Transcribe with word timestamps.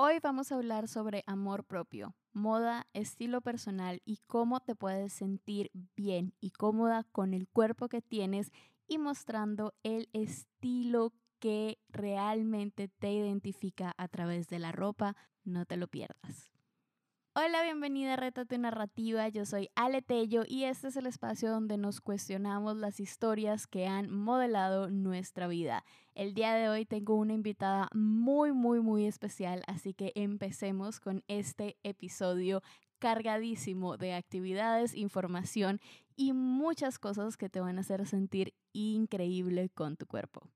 Hoy 0.00 0.20
vamos 0.22 0.52
a 0.52 0.54
hablar 0.54 0.86
sobre 0.86 1.24
amor 1.26 1.64
propio, 1.64 2.14
moda, 2.32 2.86
estilo 2.92 3.40
personal 3.40 4.00
y 4.04 4.20
cómo 4.28 4.60
te 4.60 4.76
puedes 4.76 5.12
sentir 5.12 5.72
bien 5.96 6.34
y 6.38 6.52
cómoda 6.52 7.02
con 7.10 7.34
el 7.34 7.48
cuerpo 7.48 7.88
que 7.88 8.00
tienes 8.00 8.52
y 8.86 8.98
mostrando 8.98 9.74
el 9.82 10.08
estilo 10.12 11.12
que 11.40 11.80
realmente 11.88 12.86
te 12.86 13.10
identifica 13.10 13.92
a 13.98 14.06
través 14.06 14.46
de 14.46 14.60
la 14.60 14.70
ropa. 14.70 15.16
No 15.42 15.66
te 15.66 15.76
lo 15.76 15.88
pierdas. 15.88 16.52
Hola, 17.40 17.62
bienvenida 17.62 18.14
a 18.14 18.16
Reta 18.16 18.44
tu 18.44 18.58
Narrativa. 18.58 19.28
Yo 19.28 19.46
soy 19.46 19.68
Ale 19.76 20.02
Tello 20.02 20.42
y 20.44 20.64
este 20.64 20.88
es 20.88 20.96
el 20.96 21.06
espacio 21.06 21.52
donde 21.52 21.76
nos 21.76 22.00
cuestionamos 22.00 22.76
las 22.76 22.98
historias 22.98 23.68
que 23.68 23.86
han 23.86 24.10
modelado 24.10 24.90
nuestra 24.90 25.46
vida. 25.46 25.84
El 26.16 26.34
día 26.34 26.52
de 26.54 26.68
hoy 26.68 26.84
tengo 26.84 27.14
una 27.14 27.34
invitada 27.34 27.90
muy, 27.94 28.50
muy, 28.50 28.80
muy 28.80 29.06
especial, 29.06 29.62
así 29.68 29.94
que 29.94 30.10
empecemos 30.16 30.98
con 30.98 31.22
este 31.28 31.76
episodio 31.84 32.60
cargadísimo 32.98 33.96
de 33.96 34.14
actividades, 34.14 34.96
información 34.96 35.80
y 36.16 36.32
muchas 36.32 36.98
cosas 36.98 37.36
que 37.36 37.48
te 37.48 37.60
van 37.60 37.78
a 37.78 37.82
hacer 37.82 38.04
sentir 38.08 38.52
increíble 38.72 39.68
con 39.68 39.96
tu 39.96 40.06
cuerpo. 40.06 40.50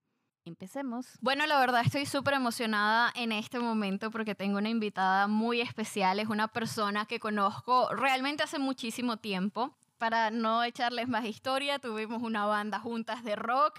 Empecemos. 0.44 1.06
Bueno, 1.20 1.46
la 1.46 1.58
verdad 1.60 1.82
estoy 1.84 2.04
súper 2.04 2.34
emocionada 2.34 3.12
en 3.14 3.30
este 3.30 3.60
momento 3.60 4.10
porque 4.10 4.34
tengo 4.34 4.58
una 4.58 4.70
invitada 4.70 5.28
muy 5.28 5.60
especial. 5.60 6.18
Es 6.18 6.28
una 6.28 6.48
persona 6.48 7.06
que 7.06 7.20
conozco 7.20 7.88
realmente 7.94 8.42
hace 8.42 8.58
muchísimo 8.58 9.18
tiempo. 9.18 9.76
Para 9.98 10.32
no 10.32 10.64
echarles 10.64 11.08
más 11.08 11.24
historia, 11.24 11.78
tuvimos 11.78 12.22
una 12.22 12.44
banda 12.44 12.80
juntas 12.80 13.22
de 13.22 13.36
rock. 13.36 13.78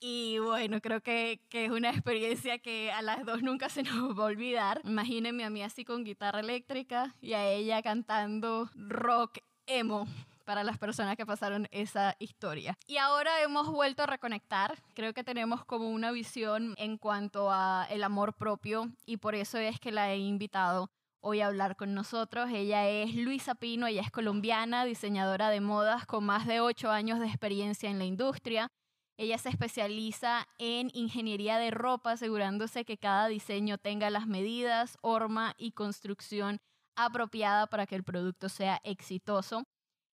Y 0.00 0.38
bueno, 0.40 0.80
creo 0.80 1.00
que, 1.00 1.40
que 1.48 1.66
es 1.66 1.70
una 1.70 1.90
experiencia 1.90 2.58
que 2.58 2.90
a 2.90 3.02
las 3.02 3.24
dos 3.24 3.42
nunca 3.42 3.68
se 3.68 3.84
nos 3.84 4.18
va 4.18 4.24
a 4.24 4.26
olvidar. 4.26 4.80
Imagínense 4.82 5.44
a 5.44 5.50
mí 5.50 5.62
así 5.62 5.84
con 5.84 6.02
guitarra 6.02 6.40
eléctrica 6.40 7.14
y 7.20 7.34
a 7.34 7.48
ella 7.48 7.80
cantando 7.82 8.68
rock 8.74 9.38
emo 9.66 10.08
para 10.44 10.64
las 10.64 10.78
personas 10.78 11.16
que 11.16 11.26
pasaron 11.26 11.68
esa 11.70 12.16
historia. 12.18 12.76
Y 12.86 12.96
ahora 12.96 13.42
hemos 13.42 13.70
vuelto 13.70 14.02
a 14.02 14.06
reconectar. 14.06 14.82
Creo 14.94 15.12
que 15.14 15.24
tenemos 15.24 15.64
como 15.64 15.90
una 15.90 16.10
visión 16.10 16.74
en 16.78 16.98
cuanto 16.98 17.50
a 17.50 17.86
el 17.90 18.04
amor 18.04 18.34
propio 18.34 18.92
y 19.06 19.18
por 19.18 19.34
eso 19.34 19.58
es 19.58 19.78
que 19.80 19.92
la 19.92 20.12
he 20.12 20.18
invitado 20.18 20.90
hoy 21.20 21.40
a 21.40 21.46
hablar 21.46 21.76
con 21.76 21.94
nosotros. 21.94 22.50
Ella 22.50 22.88
es 22.88 23.14
Luisa 23.14 23.54
Pino, 23.54 23.86
ella 23.86 24.02
es 24.02 24.10
colombiana, 24.10 24.84
diseñadora 24.84 25.50
de 25.50 25.60
modas 25.60 26.04
con 26.04 26.24
más 26.24 26.46
de 26.46 26.60
ocho 26.60 26.90
años 26.90 27.20
de 27.20 27.26
experiencia 27.26 27.88
en 27.88 27.98
la 27.98 28.04
industria. 28.04 28.68
Ella 29.16 29.38
se 29.38 29.50
especializa 29.50 30.48
en 30.58 30.90
ingeniería 30.94 31.58
de 31.58 31.70
ropa, 31.70 32.12
asegurándose 32.12 32.84
que 32.84 32.98
cada 32.98 33.28
diseño 33.28 33.78
tenga 33.78 34.10
las 34.10 34.26
medidas, 34.26 34.98
horma 35.00 35.54
y 35.58 35.72
construcción 35.72 36.58
apropiada 36.96 37.66
para 37.66 37.86
que 37.86 37.94
el 37.94 38.04
producto 38.04 38.48
sea 38.48 38.80
exitoso. 38.84 39.64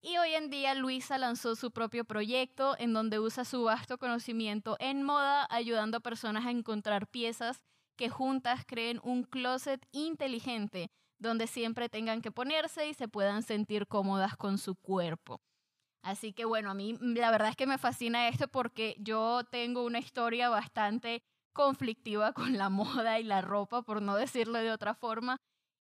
Y 0.07 0.19
hoy 0.19 0.35
en 0.35 0.51
día 0.51 0.75
Luisa 0.75 1.17
lanzó 1.17 1.55
su 1.55 1.71
propio 1.71 2.05
proyecto 2.05 2.75
en 2.77 2.93
donde 2.93 3.19
usa 3.19 3.43
su 3.43 3.63
vasto 3.63 3.97
conocimiento 3.97 4.77
en 4.79 5.01
moda 5.01 5.47
ayudando 5.49 5.97
a 5.97 5.99
personas 5.99 6.45
a 6.45 6.51
encontrar 6.51 7.07
piezas 7.07 7.63
que 7.97 8.07
juntas 8.07 8.65
creen 8.67 9.01
un 9.03 9.23
closet 9.23 9.83
inteligente 9.91 10.91
donde 11.17 11.47
siempre 11.47 11.89
tengan 11.89 12.21
que 12.21 12.29
ponerse 12.29 12.87
y 12.87 12.93
se 12.93 13.07
puedan 13.07 13.41
sentir 13.41 13.87
cómodas 13.87 14.37
con 14.37 14.59
su 14.59 14.75
cuerpo. 14.75 15.41
Así 16.03 16.33
que 16.33 16.45
bueno, 16.45 16.69
a 16.69 16.75
mí 16.75 16.95
la 17.01 17.31
verdad 17.31 17.49
es 17.49 17.55
que 17.55 17.65
me 17.65 17.79
fascina 17.79 18.27
esto 18.27 18.47
porque 18.47 18.95
yo 18.99 19.41
tengo 19.49 19.83
una 19.83 19.97
historia 19.97 20.49
bastante 20.49 21.23
conflictiva 21.51 22.31
con 22.31 22.59
la 22.59 22.69
moda 23.09 23.19
y 23.19 23.23
la 23.23 23.41
ropa, 23.41 23.81
por 23.81 24.03
no 24.03 24.15
decirlo 24.17 24.59
de 24.59 24.71
otra 24.71 24.93
forma, 24.93 25.37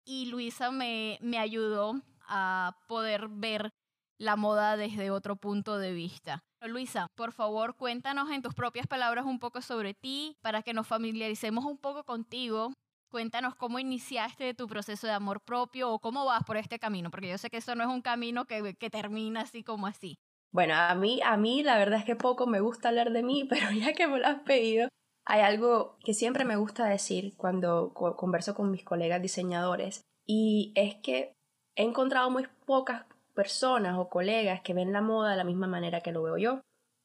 y 0.03 0.25
Luisa 0.25 0.71
me, 0.71 1.19
me 1.21 1.37
ayudó 1.37 2.01
a 2.27 2.77
poder 2.89 3.29
ver 3.29 3.71
la 4.19 4.35
moda 4.35 4.77
desde 4.77 5.09
otro 5.09 5.37
punto 5.37 5.77
de 5.79 5.93
vista. 5.93 6.43
Luisa, 6.61 7.07
por 7.15 7.31
favor, 7.31 7.75
cuéntanos 7.75 8.29
en 8.31 8.41
tus 8.41 8.53
propias 8.53 8.85
palabras 8.85 9.25
un 9.25 9.39
poco 9.39 9.61
sobre 9.61 9.93
ti 9.93 10.35
para 10.41 10.61
que 10.61 10.73
nos 10.73 10.87
familiaricemos 10.87 11.63
un 11.65 11.77
poco 11.77 12.03
contigo. 12.03 12.73
Cuéntanos 13.09 13.55
cómo 13.55 13.79
iniciaste 13.79 14.53
tu 14.53 14.67
proceso 14.67 15.07
de 15.07 15.13
amor 15.13 15.41
propio 15.41 15.91
o 15.91 15.99
cómo 15.99 16.25
vas 16.25 16.43
por 16.43 16.57
este 16.57 16.77
camino, 16.77 17.09
porque 17.09 17.29
yo 17.29 17.37
sé 17.37 17.49
que 17.49 17.57
eso 17.57 17.73
no 17.75 17.83
es 17.83 17.89
un 17.89 18.01
camino 18.01 18.45
que, 18.45 18.75
que 18.75 18.89
termina 18.89 19.41
así 19.41 19.63
como 19.63 19.87
así. 19.87 20.15
Bueno, 20.51 20.75
a 20.75 20.93
mí, 20.95 21.21
a 21.23 21.37
mí 21.37 21.63
la 21.63 21.77
verdad 21.77 21.99
es 21.99 22.05
que 22.05 22.15
poco 22.15 22.45
me 22.45 22.59
gusta 22.59 22.89
hablar 22.89 23.11
de 23.11 23.23
mí, 23.23 23.45
pero 23.49 23.71
ya 23.71 23.93
que 23.93 24.07
me 24.07 24.19
lo 24.19 24.27
has 24.27 24.41
pedido, 24.41 24.89
hay 25.25 25.41
algo 25.41 25.97
que 26.03 26.13
siempre 26.13 26.43
me 26.43 26.57
gusta 26.57 26.85
decir 26.85 27.35
cuando 27.37 27.93
converso 27.93 28.53
con 28.53 28.69
mis 28.69 28.83
colegas 28.83 29.21
diseñadores 29.21 30.01
y 30.27 30.73
es 30.75 30.95
que 30.95 31.33
he 31.75 31.83
encontrado 31.83 32.29
muy 32.29 32.47
pocas 32.65 33.05
personas 33.39 33.97
o 33.97 34.09
colegas 34.09 34.59
que 34.59 34.73
ven 34.73 34.91
la 34.91 34.99
moda 34.99 35.31
de 35.31 35.37
la 35.37 35.45
misma 35.45 35.65
manera 35.65 36.01
que 36.01 36.11
lo 36.11 36.21
veo 36.21 36.37
yo. 36.37 36.59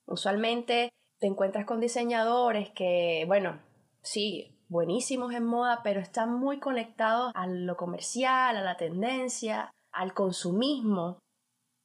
Usualmente 0.05 0.91
te 1.21 1.28
encuentras 1.28 1.65
con 1.65 1.78
diseñadores 1.78 2.71
que, 2.71 3.22
bueno, 3.28 3.61
sí, 4.03 4.59
buenísimos 4.67 5.33
en 5.33 5.45
moda, 5.45 5.83
pero 5.84 6.00
están 6.00 6.34
muy 6.34 6.59
conectados 6.59 7.31
a 7.37 7.47
lo 7.47 7.77
comercial, 7.77 8.56
a 8.56 8.62
la 8.62 8.77
tendencia, 8.77 9.71
al 9.93 10.12
consumismo. 10.12 11.21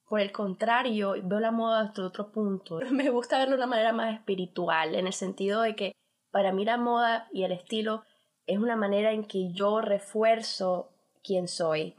Por 0.08 0.20
el 0.20 0.32
contrario, 0.32 1.14
veo 1.26 1.40
la 1.40 1.52
moda 1.52 1.84
desde 1.84 2.02
otro 2.02 2.32
punto. 2.32 2.80
Me 2.92 3.12
gusta 3.12 3.38
verlo 3.38 3.52
de 3.52 3.62
una 3.62 3.68
manera 3.68 3.94
más 3.94 4.16
espiritual, 4.16 4.96
en 4.96 5.06
el 5.06 5.14
sentido 5.14 5.62
de 5.62 5.76
que 5.76 5.92
para 6.32 6.52
mí 6.54 6.66
la 6.66 6.78
moda 6.78 7.28
y 7.32 7.44
el 7.44 7.52
estilo 7.52 8.02
es 8.48 8.58
una 8.58 8.76
manera 8.76 9.12
en 9.12 9.26
que 9.26 9.52
yo 9.54 9.80
refuerzo 9.80 10.90
quién 11.22 11.48
soy 11.48 11.96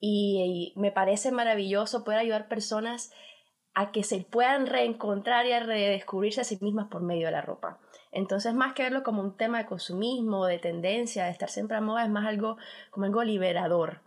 y, 0.00 0.72
me 0.76 0.90
parece 0.90 1.30
maravilloso 1.30 2.04
poder 2.04 2.20
ayudar 2.20 2.48
personas 2.48 3.12
a 3.74 3.92
que 3.92 4.02
se 4.02 4.20
puedan 4.22 4.66
reencontrar 4.66 5.46
y 5.46 5.52
a 5.52 5.60
redescubrirse 5.60 6.40
a 6.40 6.44
sí 6.44 6.58
mismas 6.60 6.88
por 6.88 7.02
medio 7.02 7.26
de 7.26 7.32
la 7.32 7.42
ropa. 7.42 7.78
Entonces, 8.10 8.54
más 8.54 8.72
que 8.72 8.82
verlo 8.82 9.02
como 9.04 9.22
un 9.22 9.36
tema 9.36 9.58
de 9.58 9.66
consumismo, 9.66 10.46
de 10.46 10.58
tendencia, 10.58 11.26
de 11.26 11.30
estar 11.30 11.48
siempre 11.48 11.76
a 11.76 11.80
moda, 11.80 12.04
es 12.04 12.10
más 12.10 12.26
algo 12.26 12.56
como 12.90 13.06
algo 13.06 13.22
liberador. 13.22 14.00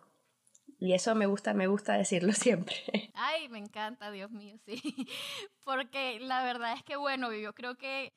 Y 0.80 0.94
eso 0.94 1.16
me 1.16 1.28
gusta, 1.28 1.54
me 1.54 1.68
gusta 1.68 1.94
decirlo 1.94 2.34
siempre. 2.34 2.75
Ay, 3.14 3.48
me 3.48 3.60
encanta, 3.60 4.12
Dios 4.12 4.31
mío, 4.31 4.58
sí. 4.66 4.81
Porque 5.64 6.20
la 6.20 6.44
verdad 6.44 6.74
es 6.74 6.84
que, 6.84 6.98
bueno, 6.98 7.31
yo 7.31 7.54
creo 7.54 7.75
que 7.75 8.12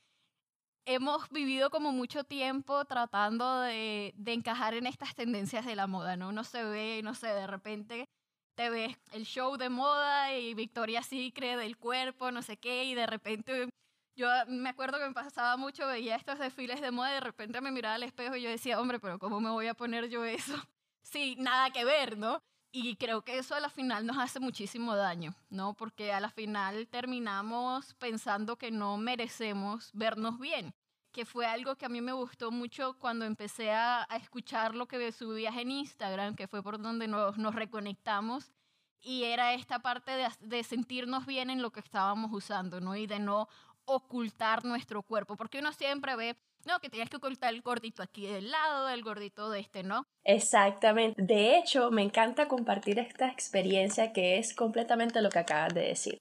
hemos 0.86 1.28
vivido 1.30 1.68
como 1.68 1.92
mucho 1.92 2.24
tiempo 2.24 2.84
tratando 2.84 3.60
de, 3.60 4.14
encajar 4.24 4.74
en 4.74 4.86
estas 4.86 5.14
tendencias 5.14 5.66
de 5.66 5.76
la 5.76 5.86
moda, 5.86 6.16
¿no? 6.16 6.28
Uno 6.28 6.44
se 6.44 6.64
ve, 6.64 7.00
no 7.02 7.14
sé, 7.14 7.26
de 7.26 7.46
repente 7.46 8.08
te 8.54 8.70
ves 8.70 8.96
el 9.12 9.24
show 9.26 9.56
de 9.56 9.68
moda 9.68 10.34
y 10.34 10.54
Victoria 10.54 11.02
Secret 11.02 11.58
del 11.58 11.76
cuerpo, 11.76 12.30
no 12.30 12.42
sé 12.42 12.56
qué, 12.56 12.84
y 12.84 12.94
de 12.94 13.06
repente 13.06 13.68
yo 14.16 14.28
me 14.48 14.70
acuerdo 14.70 14.98
que 14.98 15.08
me 15.08 15.12
pasaba 15.12 15.56
mucho, 15.58 15.86
veía 15.86 16.16
estos 16.16 16.38
desfiles 16.38 16.80
de 16.80 16.90
moda 16.90 17.10
y 17.10 17.14
de 17.14 17.20
repente 17.20 17.60
me 17.60 17.72
miraba 17.72 17.96
al 17.96 18.04
espejo 18.04 18.36
y 18.36 18.42
yo 18.42 18.48
decía, 18.48 18.80
hombre, 18.80 18.98
pero 18.98 19.18
¿cómo 19.18 19.40
me 19.40 19.50
voy 19.50 19.66
a 19.66 19.74
poner 19.74 20.08
yo 20.08 20.24
eso? 20.24 20.54
Sí, 21.02 21.36
nada 21.38 21.70
que 21.70 21.84
ver, 21.84 22.18
¿no? 22.18 22.42
Y 22.78 22.94
creo 22.96 23.22
que 23.22 23.38
eso 23.38 23.54
a 23.54 23.60
la 23.60 23.70
final 23.70 24.04
nos 24.04 24.18
hace 24.18 24.38
muchísimo 24.38 24.94
daño, 24.94 25.34
¿no? 25.48 25.72
Porque 25.72 26.12
a 26.12 26.20
la 26.20 26.28
final 26.28 26.86
terminamos 26.88 27.94
pensando 27.94 28.56
que 28.56 28.70
no 28.70 28.98
merecemos 28.98 29.88
vernos 29.94 30.38
bien, 30.38 30.74
que 31.10 31.24
fue 31.24 31.46
algo 31.46 31.76
que 31.76 31.86
a 31.86 31.88
mí 31.88 32.02
me 32.02 32.12
gustó 32.12 32.50
mucho 32.50 32.94
cuando 32.98 33.24
empecé 33.24 33.70
a, 33.70 34.06
escuchar 34.20 34.74
lo 34.74 34.86
que 34.86 35.10
subías 35.10 35.56
en 35.56 35.70
Instagram, 35.70 36.36
que 36.36 36.48
fue 36.48 36.62
por 36.62 36.78
donde 36.78 37.08
nos, 37.08 37.54
reconectamos, 37.54 38.52
y 39.00 39.24
era 39.24 39.54
esta 39.54 39.78
parte 39.78 40.10
de, 40.10 40.28
de 40.40 40.62
sentirnos 40.62 41.24
bien 41.24 41.48
en 41.48 41.62
lo 41.62 41.70
que 41.70 41.80
estábamos 41.80 42.30
usando, 42.30 42.82
¿no? 42.82 42.94
Y 42.94 43.06
de 43.06 43.20
no 43.20 43.48
ocultar 43.86 44.66
nuestro 44.66 45.02
cuerpo, 45.02 45.34
porque 45.34 45.60
uno 45.60 45.72
siempre 45.72 46.14
ve 46.14 46.36
no, 46.66 46.80
que 46.80 46.90
tienes 46.90 47.08
que 47.08 47.16
ocultar 47.16 47.54
el 47.54 47.62
gordito 47.62 48.02
aquí 48.02 48.26
del 48.26 48.50
lado, 48.50 48.88
el 48.88 49.02
gordito 49.02 49.50
de 49.50 49.60
este, 49.60 49.82
¿no? 49.82 50.04
Exactamente. 50.24 51.22
De 51.22 51.56
hecho, 51.56 51.90
me 51.90 52.02
encanta 52.02 52.48
compartir 52.48 52.98
esta 52.98 53.28
experiencia 53.28 54.12
que 54.12 54.38
es 54.38 54.54
completamente 54.54 55.22
lo 55.22 55.30
que 55.30 55.38
acabas 55.38 55.74
de 55.74 55.82
decir. 55.82 56.18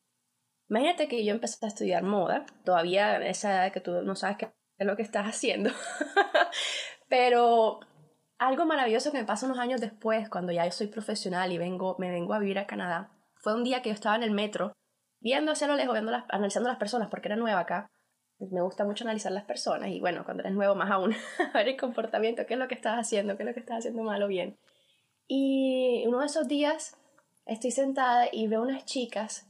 Imagínate 0.69 1.08
que 1.08 1.24
yo 1.24 1.34
empecé 1.34 1.66
a 1.66 1.69
estudiar 1.69 2.04
moda, 2.04 2.46
todavía 2.64 3.18
esa 3.28 3.52
edad 3.52 3.72
que 3.72 3.81
tú 3.81 4.02
no 4.02 4.16
sabes 4.16 4.38
qué 4.38 4.54
es 4.78 4.88
lo 4.88 4.96
que 4.96 5.04
estás 5.04 5.28
haciendo, 5.28 5.69
pero 7.08 7.80
algo 8.40 8.66
maravilloso 8.66 9.12
que 9.12 9.19
me 9.19 9.25
pasa 9.25 9.46
unos 9.46 9.60
años 9.60 9.80
después, 9.80 10.28
cuando 10.30 10.52
ya 10.52 10.69
soy 10.72 10.88
profesional 10.88 11.52
y 11.52 11.58
vengo, 11.58 11.96
me 12.00 12.10
vengo 12.10 12.34
a 12.34 12.40
vivir 12.40 12.60
a 12.60 12.68
Canadá, 12.68 13.12
fue 13.36 13.54
un 13.54 13.64
día 13.64 13.81
que 13.81 13.90
yo 13.90 13.94
estaba 13.94 14.16
en 14.16 14.24
el 14.24 14.31
metro, 14.31 14.74
viendo 15.19 15.52
hacia 15.52 15.68
lo 15.68 15.75
lejos, 15.75 15.94
viendo 15.94 16.12
las, 16.12 16.25
analizando 16.30 16.68
las 16.68 16.80
personas, 16.80 17.10
porque 17.10 17.28
era 17.28 17.36
nueva 17.36 17.62
acá, 17.62 17.92
me 18.40 18.62
gusta 18.62 18.86
mucho 18.86 19.04
analizar 19.04 19.32
las 19.32 19.46
personas 19.46 19.90
y 19.90 20.00
bueno, 20.00 20.24
cuando 20.26 20.44
eres 20.44 20.54
nuevo 20.54 20.76
más 20.76 20.92
aún, 20.92 21.14
a 21.14 21.54
ver 21.58 21.70
el 21.70 21.78
comportamiento, 21.78 22.46
qué 22.46 22.56
es 22.56 22.60
lo 22.60 22.68
que 22.68 22.76
estás 22.76 22.98
haciendo, 22.98 23.38
qué 23.38 23.44
es 23.44 23.48
lo 23.48 23.54
que 23.54 23.60
estás 23.60 23.80
haciendo 23.80 24.04
mal 24.04 24.22
o 24.24 24.28
bien. 24.28 24.58
Y 25.28 26.04
uno 26.08 26.20
de 26.20 26.28
esos 26.28 26.48
días 26.48 26.98
estoy 27.46 27.72
sentada 27.72 28.28
y 28.32 28.48
veo 28.48 28.62
unas 28.62 28.86
chicas 28.86 29.48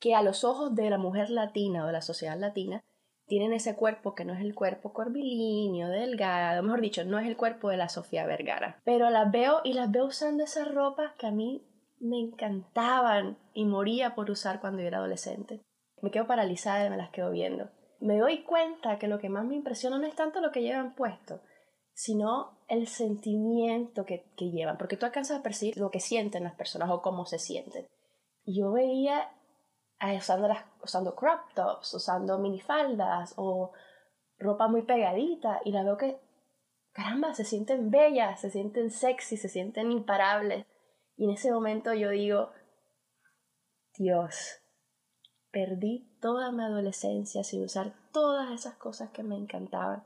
que 0.00 0.14
a 0.14 0.22
los 0.22 0.44
ojos 0.44 0.74
de 0.74 0.90
la 0.90 0.98
mujer 0.98 1.30
latina 1.30 1.84
o 1.84 1.86
de 1.86 1.92
la 1.92 2.02
sociedad 2.02 2.38
latina 2.38 2.82
tienen 3.26 3.52
ese 3.52 3.74
cuerpo 3.74 4.14
que 4.14 4.24
no 4.24 4.34
es 4.34 4.40
el 4.40 4.54
cuerpo 4.54 4.92
curvilíneo, 4.92 5.88
delgado, 5.88 6.62
mejor 6.62 6.80
dicho, 6.80 7.04
no 7.04 7.18
es 7.18 7.26
el 7.26 7.36
cuerpo 7.36 7.70
de 7.70 7.78
la 7.78 7.88
Sofía 7.88 8.26
Vergara. 8.26 8.80
Pero 8.84 9.08
las 9.10 9.30
veo 9.30 9.60
y 9.64 9.72
las 9.72 9.90
veo 9.90 10.06
usando 10.06 10.44
esas 10.44 10.72
ropas 10.72 11.12
que 11.18 11.26
a 11.26 11.30
mí 11.30 11.62
me 12.00 12.18
encantaban 12.18 13.38
y 13.54 13.64
moría 13.64 14.14
por 14.14 14.30
usar 14.30 14.60
cuando 14.60 14.82
yo 14.82 14.88
era 14.88 14.98
adolescente. 14.98 15.60
Me 16.02 16.10
quedo 16.10 16.26
paralizada 16.26 16.86
y 16.86 16.90
me 16.90 16.98
las 16.98 17.10
quedo 17.10 17.30
viendo. 17.30 17.70
Me 18.04 18.18
doy 18.18 18.42
cuenta 18.42 18.98
que 18.98 19.08
lo 19.08 19.18
que 19.18 19.30
más 19.30 19.46
me 19.46 19.54
impresiona 19.54 19.98
no 19.98 20.06
es 20.06 20.14
tanto 20.14 20.42
lo 20.42 20.52
que 20.52 20.60
llevan 20.60 20.94
puesto, 20.94 21.40
sino 21.94 22.58
el 22.68 22.86
sentimiento 22.86 24.04
que, 24.04 24.30
llevan, 24.36 24.76
porque 24.76 24.98
tú 24.98 25.06
alcanzas 25.06 25.40
a 25.40 25.42
percibir 25.42 25.78
lo 25.78 25.90
que 25.90 26.00
sienten 26.00 26.44
las 26.44 26.54
personas 26.54 26.90
o 26.90 27.00
cómo 27.00 27.24
se 27.24 27.38
sienten. 27.38 27.88
yo 28.44 28.72
veía 28.72 29.30
usando, 30.18 30.48
las, 30.48 30.66
usando 30.82 31.14
crop 31.14 31.54
tops, 31.54 31.94
usando 31.94 32.38
minifaldas 32.38 33.32
o 33.38 33.72
ropa 34.36 34.68
muy 34.68 34.82
pegadita 34.82 35.62
y 35.64 35.72
la 35.72 35.82
veo 35.82 35.96
que, 35.96 36.20
caramba, 36.92 37.32
se 37.32 37.46
sienten 37.46 37.90
bellas, 37.90 38.38
se 38.38 38.50
sienten 38.50 38.90
sexy, 38.90 39.38
se 39.38 39.48
sienten 39.48 39.90
imparables. 39.90 40.66
Y 41.16 41.24
en 41.24 41.30
ese 41.30 41.50
momento 41.50 41.94
yo 41.94 42.10
digo, 42.10 42.50
Dios, 43.96 44.60
perdí 45.50 46.13
toda 46.24 46.52
mi 46.52 46.62
adolescencia 46.62 47.44
sin 47.44 47.64
usar 47.64 47.92
todas 48.10 48.50
esas 48.50 48.76
cosas 48.76 49.10
que 49.10 49.22
me 49.22 49.36
encantaban, 49.36 50.02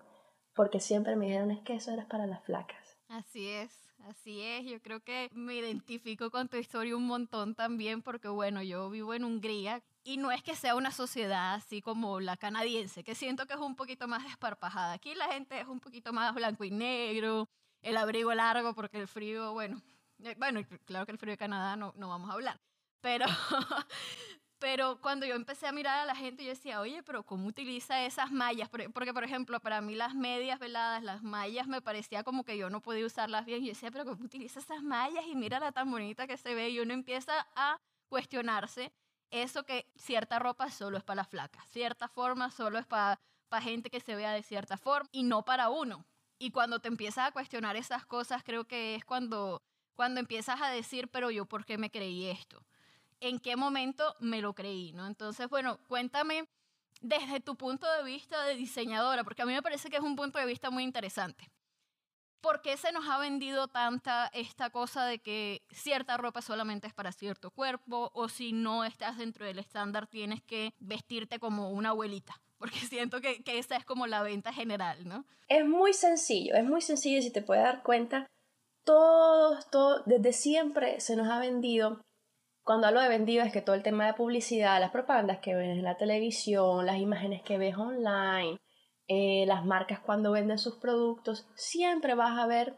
porque 0.53 0.81
siempre 0.81 1.15
me 1.15 1.27
dijeron 1.27 1.53
es 1.53 1.61
que 1.61 1.77
eso 1.77 1.93
era 1.93 2.09
para 2.09 2.27
las 2.27 2.43
flacas. 2.43 2.99
Así 3.07 3.47
es. 3.47 3.71
Así 4.05 4.41
es, 4.41 4.67
yo 4.67 4.83
creo 4.83 4.99
que 4.99 5.29
me 5.33 5.55
identifico 5.55 6.33
con 6.33 6.49
tu 6.49 6.57
historia 6.57 6.97
un 6.97 7.07
montón 7.07 7.55
también 7.55 8.03
porque 8.03 8.27
bueno, 8.27 8.65
yo 8.65 8.91
vivo 8.91 9.15
en 9.15 9.23
Hungría 9.23 9.81
y 10.03 10.17
no 10.17 10.33
es 10.33 10.43
que 10.43 10.57
sea 10.57 10.75
una 10.75 10.91
sociedad 10.91 11.55
así 11.55 11.83
como 11.83 12.19
la 12.19 12.37
canadiense, 12.37 13.05
que 13.05 13.15
siento 13.15 13.47
que 13.47 13.55
es 13.55 13.61
un 13.61 13.77
poquito 13.77 14.09
más 14.09 14.25
desparpajada. 14.25 14.95
Aquí 14.95 15.15
la 15.15 15.29
gente 15.29 15.61
es 15.61 15.69
un 15.69 15.79
poquito 15.79 16.13
más 16.13 16.35
blanco 16.35 16.65
y 16.65 16.73
negro, 16.73 17.49
el 17.81 17.97
abrigo 17.97 18.35
largo 18.35 18.75
porque 18.75 18.99
el 18.99 19.07
frío, 19.07 19.53
bueno, 19.53 19.81
eh, 20.25 20.35
bueno, 20.37 20.63
claro 20.85 21.07
que 21.07 21.13
el 21.13 21.19
frío 21.19 21.35
de 21.35 21.39
Canadá 21.39 21.77
no, 21.77 21.93
no 21.97 22.09
vamos 22.09 22.29
a 22.29 22.33
hablar, 22.33 22.61
pero, 23.01 23.27
pero 24.59 25.01
cuando 25.01 25.27
yo 25.27 25.35
empecé 25.35 25.67
a 25.67 25.73
mirar 25.73 25.99
a 25.99 26.05
la 26.05 26.17
gente, 26.17 26.43
yo 26.45 26.51
decía, 26.51 26.81
oye, 26.81 27.03
pero 27.03 27.23
¿cómo 27.23 27.47
utiliza 27.47 28.05
esas 28.05 28.33
mallas? 28.33 28.69
Porque, 28.69 29.13
por 29.13 29.25
ejemplo, 29.25 29.61
para 29.61 29.81
mí 29.81 29.95
las 29.95 30.15
medias 30.15 30.59
veladas, 30.59 31.03
las 31.03 31.23
mallas, 31.23 31.67
me 31.69 31.81
parecía 31.81 32.25
como 32.25 32.45
que 32.45 32.59
yo 32.59 32.69
no 32.71 32.81
podía 32.81 33.07
usarlas 33.07 33.47
bien. 33.47 33.63
Yo 33.63 33.69
decía, 33.69 33.91
pero 33.91 34.05
¿cómo 34.05 34.25
utiliza 34.25 34.61
esas 34.61 34.83
mallas? 34.83 35.25
Y 35.27 35.37
mira 35.37 35.61
la 35.61 35.73
tan 35.73 35.91
bonita 35.91 36.27
que 36.27 36.37
se 36.37 36.55
ve. 36.55 36.71
Y 36.71 36.81
uno 36.81 36.93
empieza 36.93 37.47
a 37.55 37.79
cuestionarse 38.09 38.93
eso 39.31 39.65
que 39.65 39.87
cierta 39.97 40.39
ropa 40.39 40.71
solo 40.71 40.97
es 40.99 41.05
para 41.05 41.17
las 41.17 41.29
flacas, 41.29 41.65
cierta 41.69 42.09
forma 42.09 42.51
solo 42.51 42.79
es 42.79 42.87
para, 42.87 43.21
para 43.49 43.63
gente 43.63 43.91
que 43.91 44.01
se 44.01 44.15
vea 44.15 44.33
de 44.33 44.43
cierta 44.43 44.77
forma 44.77 45.09
y 45.13 45.23
no 45.23 45.45
para 45.45 45.69
uno. 45.69 46.07
Y 46.39 46.51
cuando 46.51 46.79
te 46.81 46.89
empiezas 46.89 47.29
a 47.29 47.33
cuestionar 47.33 47.77
esas 47.77 48.07
cosas, 48.07 48.43
creo 48.43 48.65
que 48.67 48.95
es 48.95 49.05
cuando, 49.05 49.63
cuando 49.95 50.21
empiezas 50.21 50.61
a 50.63 50.71
decir, 50.71 51.09
pero 51.09 51.31
yo, 51.31 51.47
¿por 51.47 51.65
qué 51.65 51.79
me 51.79 51.91
creí 51.91 52.27
esto? 52.27 52.65
¿En 53.21 53.39
qué 53.39 53.57
momento 53.57 54.15
me 54.21 54.41
lo 54.41 54.55
creí? 54.55 54.93
¿no? 54.93 55.07
Entonces, 55.07 55.49
bueno, 55.49 55.79
cuéntame 55.89 56.49
desde 57.01 57.41
tu 57.41 57.57
punto 57.57 57.91
de 57.93 58.05
vista 58.05 58.45
de 58.45 58.55
diseñadora, 58.55 59.25
porque 59.25 59.43
a 59.43 59.47
mí 59.47 59.53
me 59.53 59.63
parece 59.63 59.91
que 59.91 59.97
es 59.97 60.03
un 60.03 60.17
punto 60.17 60.39
de 60.39 60.47
vista 60.47 60.71
muy 60.71 60.85
interesante. 60.85 61.51
¿Por 62.41 62.63
qué 62.63 62.77
se 62.77 62.93
nos 62.93 63.09
ha 63.09 63.19
vendido 63.19 63.67
tanta 63.67 64.31
esta 64.33 64.71
cosa 64.71 65.05
de 65.05 65.19
que 65.19 65.63
cierta 65.71 66.17
ropa 66.17 66.41
solamente 66.41 66.87
es 66.87 66.95
para 66.95 67.11
cierto 67.11 67.51
cuerpo 67.51 68.11
o 68.15 68.29
si 68.29 68.53
no 68.53 68.85
estás 68.85 69.19
dentro 69.19 69.45
del 69.45 69.59
estándar 69.59 70.07
tienes 70.07 70.41
que 70.43 70.73
vestirte 70.79 71.41
como 71.41 71.71
una 71.71 71.91
abuelita? 71.91 72.41
Porque 72.57 72.79
siento 72.89 73.21
que, 73.21 73.43
que 73.43 73.59
esa 73.59 73.77
es 73.77 73.85
como 73.85 74.07
la 74.07 74.23
venta 74.23 74.53
general, 74.53 75.09
¿no? 75.09 75.25
Es 75.49 75.67
muy 75.67 75.93
sencillo, 75.95 76.55
es 76.55 76.65
muy 76.65 76.81
sencillo 76.81 77.19
y 77.19 77.23
si 77.23 77.33
te 77.33 77.43
puedes 77.43 77.65
dar 77.65 77.83
cuenta, 77.83 78.27
todo, 78.85 79.59
todo, 79.71 80.03
desde 80.07 80.33
siempre 80.33 81.01
se 81.01 81.17
nos 81.17 81.29
ha 81.29 81.41
vendido 81.41 82.01
cuando 82.69 82.87
hablo 82.87 83.01
de 83.01 83.09
vendido 83.09 83.43
es 83.45 83.51
que 83.51 83.63
todo 83.63 83.75
el 83.75 83.83
tema 83.83 84.07
de 84.07 84.13
publicidad, 84.13 84.79
las 84.79 84.91
propagandas 84.91 85.39
que 85.39 85.55
ves 85.55 85.71
en 85.71 85.83
la 85.83 85.97
televisión, 85.97 86.85
las 86.85 86.99
imágenes 86.99 87.41
que 87.41 87.57
ves 87.57 87.79
online, 87.79 88.59
eh, 89.07 89.47
las 89.47 89.65
marcas 89.65 90.01
cuando 90.01 90.33
venden 90.33 90.59
sus 90.59 90.77
productos, 90.77 91.49
siempre 91.55 92.15
vas 92.15 92.39
a 92.39 92.47
ver 92.47 92.77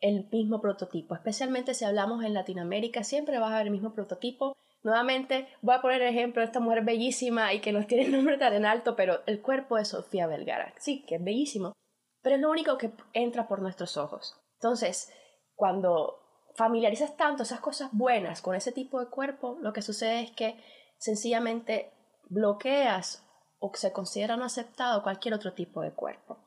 el 0.00 0.28
mismo 0.30 0.60
prototipo, 0.60 1.14
especialmente 1.14 1.72
si 1.72 1.86
hablamos 1.86 2.26
en 2.26 2.34
Latinoamérica, 2.34 3.04
siempre 3.04 3.38
vas 3.38 3.52
a 3.52 3.56
ver 3.56 3.68
el 3.68 3.72
mismo 3.72 3.94
prototipo. 3.94 4.52
Nuevamente 4.82 5.48
voy 5.62 5.76
a 5.76 5.80
poner 5.80 6.02
el 6.02 6.14
ejemplo 6.14 6.42
de 6.42 6.46
esta 6.48 6.60
mujer 6.60 6.84
bellísima 6.84 7.54
y 7.54 7.62
que 7.62 7.72
no 7.72 7.86
tiene 7.86 8.04
el 8.04 8.12
nombre 8.12 8.36
tan 8.36 8.52
en 8.52 8.66
alto, 8.66 8.96
pero 8.96 9.22
el 9.24 9.40
cuerpo 9.40 9.76
de 9.76 9.86
Sofía 9.86 10.26
Vergara, 10.26 10.74
sí, 10.76 11.06
que 11.06 11.14
es 11.14 11.24
bellísimo, 11.24 11.72
pero 12.20 12.36
es 12.36 12.42
lo 12.42 12.50
único 12.50 12.76
que 12.76 12.92
entra 13.14 13.48
por 13.48 13.62
nuestros 13.62 13.96
ojos. 13.96 14.38
Entonces, 14.60 15.10
cuando 15.54 16.25
familiarizas 16.56 17.16
tanto 17.16 17.42
esas 17.42 17.60
cosas 17.60 17.90
buenas 17.92 18.42
con 18.42 18.54
ese 18.54 18.72
tipo 18.72 18.98
de 19.00 19.08
cuerpo, 19.08 19.58
lo 19.60 19.72
que 19.72 19.82
sucede 19.82 20.22
es 20.22 20.30
que 20.32 20.58
sencillamente 20.98 21.92
bloqueas 22.28 23.24
o 23.58 23.70
se 23.74 23.92
considera 23.92 24.36
no 24.36 24.44
aceptado 24.44 25.02
cualquier 25.02 25.34
otro 25.34 25.52
tipo 25.52 25.82
de 25.82 25.92
cuerpo. 25.92 26.38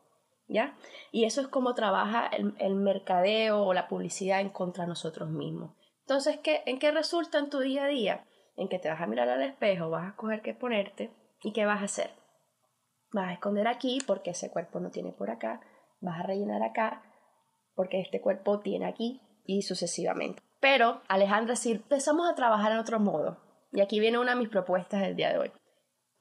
¿Ya? 0.48 0.76
Y 1.12 1.26
eso 1.26 1.42
es 1.42 1.48
como 1.48 1.76
trabaja 1.76 2.28
el, 2.28 2.76
mercadeo 2.76 3.64
o 3.64 3.74
la 3.76 3.88
publicidad 3.88 4.42
en 4.42 4.50
contra 4.50 4.84
de 4.84 4.88
nosotros 4.88 5.30
mismos. 5.30 5.76
Entonces, 6.02 6.40
¿qué, 6.42 6.64
¿en 6.66 6.80
qué 6.80 6.90
resulta 6.90 7.38
en 7.38 7.52
tu 7.52 7.60
día 7.60 7.84
a 7.84 7.88
día? 7.88 8.26
En 8.58 8.68
que 8.68 8.80
te 8.80 8.90
vas 8.90 9.00
a 9.00 9.06
mirar 9.06 9.30
al 9.30 9.44
espejo, 9.44 9.92
vas 9.92 10.06
a 10.06 10.10
escoger 10.10 10.42
qué 10.42 10.56
ponerte 10.56 11.14
y 11.44 11.54
qué 11.54 11.68
vas 11.68 11.82
a 11.82 11.86
hacer. 11.86 12.16
Vas 13.14 13.30
a 13.30 13.34
esconder 13.34 13.68
aquí 13.68 14.00
porque 14.08 14.32
ese 14.32 14.50
cuerpo 14.50 14.80
no 14.80 14.90
tiene 14.90 15.12
por 15.12 15.30
acá, 15.30 15.62
vas 16.02 16.20
a 16.20 16.24
rellenar 16.24 16.64
acá 16.64 17.04
porque 17.76 18.02
este 18.02 18.20
cuerpo 18.20 18.60
tiene 18.60 18.88
aquí 18.88 19.22
y 19.50 19.64
sucesivamente. 19.64 20.44
Pero, 20.60 21.02
Alejandra, 21.08 21.56
si 21.56 21.72
empezamos 21.72 22.30
a 22.30 22.36
trabajar 22.36 22.72
en 22.72 22.78
otro 22.78 23.00
modo, 23.00 23.38
y 23.72 23.82
aquí 23.82 24.00
viene 24.00 24.20
una 24.20 24.34
de 24.34 24.40
mis 24.40 24.50
propuestas 24.50 25.02
del 25.02 25.16
día 25.16 25.30
de 25.30 25.40
hoy, 25.40 25.52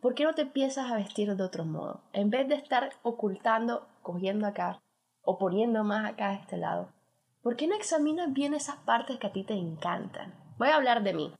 ¿por 0.01 0.15
qué 0.15 0.25
no 0.25 0.33
te 0.33 0.43
empiezas 0.43 0.91
a 0.91 0.97
vestir 0.97 1.37
de 1.37 1.43
otro 1.43 1.67
modo? 1.67 2.03
En 2.15 2.31
vez 2.31 2.49
de 2.49 2.55
estar 2.55 2.91
ocultando, 3.03 3.87
cogiendo 4.03 4.47
acá 4.47 4.81
o 5.21 5.37
poniendo 5.37 5.85
más 5.85 6.11
acá 6.11 6.31
a 6.31 6.35
este 6.37 6.57
lado, 6.57 6.89
¿por 7.43 7.57
qué 7.57 7.67
no 7.67 7.77
examinas 7.77 8.33
bien 8.33 8.55
esas 8.55 8.77
partes 8.77 9.19
que 9.19 9.27
a 9.27 9.33
ti 9.33 9.45
te 9.45 9.55
encantan? 9.55 10.35
Voy 10.57 10.69
a 10.69 10.77
hablar 10.77 11.03
de 11.03 11.13
mí. 11.13 11.35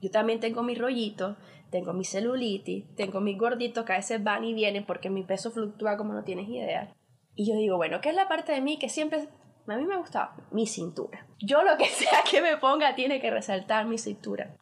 Yo 0.00 0.10
también 0.10 0.40
tengo 0.40 0.62
mi 0.62 0.74
rollito, 0.74 1.36
tengo 1.70 1.92
mi 1.92 2.04
celulitis, 2.04 2.94
tengo 2.94 3.20
mis 3.20 3.36
gorditos 3.36 3.84
que 3.84 3.92
a 3.92 3.96
veces 3.96 4.24
van 4.24 4.44
y 4.44 4.54
vienen 4.54 4.86
porque 4.86 5.10
mi 5.10 5.22
peso 5.22 5.50
fluctúa 5.50 5.98
como 5.98 6.14
no 6.14 6.24
tienes 6.24 6.48
idea. 6.48 6.94
Y 7.34 7.50
yo 7.50 7.56
digo, 7.58 7.76
bueno, 7.76 8.00
¿qué 8.00 8.10
es 8.10 8.14
la 8.14 8.28
parte 8.28 8.52
de 8.52 8.60
mí 8.62 8.78
que 8.78 8.88
siempre 8.88 9.28
a 9.72 9.76
mí 9.76 9.86
me 9.86 9.96
gusta 9.96 10.34
mi 10.50 10.66
cintura? 10.66 11.26
Yo 11.38 11.62
lo 11.62 11.76
que 11.76 11.86
sea 11.88 12.22
que 12.28 12.42
me 12.42 12.56
ponga 12.56 12.94
tiene 12.94 13.20
que 13.20 13.30
resaltar 13.30 13.86
mi 13.86 13.98
cintura. 13.98 14.56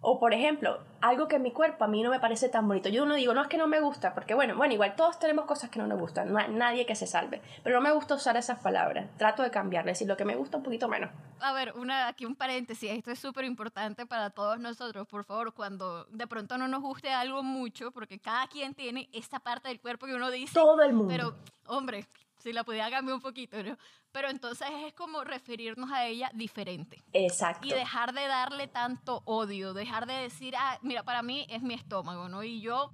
O 0.00 0.20
por 0.20 0.32
ejemplo, 0.32 0.78
algo 1.00 1.26
que 1.26 1.36
en 1.36 1.42
mi 1.42 1.52
cuerpo 1.52 1.84
a 1.84 1.88
mí 1.88 2.04
no 2.04 2.10
me 2.10 2.20
parece 2.20 2.48
tan 2.48 2.68
bonito. 2.68 2.88
Yo 2.88 3.04
no 3.04 3.16
digo, 3.16 3.34
no 3.34 3.42
es 3.42 3.48
que 3.48 3.56
no 3.56 3.66
me 3.66 3.80
gusta, 3.80 4.14
porque 4.14 4.32
bueno, 4.32 4.56
bueno, 4.56 4.72
igual 4.72 4.94
todos 4.94 5.18
tenemos 5.18 5.44
cosas 5.44 5.70
que 5.70 5.80
no 5.80 5.88
nos 5.88 5.98
gustan, 5.98 6.32
no 6.32 6.38
hay 6.38 6.48
nadie 6.50 6.86
que 6.86 6.94
se 6.94 7.08
salve. 7.08 7.42
Pero 7.64 7.76
no 7.76 7.82
me 7.82 7.90
gusta 7.90 8.14
usar 8.14 8.36
esas 8.36 8.60
palabras. 8.60 9.08
Trato 9.16 9.42
de 9.42 9.50
cambiarle, 9.50 9.90
decir 9.90 10.06
lo 10.06 10.16
que 10.16 10.24
me 10.24 10.36
gusta 10.36 10.58
un 10.58 10.62
poquito 10.62 10.86
menos. 10.86 11.10
A 11.40 11.52
ver, 11.52 11.72
una, 11.76 12.06
aquí 12.06 12.26
un 12.26 12.36
paréntesis, 12.36 12.92
esto 12.92 13.10
es 13.10 13.18
súper 13.18 13.44
importante 13.44 14.06
para 14.06 14.30
todos 14.30 14.60
nosotros, 14.60 15.08
por 15.08 15.24
favor, 15.24 15.52
cuando 15.52 16.04
de 16.04 16.28
pronto 16.28 16.58
no 16.58 16.68
nos 16.68 16.80
guste 16.80 17.10
algo 17.10 17.42
mucho, 17.42 17.90
porque 17.90 18.20
cada 18.20 18.46
quien 18.46 18.74
tiene 18.74 19.08
esta 19.12 19.40
parte 19.40 19.66
del 19.66 19.80
cuerpo 19.80 20.06
que 20.06 20.14
uno 20.14 20.30
dice. 20.30 20.54
Todo 20.54 20.80
el 20.82 20.92
mundo. 20.92 21.12
Pero, 21.12 21.34
hombre, 21.66 22.06
si 22.38 22.52
la 22.52 22.64
pudiera 22.64 22.90
cambiar 22.90 23.16
un 23.16 23.20
poquito, 23.20 23.62
¿no? 23.62 23.76
Pero 24.12 24.30
entonces 24.30 24.68
es 24.86 24.94
como 24.94 25.24
referirnos 25.24 25.90
a 25.90 26.06
ella 26.06 26.30
diferente. 26.34 27.02
Exacto. 27.12 27.66
Y 27.66 27.70
dejar 27.70 28.14
de 28.14 28.26
darle 28.26 28.68
tanto 28.68 29.22
odio, 29.24 29.74
dejar 29.74 30.06
de 30.06 30.14
decir, 30.14 30.54
ah, 30.56 30.78
mira, 30.82 31.02
para 31.02 31.22
mí 31.22 31.46
es 31.50 31.62
mi 31.62 31.74
estómago, 31.74 32.28
¿no? 32.28 32.42
Y 32.42 32.60
yo, 32.60 32.92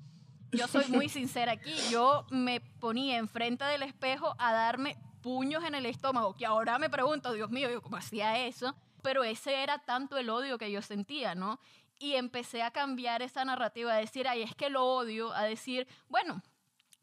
yo 0.53 0.67
soy 0.67 0.87
muy 0.89 1.09
sincera 1.09 1.53
aquí, 1.53 1.75
yo 1.91 2.27
me 2.31 2.61
ponía 2.61 3.19
enfrente 3.19 3.65
del 3.65 3.83
espejo 3.83 4.35
a 4.39 4.53
darme 4.53 4.97
puños 5.23 5.65
en 5.65 5.75
el 5.75 5.87
estómago, 5.87 6.35
que 6.35 6.45
ahora 6.45 6.79
me 6.79 6.91
pregunto, 6.91 7.33
Dios 7.33 7.51
mío, 7.51 7.71
yo 7.71 7.81
cómo 7.81 7.97
hacía 7.97 8.47
eso, 8.47 8.75
pero 9.03 9.25
ese 9.25 9.63
era 9.63 9.79
tanto 9.79 10.19
el 10.19 10.29
odio 10.29 10.59
que 10.59 10.71
yo 10.71 10.83
sentía, 10.83 11.35
¿no? 11.35 11.59
Y 11.99 12.15
empecé 12.15 12.63
a 12.63 12.71
cambiar 12.71 13.23
esa 13.23 13.45
narrativa, 13.45 13.95
a 13.95 13.97
decir, 13.97 14.29
ay, 14.29 14.43
es 14.43 14.55
que 14.55 14.69
lo 14.69 14.85
odio, 14.85 15.33
a 15.33 15.45
decir, 15.45 15.87
bueno, 16.09 16.43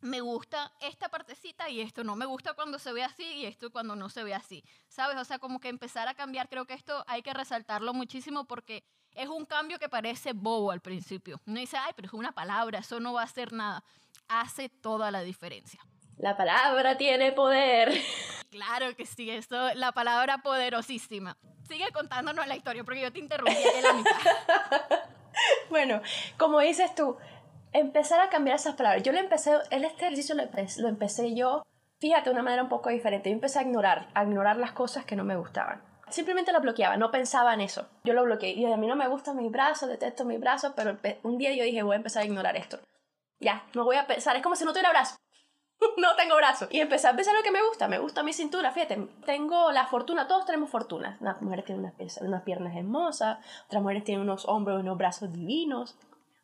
me 0.02 0.22
gusta 0.22 0.72
esta 0.82 1.10
partecita 1.10 1.70
y 1.70 1.82
esto 1.82 2.04
no 2.04 2.16
me 2.16 2.26
gusta 2.26 2.54
cuando 2.54 2.80
se 2.80 2.92
ve 2.92 3.04
así 3.04 3.24
y 3.24 3.46
esto 3.46 3.72
cuando 3.72 3.96
no 3.96 4.10
se 4.10 4.24
ve 4.24 4.34
así, 4.34 4.64
¿sabes? 4.88 5.18
O 5.18 5.26
sea, 5.26 5.40
como 5.40 5.60
que 5.60 5.70
empezar 5.70 6.08
a 6.08 6.14
cambiar, 6.14 6.50
creo 6.50 6.66
que 6.66 6.74
esto 6.74 7.04
hay 7.08 7.22
que 7.22 7.34
resaltarlo 7.34 7.94
muchísimo 7.94 8.46
porque 8.46 8.84
es 9.14 9.30
un 9.30 9.46
cambio 9.46 9.80
que 9.80 9.90
parece 9.90 10.34
bobo 10.34 10.72
al 10.72 10.82
principio. 10.82 11.40
Uno 11.46 11.60
dice, 11.60 11.78
ay, 11.78 11.94
pero 11.96 12.08
es 12.08 12.14
una 12.14 12.32
palabra, 12.32 12.80
eso 12.80 13.00
no 13.00 13.14
va 13.14 13.22
a 13.22 13.26
hacer 13.26 13.54
nada. 13.54 13.84
Hace 14.28 14.70
toda 14.70 15.12
la 15.12 15.22
diferencia. 15.22 15.80
La 16.18 16.38
palabra 16.38 16.98
tiene 16.98 17.32
poder. 17.32 17.94
Claro 18.52 18.94
que 18.98 19.06
sí, 19.06 19.30
esto, 19.32 19.74
la 19.76 19.94
palabra 19.94 20.40
poderosísima. 20.40 21.38
Sigue 21.70 21.90
contándonos 21.94 22.46
la 22.48 22.58
historia 22.58 22.84
porque 22.84 23.00
yo 23.00 23.10
te 23.10 23.20
interrumpí 23.20 23.56
en 23.56 23.82
la 23.82 23.94
mitad. 23.94 25.00
bueno, 25.70 26.02
como 26.38 26.60
dices 26.60 26.94
tú, 26.94 27.18
empezar 27.74 28.20
a 28.20 28.30
cambiar 28.30 28.56
esas 28.56 28.76
palabras. 28.76 29.04
Yo 29.04 29.12
le 29.12 29.20
empecé, 29.20 29.54
el 29.70 29.86
este 29.86 30.06
ejercicio 30.06 30.36
lo 30.36 30.44
empecé, 30.90 31.30
lo 31.30 31.36
yo, 31.36 31.64
fíjate, 32.00 32.30
de 32.30 32.34
una 32.34 32.44
manera 32.44 32.64
un 32.64 32.70
poco 32.70 32.90
diferente. 32.90 33.30
Yo 33.30 33.34
empecé 33.34 33.60
a 33.60 33.64
ignorar, 33.64 34.10
a 34.14 34.24
ignorar 34.24 34.58
las 34.58 34.72
cosas 34.72 35.06
que 35.06 35.16
no 35.16 35.24
me 35.24 35.36
gustaban. 35.36 35.82
Simplemente 36.10 36.52
la 36.52 36.60
bloqueaba, 36.60 36.98
no 36.98 37.10
pensaba 37.12 37.54
en 37.54 37.62
eso. 37.62 37.88
Yo 38.04 38.14
lo 38.14 38.24
bloqueé. 38.24 38.52
Y 38.52 38.66
a 38.66 38.78
mí 38.78 38.88
no 38.88 38.96
me 38.96 39.08
gustan 39.08 39.38
mis 39.38 39.52
brazos, 39.52 39.88
detesto 39.88 40.26
mis 40.26 40.40
brazos, 40.40 40.74
pero 40.76 40.98
un 41.24 41.38
día 41.38 41.54
yo 41.54 41.64
dije, 41.64 41.84
voy 41.84 41.94
a 41.94 41.98
empezar 41.98 42.24
a 42.24 42.26
ignorar 42.26 42.58
esto. 42.58 42.80
Ya, 43.40 43.64
no 43.74 43.86
voy 43.86 43.96
a 43.96 44.08
pensar, 44.08 44.36
es 44.36 44.44
como 44.44 44.56
si 44.56 44.66
no 44.66 44.72
tuviera 44.72 44.90
brazos. 44.90 45.18
no 45.98 46.16
tengo 46.16 46.36
brazos. 46.36 46.68
Y 46.72 46.80
empecé 46.80 47.08
a 47.08 47.16
pensar 47.16 47.36
lo 47.36 47.44
que 47.44 47.52
me 47.52 47.64
gusta. 47.64 47.88
Me 47.88 48.00
gusta 48.00 48.24
mi 48.24 48.34
cintura. 48.34 48.72
Fíjate, 48.72 49.08
tengo 49.26 49.72
la 49.72 49.88
fortuna. 49.88 50.28
Todos 50.28 50.46
tenemos 50.46 50.70
fortuna. 50.70 51.18
Unas 51.20 51.42
mujeres 51.42 51.66
tienen 51.66 51.92
unas, 52.22 52.44
piernas 52.44 52.76
hermosas. 52.76 53.40
Otras 53.66 53.82
mujeres 53.82 54.04
tienen 54.04 54.22
unos 54.22 54.48
hombros 54.48 54.82
unos 54.82 54.98
brazos 54.98 55.32
divinos. 55.32 55.98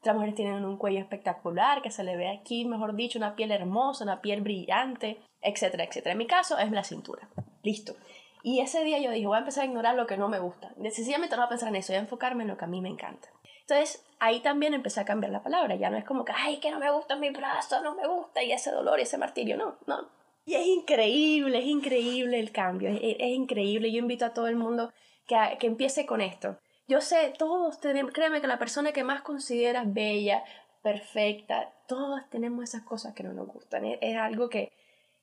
Otras 0.08 0.16
mujeres 0.16 0.36
tienen 0.36 0.64
un 0.64 0.78
cuello 0.78 1.00
espectacular 1.00 1.82
que 1.82 1.92
se 1.92 2.02
le 2.02 2.16
ve 2.16 2.30
aquí, 2.30 2.64
mejor 2.64 2.96
dicho, 2.96 3.20
una 3.20 3.36
piel 3.36 3.52
hermosa, 3.52 4.06
una 4.06 4.22
piel 4.22 4.40
brillante, 4.40 5.20
etcétera, 5.42 5.84
etcétera. 5.84 6.14
En 6.14 6.18
mi 6.18 6.28
caso 6.28 6.58
es 6.58 6.72
la 6.72 6.86
cintura. 6.86 7.28
Listo. 7.62 7.94
Y 8.42 8.62
ese 8.62 8.86
día 8.86 9.00
yo 9.00 9.12
dije, 9.12 9.28
voy 9.28 9.36
a 9.36 9.40
empezar 9.40 9.64
a 9.64 9.68
ignorar 9.68 9.96
lo 9.96 10.08
que 10.08 10.16
no 10.16 10.30
me 10.30 10.40
gusta. 10.40 10.74
Sencillamente 10.92 11.36
no 11.36 11.42
voy 11.42 11.48
a 11.48 11.50
pensar 11.50 11.68
en 11.68 11.76
eso, 11.76 11.92
voy 11.92 11.98
a 11.98 12.04
enfocarme 12.04 12.44
en 12.44 12.48
lo 12.48 12.56
que 12.56 12.64
a 12.64 12.70
mí 12.70 12.80
me 12.80 12.88
encanta. 12.88 13.28
Entonces 13.60 14.08
ahí 14.20 14.40
también 14.40 14.74
empecé 14.74 15.02
a 15.02 15.06
cambiar 15.06 15.34
la 15.34 15.44
palabra. 15.44 15.76
Ya 15.76 15.90
no 15.90 15.98
es 15.98 16.06
como 16.06 16.24
que, 16.24 16.32
ay, 16.34 16.62
que 16.62 16.72
no 16.72 16.80
me 16.80 16.90
gusta 16.90 17.18
mi 17.18 17.30
brazo, 17.32 17.84
no 17.84 17.94
me 17.94 18.08
gusta, 18.08 18.42
y 18.42 18.54
ese 18.54 18.72
dolor 18.72 19.00
y 19.00 19.02
ese 19.02 19.18
martirio. 19.18 19.58
No, 19.58 19.76
no. 19.88 20.08
Y 20.46 20.54
es 20.54 20.68
increíble, 20.68 21.58
es 21.58 21.66
increíble 21.66 22.40
el 22.40 22.54
cambio, 22.54 22.92
es, 22.92 23.02
es 23.02 23.36
increíble. 23.36 23.92
Yo 23.92 24.00
invito 24.00 24.24
a 24.24 24.34
todo 24.34 24.48
el 24.48 24.56
mundo 24.56 24.90
que, 25.28 25.36
que 25.60 25.68
empiece 25.68 26.06
con 26.06 26.22
esto. 26.22 26.58
Yo 26.88 27.02
sé, 27.02 27.34
todos 27.38 27.80
tenemos, 27.80 28.14
créeme 28.14 28.42
que 28.42 28.48
la 28.48 28.60
persona 28.60 28.94
que 28.94 29.04
más 29.04 29.22
consideras 29.22 29.94
bella, 29.94 30.44
perfecta, 30.82 31.74
todos 31.88 32.22
tenemos 32.30 32.64
esas 32.64 32.84
cosas 32.84 33.14
que 33.14 33.24
no 33.24 33.34
nos 33.34 33.48
gustan. 33.48 33.86
Es, 33.86 34.00
es 34.02 34.18
algo 34.18 34.50
que, 34.50 34.72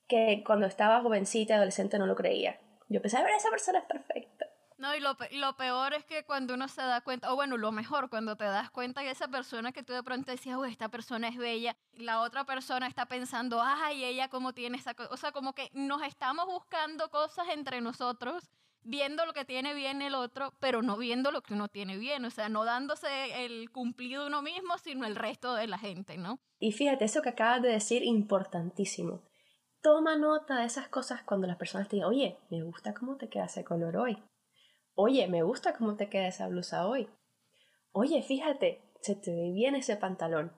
que 0.07 0.43
cuando 0.45 0.67
estaba 0.67 1.01
jovencita, 1.01 1.55
adolescente, 1.55 1.97
no 1.97 2.05
lo 2.05 2.15
creía. 2.15 2.59
Yo 2.87 3.01
pensaba, 3.01 3.23
ver, 3.23 3.33
esa 3.35 3.49
persona 3.49 3.79
es 3.79 3.85
perfecta. 3.85 4.45
No, 4.77 4.93
y 4.93 4.99
lo, 4.99 5.55
peor 5.55 5.93
es 5.93 6.03
que 6.03 6.25
cuando 6.25 6.53
uno 6.53 6.67
se 6.67 6.81
da 6.81 6.99
cuenta, 6.99 7.31
o 7.31 7.35
bueno, 7.35 7.55
lo 7.55 7.71
mejor, 7.71 8.09
cuando 8.09 8.35
te 8.35 8.43
das 8.43 8.69
cuenta 8.69 9.01
que 9.01 9.09
esa 9.09 9.29
persona 9.29 9.71
que 9.71 9.83
tú 9.83 9.93
de 9.93 10.03
pronto 10.03 10.31
decías, 10.31 10.57
uy, 10.57 10.69
esta 10.69 10.89
persona 10.89 11.29
es 11.29 11.37
bella, 11.37 11.77
la 11.93 12.19
otra 12.19 12.43
persona 12.43 12.85
está 12.85 13.05
pensando, 13.05 13.61
ay, 13.63 14.03
ella 14.03 14.27
cómo 14.27 14.53
tiene 14.53 14.77
esa 14.77 14.93
cosa. 14.93 15.09
O 15.13 15.17
sea, 15.17 15.31
como 15.31 15.53
que 15.53 15.71
nos 15.73 16.03
estamos 16.03 16.45
buscando 16.45 17.09
cosas 17.09 17.47
entre 17.49 17.79
nosotros, 17.79 18.51
viendo 18.85 19.25
lo 19.25 19.33
que 19.33 19.43
tiene 19.43 19.73
bien 19.73 20.01
el 20.01 20.15
otro, 20.15 20.53
pero 20.59 20.81
no 20.81 20.97
viendo 20.97 21.31
lo 21.31 21.41
que 21.41 21.53
uno 21.53 21.67
tiene 21.67 21.97
bien. 21.97 22.23
O 22.23 22.29
sea, 22.29 22.47
no 22.47 22.63
dándose 22.63 23.45
el 23.45 23.69
cumplido 23.71 24.27
uno 24.27 24.41
mismo, 24.41 24.77
sino 24.77 25.05
el 25.05 25.17
resto 25.17 25.53
de 25.55 25.67
la 25.67 25.77
gente, 25.77 26.17
¿no? 26.17 26.39
Y 26.59 26.71
fíjate, 26.71 27.05
eso 27.05 27.21
que 27.21 27.29
acabas 27.29 27.61
de 27.61 27.69
decir, 27.69 28.03
importantísimo 28.03 29.23
toma 29.85 30.17
nota 30.17 30.61
de 30.61 30.65
esas 30.65 30.87
cosas 30.87 31.21
cuando 31.21 31.45
las 31.45 31.57
personas 31.57 31.87
te 31.87 31.97
digan, 31.97 32.09
oye, 32.09 32.39
me 32.49 32.63
gusta 32.63 32.95
cómo 32.95 33.17
te 33.17 33.29
queda 33.29 33.45
ese 33.45 33.63
color 33.63 33.97
hoy. 33.97 34.17
Oye, 34.95 35.27
me 35.27 35.43
gusta 35.43 35.75
cómo 35.77 35.95
te 35.95 36.09
queda 36.09 36.27
esa 36.27 36.47
blusa 36.47 36.87
hoy. 36.87 37.07
Oye, 37.91 38.23
fíjate, 38.23 38.81
se 39.01 39.13
te 39.13 39.29
ve 39.29 39.51
bien 39.53 39.75
ese 39.75 39.95
pantalón. 39.95 40.51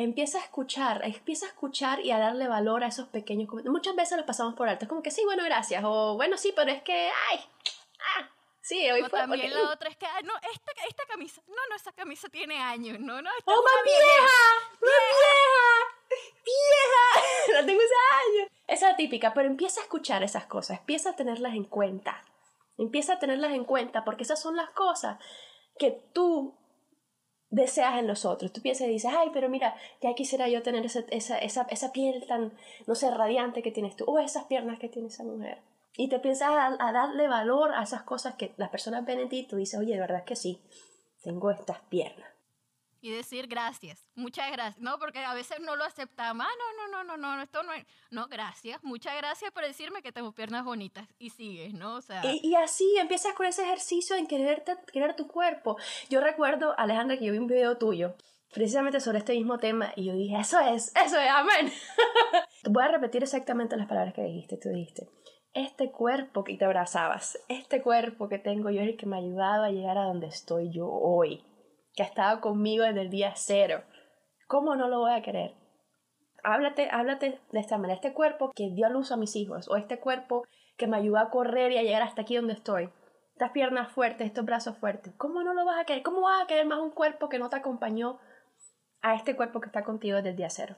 Empieza 0.00 0.38
a 0.38 0.42
escuchar, 0.42 1.00
empieza 1.04 1.46
a 1.46 1.48
escuchar 1.48 1.98
y 1.98 2.12
a 2.12 2.20
darle 2.20 2.46
valor 2.46 2.84
a 2.84 2.86
esos 2.86 3.08
pequeños 3.08 3.48
comentarios. 3.48 3.72
Muchas 3.72 3.96
veces 3.96 4.16
los 4.16 4.26
pasamos 4.26 4.54
por 4.54 4.68
alto. 4.68 4.84
Es 4.84 4.88
como 4.88 5.02
que 5.02 5.10
sí, 5.10 5.24
bueno, 5.24 5.42
gracias. 5.42 5.82
O 5.84 6.14
bueno, 6.14 6.36
sí, 6.36 6.52
pero 6.54 6.70
es 6.70 6.82
que, 6.82 7.10
ay, 7.32 7.40
ah, 8.16 8.30
Sí, 8.60 8.88
hoy 8.92 9.00
o 9.02 9.08
fue. 9.08 9.18
También 9.18 9.52
la 9.52 9.72
otra 9.72 9.88
es 9.88 9.96
que, 9.96 10.06
no, 10.24 10.34
esta, 10.52 10.72
esta 10.86 11.04
camisa, 11.06 11.42
no, 11.48 11.56
no, 11.68 11.74
esa 11.74 11.90
camisa 11.90 12.28
tiene 12.28 12.58
años, 12.58 13.00
no, 13.00 13.20
no. 13.20 13.30
¡Oh, 13.46 13.62
más 13.62 13.84
vieja! 13.84 14.36
¡Más 14.82 15.00
vieja! 15.08 16.28
¡Vieja! 16.44 17.54
La 17.60 17.66
tengo 17.66 17.80
hace 17.80 18.38
años. 18.38 18.50
Esa 18.68 18.90
es 18.90 18.96
típica, 18.96 19.34
pero 19.34 19.48
empieza 19.48 19.80
a 19.80 19.84
escuchar 19.84 20.22
esas 20.22 20.44
cosas, 20.44 20.78
empieza 20.78 21.10
a 21.10 21.16
tenerlas 21.16 21.54
en 21.54 21.64
cuenta. 21.64 22.24
Empieza 22.76 23.14
a 23.14 23.18
tenerlas 23.18 23.52
en 23.52 23.64
cuenta 23.64 24.04
porque 24.04 24.22
esas 24.22 24.40
son 24.40 24.54
las 24.54 24.70
cosas 24.70 25.18
que 25.76 25.90
tú 26.12 26.57
deseas 27.50 27.98
en 27.98 28.06
los 28.06 28.24
otros. 28.24 28.52
Tú 28.52 28.60
piensas 28.60 28.88
y 28.88 28.90
dices, 28.90 29.12
ay, 29.16 29.30
pero 29.32 29.48
mira, 29.48 29.74
ya 30.00 30.14
quisiera 30.14 30.48
yo 30.48 30.62
tener 30.62 30.84
esa, 30.84 31.00
esa, 31.10 31.38
esa, 31.38 31.62
esa 31.62 31.92
piel 31.92 32.26
tan, 32.26 32.52
no 32.86 32.94
sé, 32.94 33.10
radiante 33.10 33.62
que 33.62 33.70
tienes 33.70 33.96
tú, 33.96 34.04
o 34.06 34.18
esas 34.18 34.44
piernas 34.44 34.78
que 34.78 34.88
tiene 34.88 35.08
esa 35.08 35.24
mujer. 35.24 35.58
Y 35.96 36.08
te 36.08 36.20
piensas 36.20 36.50
a, 36.78 36.92
darle 36.92 37.26
valor 37.26 37.72
a 37.74 37.82
esas 37.82 38.02
cosas 38.02 38.34
que 38.36 38.52
las 38.56 38.70
personas 38.70 39.04
ven 39.04 39.18
en 39.18 39.28
ti 39.28 39.40
y 39.40 39.46
tú 39.46 39.56
dices, 39.56 39.80
oye, 39.80 39.94
de 39.94 40.00
verdad 40.00 40.18
es 40.18 40.24
que 40.24 40.36
sí, 40.36 40.62
tengo 41.22 41.50
estas 41.50 41.80
piernas 41.88 42.37
y 43.00 43.10
decir 43.10 43.46
gracias, 43.46 44.04
muchas 44.14 44.50
gracias, 44.50 44.82
no, 44.82 44.98
porque 44.98 45.20
a 45.20 45.34
veces 45.34 45.60
no 45.60 45.76
lo 45.76 45.84
aceptamos, 45.84 46.46
ah, 46.48 46.54
no, 46.58 46.88
no, 46.88 47.04
no, 47.04 47.16
no, 47.16 47.36
no, 47.36 47.42
esto 47.42 47.62
no 47.62 47.72
es, 47.72 47.84
no, 48.10 48.26
gracias, 48.28 48.82
muchas 48.82 49.16
gracias 49.16 49.50
por 49.52 49.64
decirme 49.64 50.02
que 50.02 50.12
tengo 50.12 50.32
piernas 50.32 50.64
bonitas 50.64 51.06
y 51.18 51.30
sigues, 51.30 51.74
¿no? 51.74 51.96
O 51.96 52.00
sea... 52.00 52.22
Y, 52.24 52.54
así 52.56 52.96
empiezas 52.98 53.34
con 53.34 53.46
ese 53.46 53.62
ejercicio 53.62 54.16
en 54.16 54.26
quererte, 54.26 54.76
querer 54.92 55.14
tu 55.14 55.28
cuerpo. 55.28 55.76
Yo 56.10 56.20
recuerdo, 56.20 56.74
Alejandra, 56.78 57.18
que 57.18 57.26
yo 57.26 57.32
vi 57.32 57.38
un 57.38 57.46
video 57.46 57.76
tuyo 57.78 58.14
precisamente 58.52 59.00
sobre 59.00 59.18
este 59.18 59.34
mismo 59.34 59.58
tema 59.58 59.92
y 59.94 60.06
yo 60.06 60.14
dije, 60.14 60.38
eso 60.38 60.58
es, 60.60 60.92
eso 60.96 61.18
es, 61.18 61.30
amén. 61.30 61.72
Voy 62.64 62.82
a 62.82 62.88
repetir 62.88 63.22
exactamente 63.22 63.76
las 63.76 63.86
palabras 63.86 64.14
que 64.14 64.22
dijiste, 64.22 64.56
tú 64.56 64.70
dijiste. 64.70 65.08
Este 65.54 65.90
cuerpo 65.90 66.44
que 66.44 66.56
te 66.56 66.64
abrazabas, 66.64 67.38
este 67.48 67.82
cuerpo 67.82 68.28
que 68.28 68.38
tengo 68.38 68.70
yo 68.70 68.80
es 68.80 68.88
el 68.88 68.96
que 68.96 69.06
me 69.06 69.16
ha 69.16 69.20
ayudado 69.20 69.64
a 69.64 69.70
llegar 69.70 69.96
a 69.96 70.04
donde 70.04 70.26
estoy 70.26 70.70
yo 70.70 70.88
hoy 70.88 71.42
que 71.98 72.04
ha 72.04 72.06
estado 72.06 72.40
conmigo 72.40 72.84
desde 72.84 73.00
el 73.00 73.10
día 73.10 73.32
cero. 73.34 73.82
¿Cómo 74.46 74.76
no 74.76 74.86
lo 74.86 75.00
voy 75.00 75.10
a 75.10 75.20
querer? 75.20 75.56
Háblate, 76.44 76.88
háblate 76.92 77.40
de 77.50 77.58
esta 77.58 77.76
manera. 77.76 77.94
Este 77.96 78.14
cuerpo 78.14 78.52
que 78.54 78.70
dio 78.70 78.86
a 78.86 78.88
luz 78.88 79.10
a 79.10 79.16
mis 79.16 79.34
hijos, 79.34 79.68
o 79.68 79.74
este 79.74 79.98
cuerpo 79.98 80.46
que 80.76 80.86
me 80.86 80.96
ayudó 80.96 81.18
a 81.18 81.28
correr 81.28 81.72
y 81.72 81.76
a 81.76 81.82
llegar 81.82 82.02
hasta 82.02 82.22
aquí 82.22 82.36
donde 82.36 82.52
estoy. 82.52 82.88
Estas 83.32 83.50
piernas 83.50 83.90
fuertes, 83.90 84.28
estos 84.28 84.44
brazos 84.44 84.78
fuertes. 84.78 85.12
¿Cómo 85.16 85.42
no 85.42 85.54
lo 85.54 85.64
vas 85.64 85.80
a 85.80 85.86
querer? 85.86 86.04
¿Cómo 86.04 86.20
vas 86.20 86.40
a 86.40 86.46
querer 86.46 86.66
más 86.66 86.78
un 86.78 86.92
cuerpo 86.92 87.28
que 87.28 87.40
no 87.40 87.50
te 87.50 87.56
acompañó 87.56 88.20
a 89.02 89.16
este 89.16 89.34
cuerpo 89.34 89.58
que 89.60 89.66
está 89.66 89.82
contigo 89.82 90.18
desde 90.18 90.30
el 90.30 90.36
día 90.36 90.50
cero? 90.50 90.76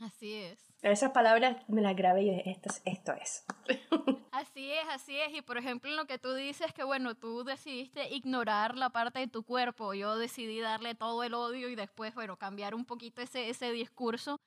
Así 0.00 0.36
es. 0.36 0.71
Esas 0.82 1.12
palabras 1.12 1.56
me 1.68 1.80
las 1.80 1.94
grabé 1.94 2.22
y 2.22 2.30
dije, 2.30 2.60
esto, 2.84 3.12
es. 3.12 3.44
Así 4.32 4.72
es, 4.72 4.88
así 4.88 5.16
es. 5.16 5.32
Y 5.34 5.42
por 5.42 5.56
ejemplo, 5.56 5.88
en 5.88 5.96
lo 5.96 6.06
que 6.06 6.18
tú 6.18 6.34
dices, 6.34 6.72
que 6.72 6.82
bueno, 6.82 7.14
tú 7.14 7.44
decidiste 7.44 8.08
ignorar 8.12 8.76
la 8.76 8.90
parte 8.90 9.20
de 9.20 9.28
tu 9.28 9.44
cuerpo, 9.44 9.94
yo 9.94 10.16
decidí 10.16 10.58
darle 10.58 10.96
todo 10.96 11.22
el 11.22 11.34
odio 11.34 11.68
y 11.68 11.76
después, 11.76 12.14
bueno, 12.14 12.36
cambiar 12.36 12.74
un 12.74 12.84
poquito 12.84 13.22
ese, 13.22 13.48
ese 13.48 13.70
discurso. 13.70 14.40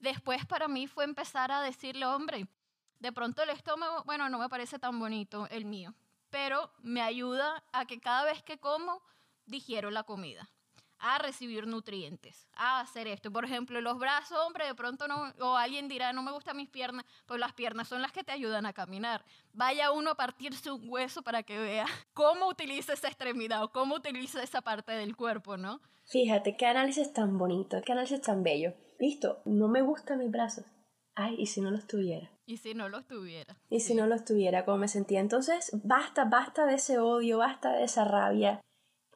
Después 0.00 0.46
para 0.46 0.68
mí 0.68 0.86
fue 0.86 1.04
empezar 1.04 1.52
a 1.52 1.60
decirle, 1.60 2.06
hombre, 2.06 2.46
de 3.00 3.12
pronto 3.12 3.42
el 3.42 3.50
estómago, 3.50 4.02
bueno, 4.04 4.30
no 4.30 4.38
me 4.38 4.48
parece 4.48 4.78
tan 4.78 4.98
bonito 4.98 5.46
el 5.50 5.66
mío, 5.66 5.94
pero 6.30 6.70
me 6.78 7.02
ayuda 7.02 7.62
a 7.72 7.84
que 7.84 8.00
cada 8.00 8.24
vez 8.24 8.42
que 8.42 8.58
como, 8.58 9.02
digiero 9.46 9.90
la 9.90 10.04
comida 10.04 10.48
a 11.04 11.18
recibir 11.18 11.66
nutrientes, 11.66 12.48
a 12.54 12.80
hacer 12.80 13.06
esto. 13.08 13.30
Por 13.30 13.44
ejemplo, 13.44 13.78
los 13.82 13.98
brazos, 13.98 14.38
hombre, 14.46 14.66
de 14.66 14.74
pronto 14.74 15.06
no, 15.06 15.34
o 15.38 15.54
alguien 15.54 15.86
dirá, 15.86 16.14
no 16.14 16.22
me 16.22 16.32
gustan 16.32 16.56
mis 16.56 16.70
piernas, 16.70 17.04
pues 17.26 17.38
las 17.38 17.52
piernas 17.52 17.88
son 17.88 18.00
las 18.00 18.10
que 18.10 18.24
te 18.24 18.32
ayudan 18.32 18.64
a 18.64 18.72
caminar. 18.72 19.22
Vaya 19.52 19.92
uno 19.92 20.12
a 20.12 20.14
partirse 20.14 20.70
un 20.70 20.88
hueso 20.88 21.20
para 21.20 21.42
que 21.42 21.58
vea 21.58 21.84
cómo 22.14 22.48
utiliza 22.48 22.94
esa 22.94 23.08
extremidad 23.08 23.62
o 23.62 23.70
cómo 23.70 23.96
utiliza 23.96 24.42
esa 24.42 24.62
parte 24.62 24.92
del 24.92 25.14
cuerpo, 25.14 25.58
¿no? 25.58 25.82
Fíjate, 26.06 26.56
qué 26.56 26.64
análisis 26.64 27.12
tan 27.12 27.36
bonito, 27.36 27.82
qué 27.84 27.92
análisis 27.92 28.22
tan 28.22 28.42
bello. 28.42 28.72
Listo, 28.98 29.42
no 29.44 29.68
me 29.68 29.82
gustan 29.82 30.20
mis 30.20 30.30
brazos. 30.30 30.64
Ay, 31.14 31.36
¿y 31.38 31.46
si 31.46 31.60
no 31.60 31.70
los 31.70 31.86
tuviera? 31.86 32.30
Y 32.46 32.56
si 32.56 32.74
no 32.74 32.88
los 32.88 33.06
tuviera. 33.06 33.58
Y 33.68 33.80
si 33.80 33.94
no 33.94 34.06
los 34.06 34.24
tuviera, 34.24 34.64
¿cómo 34.64 34.78
me 34.78 34.88
sentía? 34.88 35.20
Entonces, 35.20 35.70
basta, 35.84 36.24
basta 36.24 36.64
de 36.64 36.76
ese 36.76 36.98
odio, 36.98 37.38
basta 37.38 37.72
de 37.72 37.84
esa 37.84 38.04
rabia 38.04 38.62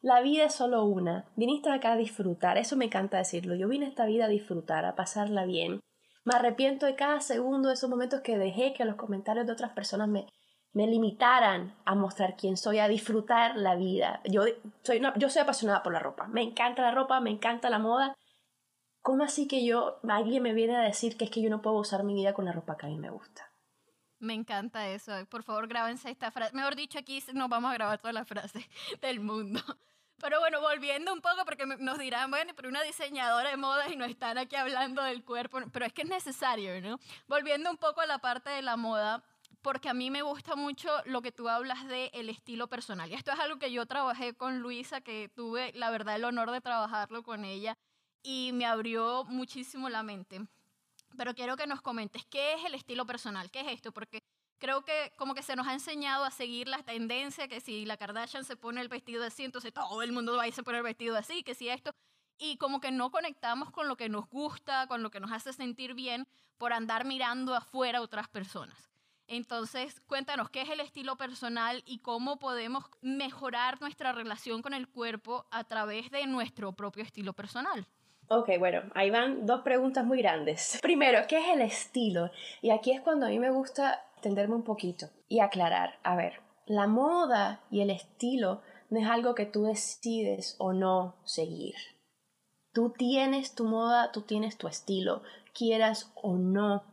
la 0.00 0.20
vida 0.20 0.44
es 0.44 0.54
solo 0.54 0.84
una. 0.84 1.24
Viniste 1.36 1.70
acá 1.70 1.92
a 1.92 1.96
disfrutar, 1.96 2.58
eso 2.58 2.76
me 2.76 2.86
encanta 2.86 3.18
decirlo. 3.18 3.54
Yo 3.54 3.68
vine 3.68 3.86
a 3.86 3.88
esta 3.88 4.06
vida 4.06 4.26
a 4.26 4.28
disfrutar, 4.28 4.84
a 4.84 4.94
pasarla 4.94 5.44
bien. 5.44 5.80
Me 6.24 6.34
arrepiento 6.34 6.86
de 6.86 6.94
cada 6.94 7.20
segundo 7.20 7.68
de 7.68 7.74
esos 7.74 7.90
momentos 7.90 8.20
que 8.20 8.38
dejé 8.38 8.74
que 8.74 8.84
los 8.84 8.96
comentarios 8.96 9.46
de 9.46 9.52
otras 9.52 9.72
personas 9.72 10.08
me, 10.08 10.26
me 10.72 10.86
limitaran 10.86 11.74
a 11.84 11.94
mostrar 11.94 12.36
quién 12.36 12.56
soy, 12.56 12.78
a 12.78 12.88
disfrutar 12.88 13.56
la 13.56 13.74
vida. 13.74 14.20
Yo 14.24 14.42
soy, 14.82 15.00
yo 15.16 15.30
soy 15.30 15.42
apasionada 15.42 15.82
por 15.82 15.92
la 15.92 15.98
ropa. 15.98 16.28
Me 16.28 16.42
encanta 16.42 16.82
la 16.82 16.92
ropa, 16.92 17.20
me 17.20 17.30
encanta 17.30 17.70
la 17.70 17.78
moda. 17.78 18.14
¿Cómo 19.02 19.24
así 19.24 19.48
que 19.48 19.64
yo, 19.64 20.00
alguien 20.08 20.42
me 20.42 20.52
viene 20.52 20.76
a 20.76 20.82
decir 20.82 21.16
que 21.16 21.24
es 21.24 21.30
que 21.30 21.40
yo 21.40 21.50
no 21.50 21.62
puedo 21.62 21.76
usar 21.76 22.04
mi 22.04 22.14
vida 22.14 22.34
con 22.34 22.44
la 22.44 22.52
ropa 22.52 22.76
que 22.76 22.86
a 22.86 22.88
mí 22.90 22.98
me 22.98 23.10
gusta? 23.10 23.47
Me 24.20 24.34
encanta 24.34 24.88
eso. 24.88 25.12
Por 25.26 25.42
favor, 25.42 25.68
grábense 25.68 26.10
esta 26.10 26.30
frase. 26.30 26.54
Mejor 26.54 26.74
dicho, 26.74 26.98
aquí 26.98 27.22
nos 27.34 27.48
vamos 27.48 27.70
a 27.70 27.74
grabar 27.74 27.98
todas 27.98 28.14
las 28.14 28.26
frases 28.26 28.64
del 29.00 29.20
mundo. 29.20 29.60
Pero 30.20 30.40
bueno, 30.40 30.60
volviendo 30.60 31.12
un 31.12 31.20
poco, 31.20 31.44
porque 31.44 31.64
nos 31.66 31.98
dirán, 31.98 32.30
bueno, 32.30 32.52
pero 32.56 32.68
una 32.68 32.82
diseñadora 32.82 33.50
de 33.50 33.56
modas 33.56 33.90
y 33.92 33.96
no 33.96 34.04
están 34.04 34.36
aquí 34.36 34.56
hablando 34.56 35.02
del 35.04 35.24
cuerpo, 35.24 35.60
pero 35.72 35.86
es 35.86 35.92
que 35.92 36.02
es 36.02 36.08
necesario, 36.08 36.80
¿no? 36.80 36.98
Volviendo 37.28 37.70
un 37.70 37.76
poco 37.76 38.00
a 38.00 38.06
la 38.06 38.18
parte 38.18 38.50
de 38.50 38.62
la 38.62 38.76
moda, 38.76 39.22
porque 39.62 39.88
a 39.88 39.94
mí 39.94 40.10
me 40.10 40.22
gusta 40.22 40.56
mucho 40.56 40.90
lo 41.04 41.22
que 41.22 41.30
tú 41.30 41.48
hablas 41.48 41.86
de 41.86 42.10
el 42.14 42.30
estilo 42.30 42.66
personal. 42.68 43.08
Y 43.10 43.14
esto 43.14 43.30
es 43.30 43.38
algo 43.38 43.60
que 43.60 43.70
yo 43.70 43.86
trabajé 43.86 44.34
con 44.34 44.58
Luisa, 44.58 45.00
que 45.00 45.28
tuve 45.28 45.72
la 45.74 45.90
verdad 45.90 46.16
el 46.16 46.24
honor 46.24 46.50
de 46.50 46.60
trabajarlo 46.60 47.22
con 47.22 47.44
ella. 47.44 47.76
y 48.22 48.50
me 48.52 48.66
abrió 48.66 49.24
muchísimo 49.24 49.88
la 49.88 50.02
mente. 50.02 50.40
Pero 51.16 51.34
quiero 51.34 51.56
que 51.56 51.66
nos 51.66 51.82
comentes 51.82 52.24
qué 52.26 52.54
es 52.54 52.64
el 52.64 52.74
estilo 52.74 53.06
personal, 53.06 53.50
qué 53.50 53.60
es 53.60 53.68
esto, 53.68 53.92
porque 53.92 54.22
creo 54.58 54.84
que 54.84 55.12
como 55.16 55.34
que 55.34 55.42
se 55.42 55.56
nos 55.56 55.66
ha 55.66 55.72
enseñado 55.72 56.24
a 56.24 56.30
seguir 56.30 56.68
la 56.68 56.82
tendencia, 56.82 57.48
que 57.48 57.60
si 57.60 57.84
la 57.84 57.96
Kardashian 57.96 58.44
se 58.44 58.56
pone 58.56 58.80
el 58.80 58.88
vestido 58.88 59.24
así, 59.24 59.44
entonces 59.44 59.72
todo 59.72 60.02
el 60.02 60.12
mundo 60.12 60.36
va 60.36 60.44
a 60.44 60.48
irse 60.48 60.60
a 60.60 60.64
poner 60.64 60.78
el 60.78 60.84
vestido 60.84 61.16
así, 61.16 61.42
que 61.42 61.54
si 61.54 61.68
esto, 61.68 61.92
y 62.38 62.56
como 62.56 62.80
que 62.80 62.90
no 62.90 63.10
conectamos 63.10 63.70
con 63.70 63.88
lo 63.88 63.96
que 63.96 64.08
nos 64.08 64.28
gusta, 64.28 64.86
con 64.86 65.02
lo 65.02 65.10
que 65.10 65.20
nos 65.20 65.32
hace 65.32 65.52
sentir 65.52 65.94
bien 65.94 66.26
por 66.56 66.72
andar 66.72 67.04
mirando 67.04 67.54
afuera 67.54 67.98
a 67.98 68.02
otras 68.02 68.28
personas. 68.28 68.88
Entonces, 69.26 70.00
cuéntanos 70.06 70.48
qué 70.48 70.62
es 70.62 70.70
el 70.70 70.80
estilo 70.80 71.16
personal 71.16 71.82
y 71.84 71.98
cómo 71.98 72.38
podemos 72.38 72.86
mejorar 73.02 73.78
nuestra 73.80 74.12
relación 74.12 74.62
con 74.62 74.72
el 74.72 74.88
cuerpo 74.88 75.46
a 75.50 75.64
través 75.64 76.10
de 76.10 76.26
nuestro 76.26 76.72
propio 76.72 77.04
estilo 77.04 77.34
personal. 77.34 77.86
Ok, 78.30 78.50
bueno, 78.58 78.82
ahí 78.94 79.08
van 79.08 79.46
dos 79.46 79.62
preguntas 79.62 80.04
muy 80.04 80.18
grandes. 80.18 80.78
Primero, 80.82 81.20
¿qué 81.26 81.38
es 81.38 81.48
el 81.48 81.62
estilo? 81.62 82.30
Y 82.60 82.70
aquí 82.70 82.92
es 82.92 83.00
cuando 83.00 83.26
a 83.26 83.30
mí 83.30 83.38
me 83.38 83.50
gusta 83.50 84.04
tenderme 84.20 84.54
un 84.54 84.64
poquito 84.64 85.08
y 85.28 85.40
aclarar. 85.40 85.98
A 86.02 86.14
ver, 86.14 86.40
la 86.66 86.86
moda 86.86 87.62
y 87.70 87.80
el 87.80 87.90
estilo 87.90 88.60
no 88.90 89.00
es 89.00 89.06
algo 89.06 89.34
que 89.34 89.46
tú 89.46 89.64
decides 89.64 90.56
o 90.58 90.74
no 90.74 91.16
seguir. 91.24 91.74
Tú 92.74 92.92
tienes 92.96 93.54
tu 93.54 93.64
moda, 93.64 94.12
tú 94.12 94.22
tienes 94.22 94.58
tu 94.58 94.68
estilo, 94.68 95.22
quieras 95.54 96.12
o 96.14 96.36
no, 96.36 96.84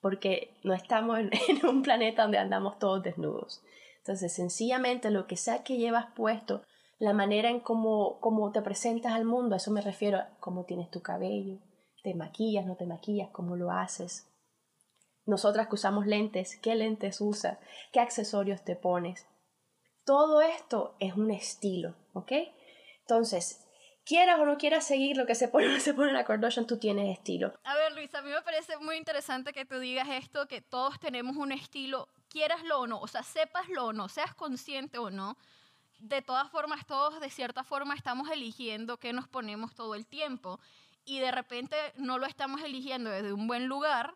porque 0.00 0.54
no 0.64 0.74
estamos 0.74 1.18
en, 1.18 1.30
un 1.66 1.82
planeta 1.82 2.22
donde 2.22 2.38
andamos 2.38 2.78
todos 2.78 3.02
desnudos. 3.02 3.62
Entonces, 3.98 4.34
sencillamente 4.34 5.10
lo 5.10 5.26
que 5.26 5.38
sea 5.38 5.64
que 5.64 5.78
llevas 5.78 6.12
puesto, 6.14 6.62
la 6.98 7.12
manera 7.12 7.50
en 7.50 7.60
cómo, 7.60 8.20
cómo 8.20 8.52
te 8.52 8.62
presentas 8.62 9.12
al 9.12 9.24
mundo, 9.24 9.54
a 9.54 9.58
eso 9.58 9.70
me 9.70 9.80
refiero 9.80 10.20
cómo 10.40 10.64
tienes 10.64 10.90
tu 10.90 11.02
cabello, 11.02 11.58
te 12.02 12.14
maquillas, 12.14 12.66
no 12.66 12.76
te 12.76 12.86
maquillas, 12.86 13.30
cómo 13.32 13.56
lo 13.56 13.70
haces. 13.70 14.30
Nosotras 15.26 15.68
que 15.68 15.74
usamos 15.74 16.06
lentes, 16.06 16.58
¿qué 16.60 16.74
lentes 16.74 17.20
usas? 17.20 17.58
¿Qué 17.92 18.00
accesorios 18.00 18.62
te 18.62 18.76
pones? 18.76 19.26
Todo 20.04 20.42
esto 20.42 20.96
es 21.00 21.14
un 21.14 21.30
estilo, 21.30 21.96
¿ok? 22.12 22.32
Entonces, 23.00 23.66
quieras 24.04 24.38
o 24.38 24.44
no 24.44 24.58
quieras 24.58 24.86
seguir 24.86 25.16
lo 25.16 25.26
que 25.26 25.34
se 25.34 25.48
pone 25.48 25.64
se 25.80 25.94
pone 25.94 26.08
en 26.08 26.14
la 26.14 26.24
Kardashian, 26.24 26.66
tú 26.66 26.78
tienes 26.78 27.18
estilo. 27.18 27.54
A 27.64 27.74
ver, 27.74 27.92
Luis, 27.92 28.14
a 28.14 28.22
mí 28.22 28.30
me 28.30 28.42
parece 28.42 28.76
muy 28.78 28.96
interesante 28.96 29.52
que 29.52 29.64
tú 29.64 29.78
digas 29.78 30.08
esto, 30.10 30.46
que 30.46 30.60
todos 30.60 31.00
tenemos 31.00 31.36
un 31.36 31.52
estilo, 31.52 32.08
quieraslo 32.28 32.80
o 32.80 32.86
no, 32.86 33.00
o 33.00 33.06
sea, 33.06 33.22
sepaslo 33.22 33.86
o 33.86 33.92
no, 33.92 34.08
seas 34.08 34.34
consciente 34.34 34.98
o 34.98 35.10
no. 35.10 35.36
De 36.04 36.20
todas 36.20 36.50
formas, 36.50 36.86
todos 36.86 37.18
de 37.18 37.30
cierta 37.30 37.64
forma 37.64 37.94
estamos 37.94 38.28
eligiendo 38.28 38.98
qué 38.98 39.14
nos 39.14 39.26
ponemos 39.26 39.74
todo 39.74 39.94
el 39.94 40.04
tiempo 40.06 40.60
y 41.06 41.18
de 41.18 41.30
repente 41.30 41.76
no 41.96 42.18
lo 42.18 42.26
estamos 42.26 42.60
eligiendo 42.60 43.08
desde 43.08 43.32
un 43.32 43.46
buen 43.46 43.68
lugar, 43.68 44.14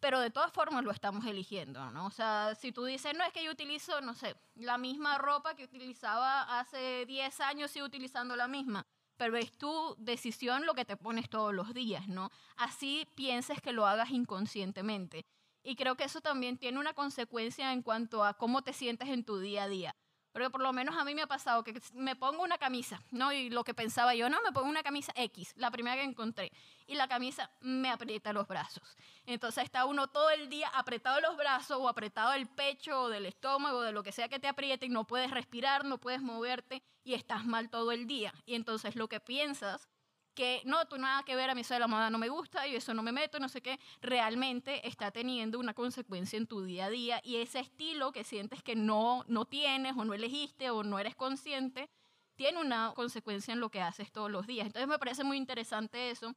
pero 0.00 0.18
de 0.20 0.30
todas 0.30 0.50
formas 0.50 0.82
lo 0.82 0.90
estamos 0.92 1.26
eligiendo, 1.26 1.90
¿no? 1.90 2.06
O 2.06 2.10
sea, 2.10 2.54
si 2.54 2.72
tú 2.72 2.86
dices, 2.86 3.14
no, 3.14 3.22
es 3.22 3.34
que 3.34 3.44
yo 3.44 3.52
utilizo, 3.52 4.00
no 4.00 4.14
sé, 4.14 4.34
la 4.54 4.78
misma 4.78 5.18
ropa 5.18 5.54
que 5.54 5.64
utilizaba 5.64 6.58
hace 6.58 7.04
10 7.04 7.40
años, 7.40 7.70
sigo 7.70 7.84
utilizando 7.84 8.34
la 8.34 8.48
misma 8.48 8.86
pero 9.18 9.36
es 9.36 9.52
tu 9.52 9.94
decisión 9.98 10.66
lo 10.66 10.74
que 10.74 10.84
te 10.84 10.96
pones 10.96 11.28
todos 11.28 11.54
los 11.54 11.72
días, 11.74 12.08
¿no? 12.08 12.30
Así 12.56 13.08
pienses 13.14 13.60
que 13.60 13.72
lo 13.72 13.86
hagas 13.86 14.10
inconscientemente. 14.10 15.24
Y 15.62 15.74
creo 15.74 15.96
que 15.96 16.04
eso 16.04 16.20
también 16.20 16.58
tiene 16.58 16.78
una 16.78 16.92
consecuencia 16.92 17.72
en 17.72 17.82
cuanto 17.82 18.24
a 18.24 18.34
cómo 18.34 18.62
te 18.62 18.72
sientes 18.72 19.08
en 19.08 19.24
tu 19.24 19.38
día 19.38 19.64
a 19.64 19.68
día. 19.68 19.96
Porque 20.36 20.50
por 20.50 20.60
lo 20.60 20.70
menos 20.74 20.94
a 20.98 21.02
mí 21.02 21.14
me 21.14 21.22
ha 21.22 21.26
pasado 21.26 21.64
que 21.64 21.80
me 21.94 22.14
pongo 22.14 22.42
una 22.42 22.58
camisa, 22.58 23.00
¿no? 23.10 23.32
Y 23.32 23.48
lo 23.48 23.64
que 23.64 23.72
pensaba 23.72 24.14
yo, 24.14 24.28
no, 24.28 24.36
me 24.42 24.52
pongo 24.52 24.68
una 24.68 24.82
camisa 24.82 25.10
X, 25.16 25.54
la 25.56 25.70
primera 25.70 25.96
que 25.96 26.02
encontré. 26.02 26.52
Y 26.86 26.94
la 26.94 27.08
camisa 27.08 27.50
me 27.62 27.88
aprieta 27.88 28.34
los 28.34 28.46
brazos. 28.46 28.98
Entonces 29.24 29.64
está 29.64 29.86
uno 29.86 30.08
todo 30.08 30.28
el 30.28 30.50
día 30.50 30.68
apretado 30.74 31.22
los 31.22 31.38
brazos 31.38 31.78
o 31.80 31.88
apretado 31.88 32.34
el 32.34 32.46
pecho 32.48 33.04
o 33.04 33.08
del 33.08 33.24
estómago, 33.24 33.80
de 33.80 33.92
lo 33.92 34.02
que 34.02 34.12
sea 34.12 34.28
que 34.28 34.38
te 34.38 34.46
apriete 34.46 34.84
y 34.84 34.90
no 34.90 35.06
puedes 35.06 35.30
respirar, 35.30 35.86
no 35.86 35.96
puedes 35.96 36.20
moverte 36.20 36.82
y 37.02 37.14
estás 37.14 37.46
mal 37.46 37.70
todo 37.70 37.90
el 37.90 38.06
día. 38.06 38.34
Y 38.44 38.56
entonces 38.56 38.94
lo 38.94 39.08
que 39.08 39.20
piensas 39.20 39.88
que 40.36 40.62
no, 40.64 40.86
tú 40.86 40.98
nada 40.98 41.24
que 41.24 41.34
ver, 41.34 41.50
a 41.50 41.54
mí 41.56 41.62
eso 41.62 41.74
de 41.74 41.80
la 41.80 41.88
moda 41.88 42.10
no 42.10 42.18
me 42.18 42.28
gusta 42.28 42.68
y 42.68 42.76
eso 42.76 42.94
no 42.94 43.02
me 43.02 43.10
meto, 43.10 43.40
no 43.40 43.48
sé 43.48 43.60
qué, 43.60 43.80
realmente 44.00 44.86
está 44.86 45.10
teniendo 45.10 45.58
una 45.58 45.74
consecuencia 45.74 46.36
en 46.36 46.46
tu 46.46 46.62
día 46.62 46.84
a 46.84 46.90
día 46.90 47.20
y 47.24 47.36
ese 47.36 47.58
estilo 47.58 48.12
que 48.12 48.22
sientes 48.22 48.62
que 48.62 48.76
no, 48.76 49.24
no 49.26 49.46
tienes 49.46 49.96
o 49.96 50.04
no 50.04 50.14
elegiste 50.14 50.70
o 50.70 50.84
no 50.84 51.00
eres 51.00 51.16
consciente, 51.16 51.88
tiene 52.36 52.60
una 52.60 52.92
consecuencia 52.94 53.52
en 53.52 53.60
lo 53.60 53.70
que 53.70 53.80
haces 53.80 54.12
todos 54.12 54.30
los 54.30 54.46
días. 54.46 54.66
Entonces 54.66 54.86
me 54.86 54.98
parece 54.98 55.24
muy 55.24 55.38
interesante 55.38 56.10
eso 56.10 56.34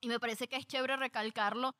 y 0.00 0.08
me 0.08 0.18
parece 0.18 0.48
que 0.48 0.56
es 0.56 0.66
chévere 0.66 0.96
recalcarlo 0.96 1.76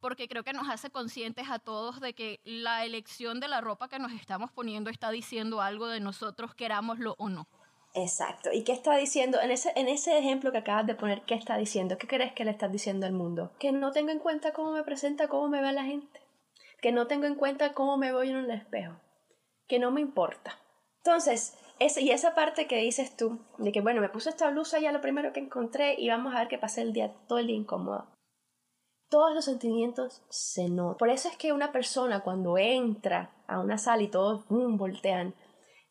porque 0.00 0.28
creo 0.28 0.44
que 0.44 0.52
nos 0.52 0.68
hace 0.68 0.90
conscientes 0.90 1.50
a 1.50 1.58
todos 1.58 2.00
de 2.00 2.14
que 2.14 2.40
la 2.44 2.84
elección 2.84 3.38
de 3.38 3.48
la 3.48 3.60
ropa 3.60 3.88
que 3.88 3.98
nos 3.98 4.12
estamos 4.12 4.50
poniendo 4.50 4.90
está 4.90 5.10
diciendo 5.10 5.60
algo 5.60 5.88
de 5.88 6.00
nosotros, 6.00 6.54
querámoslo 6.54 7.14
o 7.18 7.28
no. 7.28 7.48
Exacto. 7.96 8.50
¿Y 8.52 8.62
qué 8.62 8.72
está 8.72 8.94
diciendo? 8.96 9.40
En 9.40 9.50
ese, 9.50 9.72
en 9.74 9.88
ese 9.88 10.18
ejemplo 10.18 10.52
que 10.52 10.58
acabas 10.58 10.86
de 10.86 10.94
poner, 10.94 11.22
¿qué 11.22 11.34
está 11.34 11.56
diciendo? 11.56 11.96
¿Qué 11.96 12.06
crees 12.06 12.34
que 12.34 12.44
le 12.44 12.50
estás 12.50 12.70
diciendo 12.70 13.06
al 13.06 13.14
mundo? 13.14 13.52
Que 13.58 13.72
no 13.72 13.90
tengo 13.90 14.10
en 14.10 14.18
cuenta 14.18 14.52
cómo 14.52 14.72
me 14.72 14.84
presenta, 14.84 15.28
cómo 15.28 15.48
me 15.48 15.62
ve 15.62 15.72
la 15.72 15.84
gente. 15.84 16.20
Que 16.82 16.92
no 16.92 17.06
tengo 17.06 17.24
en 17.24 17.36
cuenta 17.36 17.72
cómo 17.72 17.96
me 17.96 18.12
voy 18.12 18.28
en 18.28 18.36
el 18.36 18.50
espejo. 18.50 18.96
Que 19.66 19.78
no 19.78 19.90
me 19.90 20.02
importa. 20.02 20.58
Entonces, 20.98 21.56
y 21.78 22.10
esa 22.10 22.34
parte 22.34 22.66
que 22.66 22.76
dices 22.76 23.16
tú, 23.16 23.38
de 23.56 23.72
que 23.72 23.80
bueno, 23.80 24.02
me 24.02 24.10
puse 24.10 24.28
esta 24.28 24.50
blusa 24.50 24.78
ya 24.78 24.92
lo 24.92 25.00
primero 25.00 25.32
que 25.32 25.40
encontré 25.40 25.94
y 25.98 26.10
vamos 26.10 26.34
a 26.34 26.40
ver 26.40 26.48
que 26.48 26.58
pasé 26.58 26.82
el 26.82 26.92
día, 26.92 27.14
todo 27.26 27.38
el 27.38 27.46
día 27.46 27.56
incómodo. 27.56 28.08
Todos 29.08 29.34
los 29.34 29.46
sentimientos 29.46 30.22
se 30.28 30.68
notan. 30.68 30.98
Por 30.98 31.08
eso 31.08 31.28
es 31.28 31.36
que 31.38 31.54
una 31.54 31.72
persona 31.72 32.20
cuando 32.20 32.58
entra 32.58 33.30
a 33.46 33.58
una 33.60 33.78
sala 33.78 34.02
y 34.02 34.08
todos 34.08 34.46
boom, 34.48 34.76
voltean, 34.76 35.34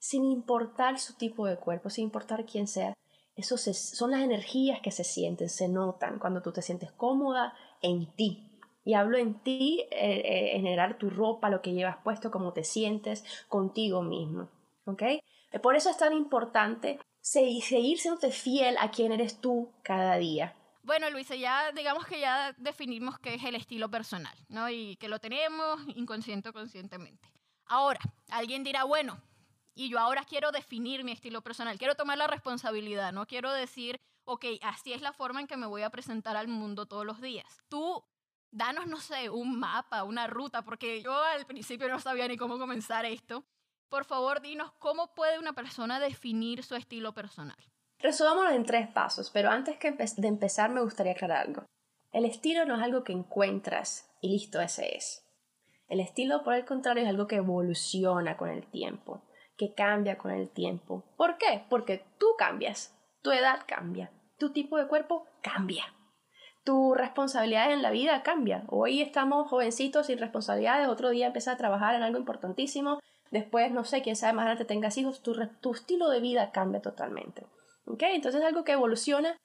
sin 0.05 0.23
importar 0.23 0.99
su 0.99 1.13
tipo 1.15 1.47
de 1.47 1.57
cuerpo, 1.57 1.89
sin 1.89 2.03
importar 2.03 2.45
quién 2.45 2.67
sea. 2.67 2.93
Eso 3.35 3.57
son 3.57 4.11
las 4.11 4.21
energías 4.21 4.79
que 4.79 4.91
se 4.91 5.03
sienten, 5.03 5.49
se 5.49 5.67
notan 5.67 6.19
cuando 6.19 6.43
tú 6.43 6.51
te 6.51 6.61
sientes 6.61 6.91
cómoda 6.91 7.55
en 7.81 8.05
ti. 8.15 8.51
Y 8.83 8.93
hablo 8.93 9.17
en 9.17 9.33
ti, 9.39 9.83
eh, 9.89 10.21
eh, 10.23 10.55
en 10.55 10.61
generar 10.61 10.99
tu 10.99 11.09
ropa, 11.09 11.49
lo 11.49 11.63
que 11.63 11.73
llevas 11.73 11.97
puesto, 12.03 12.29
cómo 12.29 12.53
te 12.53 12.63
sientes 12.63 13.25
contigo 13.49 14.03
mismo. 14.03 14.47
¿Ok? 14.85 15.01
Por 15.63 15.75
eso 15.75 15.89
es 15.89 15.97
tan 15.97 16.13
importante 16.13 16.99
seguir 17.19 17.97
siéndote 17.97 18.29
fiel 18.29 18.77
a 18.77 18.91
quién 18.91 19.11
eres 19.11 19.41
tú 19.41 19.71
cada 19.81 20.17
día. 20.17 20.53
Bueno, 20.83 21.09
Luisa, 21.09 21.35
ya 21.35 21.71
digamos 21.71 22.05
que 22.05 22.19
ya 22.19 22.53
definimos 22.57 23.17
qué 23.17 23.33
es 23.33 23.43
el 23.43 23.55
estilo 23.55 23.89
personal, 23.89 24.37
¿no? 24.49 24.69
Y 24.69 24.97
que 24.97 25.07
lo 25.07 25.17
tenemos 25.17 25.81
inconsciente 25.95 26.49
o 26.49 26.53
conscientemente. 26.53 27.27
Ahora, 27.65 27.99
alguien 28.29 28.63
dirá, 28.63 28.83
bueno, 28.83 29.19
y 29.75 29.89
yo 29.89 29.99
ahora 29.99 30.23
quiero 30.23 30.51
definir 30.51 31.03
mi 31.03 31.11
estilo 31.11 31.41
personal, 31.41 31.77
quiero 31.77 31.95
tomar 31.95 32.17
la 32.17 32.27
responsabilidad, 32.27 33.11
no 33.11 33.27
quiero 33.27 33.51
decir, 33.51 33.99
ok, 34.23 34.45
así 34.63 34.93
es 34.93 35.01
la 35.01 35.13
forma 35.13 35.41
en 35.41 35.47
que 35.47 35.57
me 35.57 35.67
voy 35.67 35.83
a 35.83 35.89
presentar 35.89 36.37
al 36.37 36.47
mundo 36.47 36.85
todos 36.85 37.05
los 37.05 37.21
días. 37.21 37.61
Tú, 37.67 38.03
danos, 38.51 38.87
no 38.87 38.97
sé, 38.97 39.29
un 39.29 39.59
mapa, 39.59 40.03
una 40.03 40.27
ruta, 40.27 40.63
porque 40.63 41.01
yo 41.01 41.13
al 41.21 41.45
principio 41.45 41.89
no 41.89 41.99
sabía 41.99 42.27
ni 42.27 42.37
cómo 42.37 42.57
comenzar 42.57 43.05
esto. 43.05 43.43
Por 43.89 44.05
favor, 44.05 44.41
dinos 44.41 44.71
cómo 44.79 45.13
puede 45.13 45.37
una 45.37 45.53
persona 45.53 45.99
definir 45.99 46.63
su 46.63 46.75
estilo 46.75 47.13
personal. 47.13 47.57
Resolvámoslo 47.99 48.51
en 48.51 48.65
tres 48.65 48.87
pasos, 48.87 49.29
pero 49.29 49.49
antes 49.49 49.77
de 49.79 50.27
empezar 50.27 50.69
me 50.69 50.81
gustaría 50.81 51.11
aclarar 51.11 51.45
algo. 51.45 51.65
El 52.11 52.25
estilo 52.25 52.65
no 52.65 52.75
es 52.75 52.81
algo 52.81 53.03
que 53.03 53.11
encuentras 53.11 54.09
y 54.21 54.29
listo, 54.29 54.61
ese 54.61 54.95
es. 54.95 55.25
El 55.89 55.99
estilo, 55.99 56.43
por 56.43 56.55
el 56.55 56.65
contrario, 56.65 57.03
es 57.03 57.09
algo 57.09 57.27
que 57.27 57.35
evoluciona 57.35 58.37
con 58.37 58.49
el 58.49 58.65
tiempo 58.65 59.21
que 59.57 59.73
cambia 59.73 60.17
con 60.17 60.31
el 60.31 60.49
tiempo. 60.49 61.03
¿Por 61.17 61.37
qué? 61.37 61.63
Porque 61.69 62.03
tú 62.17 62.27
cambias, 62.37 62.95
tu 63.21 63.31
edad 63.31 63.61
cambia, 63.67 64.11
tu 64.37 64.51
tipo 64.51 64.77
de 64.77 64.87
cuerpo 64.87 65.27
cambia, 65.41 65.85
tu 66.63 66.93
responsabilidad 66.93 67.71
en 67.71 67.81
la 67.81 67.91
vida 67.91 68.23
cambia. 68.23 68.63
Hoy 68.67 69.01
estamos 69.01 69.47
jovencitos 69.47 70.07
sin 70.07 70.17
responsabilidades, 70.17 70.87
otro 70.87 71.09
día 71.11 71.27
empiezas 71.27 71.53
a 71.53 71.57
trabajar 71.57 71.95
en 71.95 72.03
algo 72.03 72.17
importantísimo, 72.17 72.99
después, 73.31 73.71
no 73.71 73.83
sé, 73.83 74.01
quién 74.01 74.15
sabe, 74.15 74.33
más 74.33 74.43
adelante 74.43 74.65
tengas 74.65 74.97
hijos, 74.97 75.21
tu, 75.21 75.71
estilo 75.71 76.09
de 76.09 76.19
vida 76.19 76.51
cambia 76.51 76.81
totalmente. 76.81 77.45
¿Ok? 77.85 78.03
Entonces 78.03 78.41
es 78.41 78.47
algo 78.47 78.63
que 78.63 78.73
evoluciona. 78.73 79.37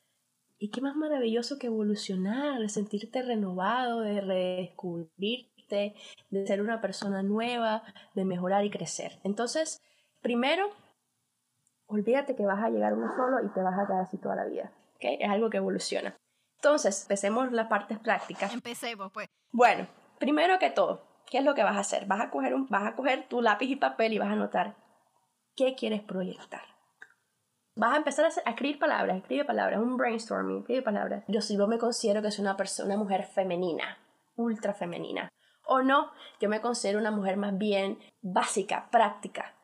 Y 0.63 0.71
qué 0.71 0.83
más 0.83 0.95
maravilloso 0.95 1.59
que 1.59 1.69
evolucionar, 1.69 2.61
de 2.61 2.69
sentirte 2.69 3.23
renovado, 3.23 4.01
de 4.01 4.21
redescubrirte, 4.21 5.95
de 6.29 6.47
ser 6.47 6.61
una 6.61 6.83
persona 6.83 7.23
nueva, 7.23 7.83
de 8.15 8.27
mejorar 8.27 8.67
y 8.67 8.71
crecer. 8.71 9.21
Entonces, 9.25 9.81
Primero, 10.21 10.71
olvídate 11.87 12.37
que 12.37 12.47
vas 12.47 12.63
a 12.63 12.71
llegar 12.71 12.95
uno 12.95 13.11
solo 13.15 13.45
y 13.45 13.49
te 13.53 13.63
vas 13.63 13.79
a 13.79 13.87
quedar 13.87 14.03
así 14.03 14.19
toda 14.19 14.37
la 14.37 14.45
vida. 14.45 14.73
¿okay? 14.97 15.19
Es 15.21 15.31
algo 15.31 15.51
que 15.51 15.57
evoluciona. 15.57 16.17
Entonces, 16.57 17.03
empecemos 17.03 17.53
las 17.53 17.69
partes 17.69 17.99
prácticas. 17.99 18.53
Empecemos, 18.53 19.11
pues. 19.13 19.29
Bueno, 19.51 19.87
primero 20.19 20.59
que 20.59 20.71
todo, 20.71 21.03
¿qué 21.27 21.39
es 21.39 21.45
lo 21.45 21.55
que 21.55 21.63
vas 21.63 21.77
a 21.77 21.81
hacer? 21.81 22.07
Vas 22.07 22.21
a 22.21 22.31
coger, 22.31 22.55
un, 22.55 22.67
vas 22.69 22.87
a 22.87 22.95
coger 22.95 23.27
tu 23.29 23.41
lápiz 23.41 23.71
y 23.71 23.77
papel 23.77 24.13
y 24.13 24.19
vas 24.19 24.29
a 24.29 24.33
anotar 24.33 24.77
qué 25.57 25.75
quieres 25.75 26.03
proyectar. 26.03 26.63
Vas 27.77 27.95
a 27.95 27.97
empezar 27.97 28.27
a, 28.27 28.51
escribir 28.51 28.79
palabras, 28.79 29.17
escribe 29.17 29.45
palabras, 29.45 29.81
un 29.81 29.97
brainstorming, 29.97 30.59
escribe 30.59 30.83
palabras. 30.83 31.25
Yo 31.29 31.41
sí, 31.41 31.57
yo 31.57 31.67
me 31.67 31.79
considero 31.79 32.21
que 32.21 32.31
soy 32.31 32.43
una 32.43 32.57
persona, 32.57 32.95
una 32.95 33.03
mujer 33.03 33.25
femenina, 33.25 33.97
ultra 34.37 34.75
femenina. 34.75 35.31
O 35.65 35.83
no, 35.83 36.11
yo 36.41 36.49
me 36.49 36.61
considero 36.61 36.99
una 36.99 37.11
mujer 37.11 37.39
más 37.39 37.57
bien 37.57 37.99
básica, 38.21 38.91
práctica. 38.91 39.55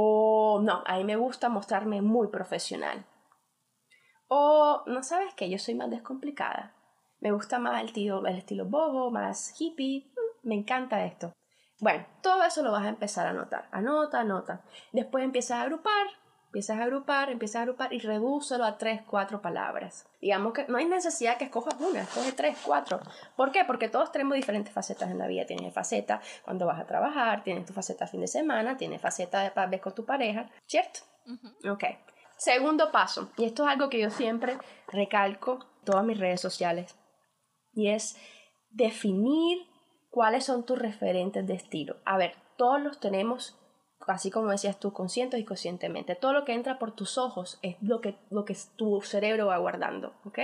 O 0.00 0.60
no, 0.62 0.84
a 0.86 0.96
mí 0.96 1.02
me 1.02 1.16
gusta 1.16 1.48
mostrarme 1.48 2.00
muy 2.02 2.28
profesional. 2.28 3.04
O 4.28 4.84
no 4.86 5.02
sabes 5.02 5.34
qué, 5.34 5.50
yo 5.50 5.58
soy 5.58 5.74
más 5.74 5.90
descomplicada. 5.90 6.72
Me 7.18 7.32
gusta 7.32 7.58
más 7.58 7.80
el 7.80 7.88
estilo, 7.88 8.24
el 8.24 8.36
estilo 8.36 8.64
boho, 8.64 9.10
más 9.10 9.60
hippie. 9.60 10.06
Mm, 10.14 10.48
me 10.48 10.54
encanta 10.54 11.04
esto. 11.04 11.32
Bueno, 11.80 12.06
todo 12.22 12.44
eso 12.44 12.62
lo 12.62 12.70
vas 12.70 12.84
a 12.84 12.90
empezar 12.90 13.26
a 13.26 13.30
anotar. 13.30 13.66
Anota, 13.72 14.20
anota. 14.20 14.62
Después 14.92 15.24
empiezas 15.24 15.58
a 15.58 15.62
agrupar, 15.62 16.06
empiezas 16.48 16.78
a 16.78 16.82
agrupar, 16.82 17.30
empiezas 17.30 17.56
a 17.56 17.62
agrupar 17.62 17.92
y 17.92 18.00
redúcelo 18.00 18.64
a 18.64 18.78
tres, 18.78 19.02
cuatro 19.06 19.40
palabras. 19.40 20.06
Digamos 20.20 20.52
que 20.52 20.66
no 20.66 20.78
hay 20.78 20.86
necesidad 20.86 21.36
que 21.36 21.44
escojas 21.44 21.74
una, 21.80 22.02
escoge 22.02 22.32
tres, 22.32 22.58
cuatro. 22.64 23.00
¿Por 23.36 23.52
qué? 23.52 23.64
Porque 23.64 23.88
todos 23.88 24.10
tenemos 24.10 24.34
diferentes 24.34 24.72
facetas 24.72 25.10
en 25.10 25.18
la 25.18 25.26
vida. 25.26 25.46
Tienes 25.46 25.72
faceta 25.72 26.20
cuando 26.44 26.66
vas 26.66 26.80
a 26.80 26.86
trabajar, 26.86 27.44
tienes 27.44 27.66
tu 27.66 27.72
faceta 27.72 28.06
fin 28.06 28.22
de 28.22 28.26
semana, 28.26 28.76
tienes 28.76 29.00
faceta 29.00 29.42
de 29.42 29.66
vez 29.66 29.80
con 29.80 29.94
tu 29.94 30.04
pareja, 30.04 30.50
¿cierto? 30.66 31.00
Ok. 31.70 31.84
Segundo 32.38 32.92
paso, 32.92 33.30
y 33.36 33.44
esto 33.44 33.64
es 33.64 33.70
algo 33.70 33.90
que 33.90 34.00
yo 34.00 34.10
siempre 34.10 34.56
recalco 34.86 35.54
en 35.54 35.84
todas 35.84 36.04
mis 36.04 36.18
redes 36.18 36.40
sociales, 36.40 36.94
y 37.72 37.88
es 37.88 38.16
definir 38.70 39.66
cuáles 40.08 40.44
son 40.44 40.64
tus 40.64 40.78
referentes 40.78 41.46
de 41.46 41.54
estilo. 41.54 41.96
A 42.04 42.16
ver, 42.16 42.36
todos 42.56 42.80
los 42.80 43.00
tenemos, 43.00 43.58
así 44.06 44.30
como 44.30 44.50
decías 44.50 44.78
tú, 44.78 44.92
conscientes 44.92 45.40
y 45.40 45.44
conscientemente. 45.44 46.14
Todo 46.14 46.32
lo 46.32 46.44
que 46.44 46.54
entra 46.54 46.78
por 46.78 46.92
tus 46.92 47.18
ojos 47.18 47.58
es 47.62 47.76
lo 47.80 48.00
que, 48.00 48.16
lo 48.30 48.44
que 48.44 48.56
tu 48.76 49.00
cerebro 49.02 49.46
va 49.46 49.58
guardando, 49.58 50.14
¿ok? 50.24 50.38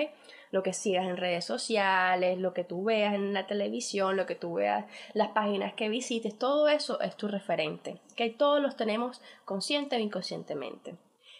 Lo 0.50 0.62
que 0.62 0.72
sigas 0.72 1.06
en 1.06 1.16
redes 1.16 1.44
sociales, 1.44 2.38
lo 2.38 2.52
que 2.52 2.64
tú 2.64 2.84
veas 2.84 3.14
en 3.14 3.32
la 3.32 3.46
televisión, 3.46 4.16
lo 4.16 4.26
que 4.26 4.34
tú 4.34 4.54
veas, 4.54 4.86
las 5.14 5.28
páginas 5.28 5.74
que 5.74 5.88
visites, 5.88 6.38
todo 6.38 6.68
eso 6.68 7.00
es 7.00 7.16
tu 7.16 7.28
referente, 7.28 8.00
¿ok? 8.12 8.36
Todos 8.36 8.60
los 8.60 8.76
tenemos 8.76 9.22
consciente 9.44 9.96
o 9.96 10.00
inconscientemente. 10.00 10.96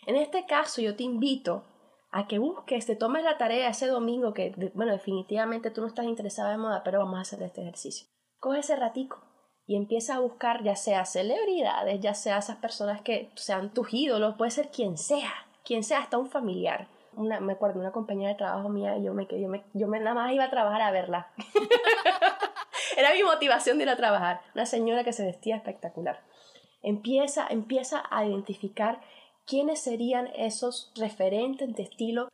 En 0.07 0.17
este 0.17 0.47
caso 0.47 0.81
yo 0.83 0.97
te 0.97 1.03
invito 1.03 1.65
a 2.11 2.29
que 2.29 2.39
busques, 2.39 2.87
te 2.87 2.95
tomes 2.95 3.25
la 3.25 3.39
tarea 3.39 3.69
ese 3.69 3.89
domingo 3.89 4.35
que, 4.35 4.55
bueno, 4.75 4.93
definitivamente 4.93 5.71
tú 5.71 5.81
no 5.81 5.89
estás 5.89 6.07
interesado 6.07 6.53
en 6.53 6.61
moda, 6.61 6.83
pero 6.85 7.01
vamos 7.01 7.19
a 7.19 7.23
hacer 7.23 7.43
este 7.43 7.63
ejercicio. 7.63 8.07
Coge 8.39 8.61
ese 8.61 8.77
ratico 8.77 9.24
y 9.67 9.77
empieza 9.77 10.17
a 10.17 10.21
buscar 10.21 10.63
ya 10.63 10.77
sea 10.77 11.05
celebridades, 11.05 12.01
ya 12.01 12.15
sea 12.15 12.39
esas 12.39 12.57
personas 12.57 13.01
que 13.03 13.31
sean 13.35 13.73
tus 13.73 13.93
ídolos, 13.93 14.37
puede 14.37 14.51
ser 14.51 14.71
quien 14.71 14.99
sea, 14.99 15.33
quien 15.65 15.83
sea, 15.83 16.01
hasta 16.01 16.19
un 16.19 16.29
familiar. 16.29 16.89
Una, 17.17 17.41
me 17.41 17.53
acuerdo, 17.53 17.81
una 17.81 17.93
compañera 17.93 18.31
de 18.31 18.39
trabajo 18.39 18.69
mía, 18.69 18.99
yo 18.99 19.15
me, 19.15 19.27
yo 19.27 19.49
me, 19.49 19.65
yo 19.73 19.87
me 19.87 20.01
nada 20.01 20.15
más 20.15 20.33
iba 20.33 20.45
a 20.45 20.51
trabajar 20.51 20.83
a 20.83 20.91
verla. 20.91 21.29
Era 22.97 23.13
mi 23.15 23.23
motivación 23.23 23.79
de 23.79 23.85
ir 23.85 23.91
a 23.91 23.97
trabajar. 23.97 24.41
Una 24.55 24.67
señora 24.67 25.05
que 25.05 25.13
se 25.13 25.25
vestía 25.25 25.57
espectacular. 25.57 26.23
Empieza, 26.83 27.47
empieza 27.49 28.03
a 28.11 28.25
identificar 28.27 29.01
quiénes 29.47 29.81
serían 29.81 30.29
esos 30.37 30.93
referentes 30.97 31.75
de 31.75 31.83
estilo 31.83 32.29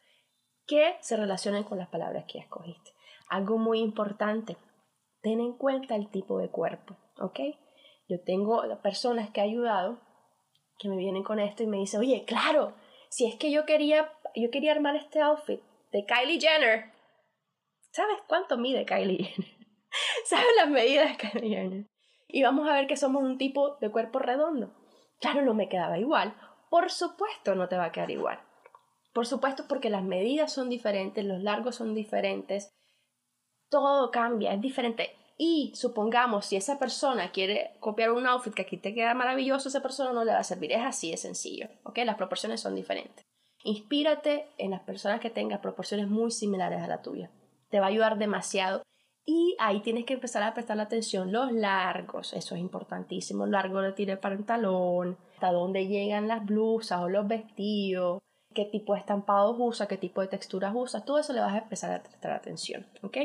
que 0.66 0.96
se 1.00 1.16
relacionan 1.16 1.64
con 1.64 1.78
las 1.78 1.88
palabras 1.88 2.24
que 2.26 2.38
escogiste. 2.38 2.92
Algo 3.28 3.58
muy 3.58 3.80
importante, 3.80 4.56
ten 5.22 5.40
en 5.40 5.52
cuenta 5.52 5.94
el 5.94 6.08
tipo 6.10 6.38
de 6.38 6.48
cuerpo, 6.48 6.96
¿ok? 7.20 7.40
Yo 8.08 8.22
tengo 8.24 8.62
personas 8.82 9.30
que 9.30 9.40
he 9.40 9.44
ayudado 9.44 10.00
que 10.78 10.88
me 10.88 10.96
vienen 10.96 11.22
con 11.22 11.38
esto 11.38 11.62
y 11.62 11.66
me 11.66 11.76
dicen, 11.76 12.00
oye, 12.00 12.24
claro, 12.24 12.74
si 13.10 13.26
es 13.26 13.36
que 13.36 13.50
yo 13.50 13.66
quería, 13.66 14.12
yo 14.34 14.50
quería 14.50 14.72
armar 14.72 14.96
este 14.96 15.20
outfit 15.20 15.60
de 15.92 16.06
Kylie 16.06 16.40
Jenner. 16.40 16.90
¿Sabes 17.92 18.16
cuánto 18.26 18.56
mide 18.56 18.86
Kylie 18.86 19.22
Jenner? 19.22 19.50
¿Sabes 20.24 20.46
las 20.56 20.70
medidas 20.70 21.10
de 21.10 21.16
Kylie 21.18 21.54
Jenner? 21.54 21.86
Y 22.28 22.42
vamos 22.42 22.68
a 22.68 22.72
ver 22.72 22.86
que 22.86 22.96
somos 22.96 23.22
un 23.22 23.36
tipo 23.36 23.76
de 23.76 23.90
cuerpo 23.90 24.18
redondo. 24.18 24.72
Claro, 25.20 25.42
no 25.42 25.52
me 25.52 25.68
quedaba 25.68 25.98
igual. 25.98 26.34
Por 26.70 26.90
supuesto 26.90 27.54
no 27.54 27.68
te 27.68 27.76
va 27.76 27.86
a 27.86 27.92
quedar 27.92 28.10
igual. 28.10 28.40
Por 29.12 29.26
supuesto 29.26 29.64
porque 29.68 29.90
las 29.90 30.04
medidas 30.04 30.52
son 30.52 30.70
diferentes, 30.70 31.24
los 31.24 31.42
largos 31.42 31.76
son 31.76 31.94
diferentes, 31.94 32.72
todo 33.68 34.10
cambia, 34.10 34.54
es 34.54 34.60
diferente. 34.60 35.16
Y 35.42 35.72
supongamos, 35.74 36.44
si 36.44 36.56
esa 36.56 36.78
persona 36.78 37.32
quiere 37.32 37.70
copiar 37.80 38.12
un 38.12 38.26
outfit 38.26 38.52
que 38.52 38.60
aquí 38.60 38.76
te 38.76 38.92
queda 38.92 39.14
maravilloso, 39.14 39.70
esa 39.70 39.80
persona 39.80 40.12
no 40.12 40.22
le 40.22 40.32
va 40.32 40.40
a 40.40 40.44
servir. 40.44 40.70
Es 40.70 40.84
así 40.84 41.12
de 41.12 41.16
sencillo, 41.16 41.70
¿ok? 41.84 42.00
Las 42.04 42.16
proporciones 42.16 42.60
son 42.60 42.74
diferentes. 42.74 43.24
Inspírate 43.64 44.50
en 44.58 44.72
las 44.72 44.82
personas 44.82 45.18
que 45.18 45.30
tengan 45.30 45.62
proporciones 45.62 46.08
muy 46.08 46.30
similares 46.30 46.82
a 46.82 46.88
la 46.88 47.00
tuya. 47.00 47.30
Te 47.70 47.80
va 47.80 47.86
a 47.86 47.88
ayudar 47.88 48.18
demasiado. 48.18 48.82
Y 49.24 49.56
ahí 49.58 49.80
tienes 49.80 50.04
que 50.04 50.12
empezar 50.12 50.42
a 50.42 50.52
prestar 50.52 50.76
la 50.76 50.82
atención. 50.82 51.32
Los 51.32 51.50
largos, 51.52 52.34
eso 52.34 52.54
es 52.54 52.60
importantísimo. 52.60 53.46
Largo 53.46 53.80
de 53.80 53.92
tire 53.92 54.18
pantalón, 54.18 55.16
hasta 55.32 55.52
dónde 55.52 55.86
llegan 55.86 56.28
las 56.28 56.44
blusas 56.44 57.00
o 57.00 57.08
los 57.08 57.26
vestidos, 57.26 58.20
qué 58.52 58.66
tipo 58.66 58.92
de 58.92 58.98
estampados 59.00 59.56
usa, 59.58 59.88
qué 59.88 59.96
tipo 59.96 60.20
de 60.20 60.28
texturas 60.28 60.74
usa, 60.76 61.02
todo 61.02 61.18
eso 61.18 61.32
le 61.32 61.40
vas 61.40 61.54
a 61.54 61.58
empezar 61.58 61.92
a 61.92 62.02
prestar 62.02 62.32
atención, 62.32 62.86
¿ok? 63.02 63.16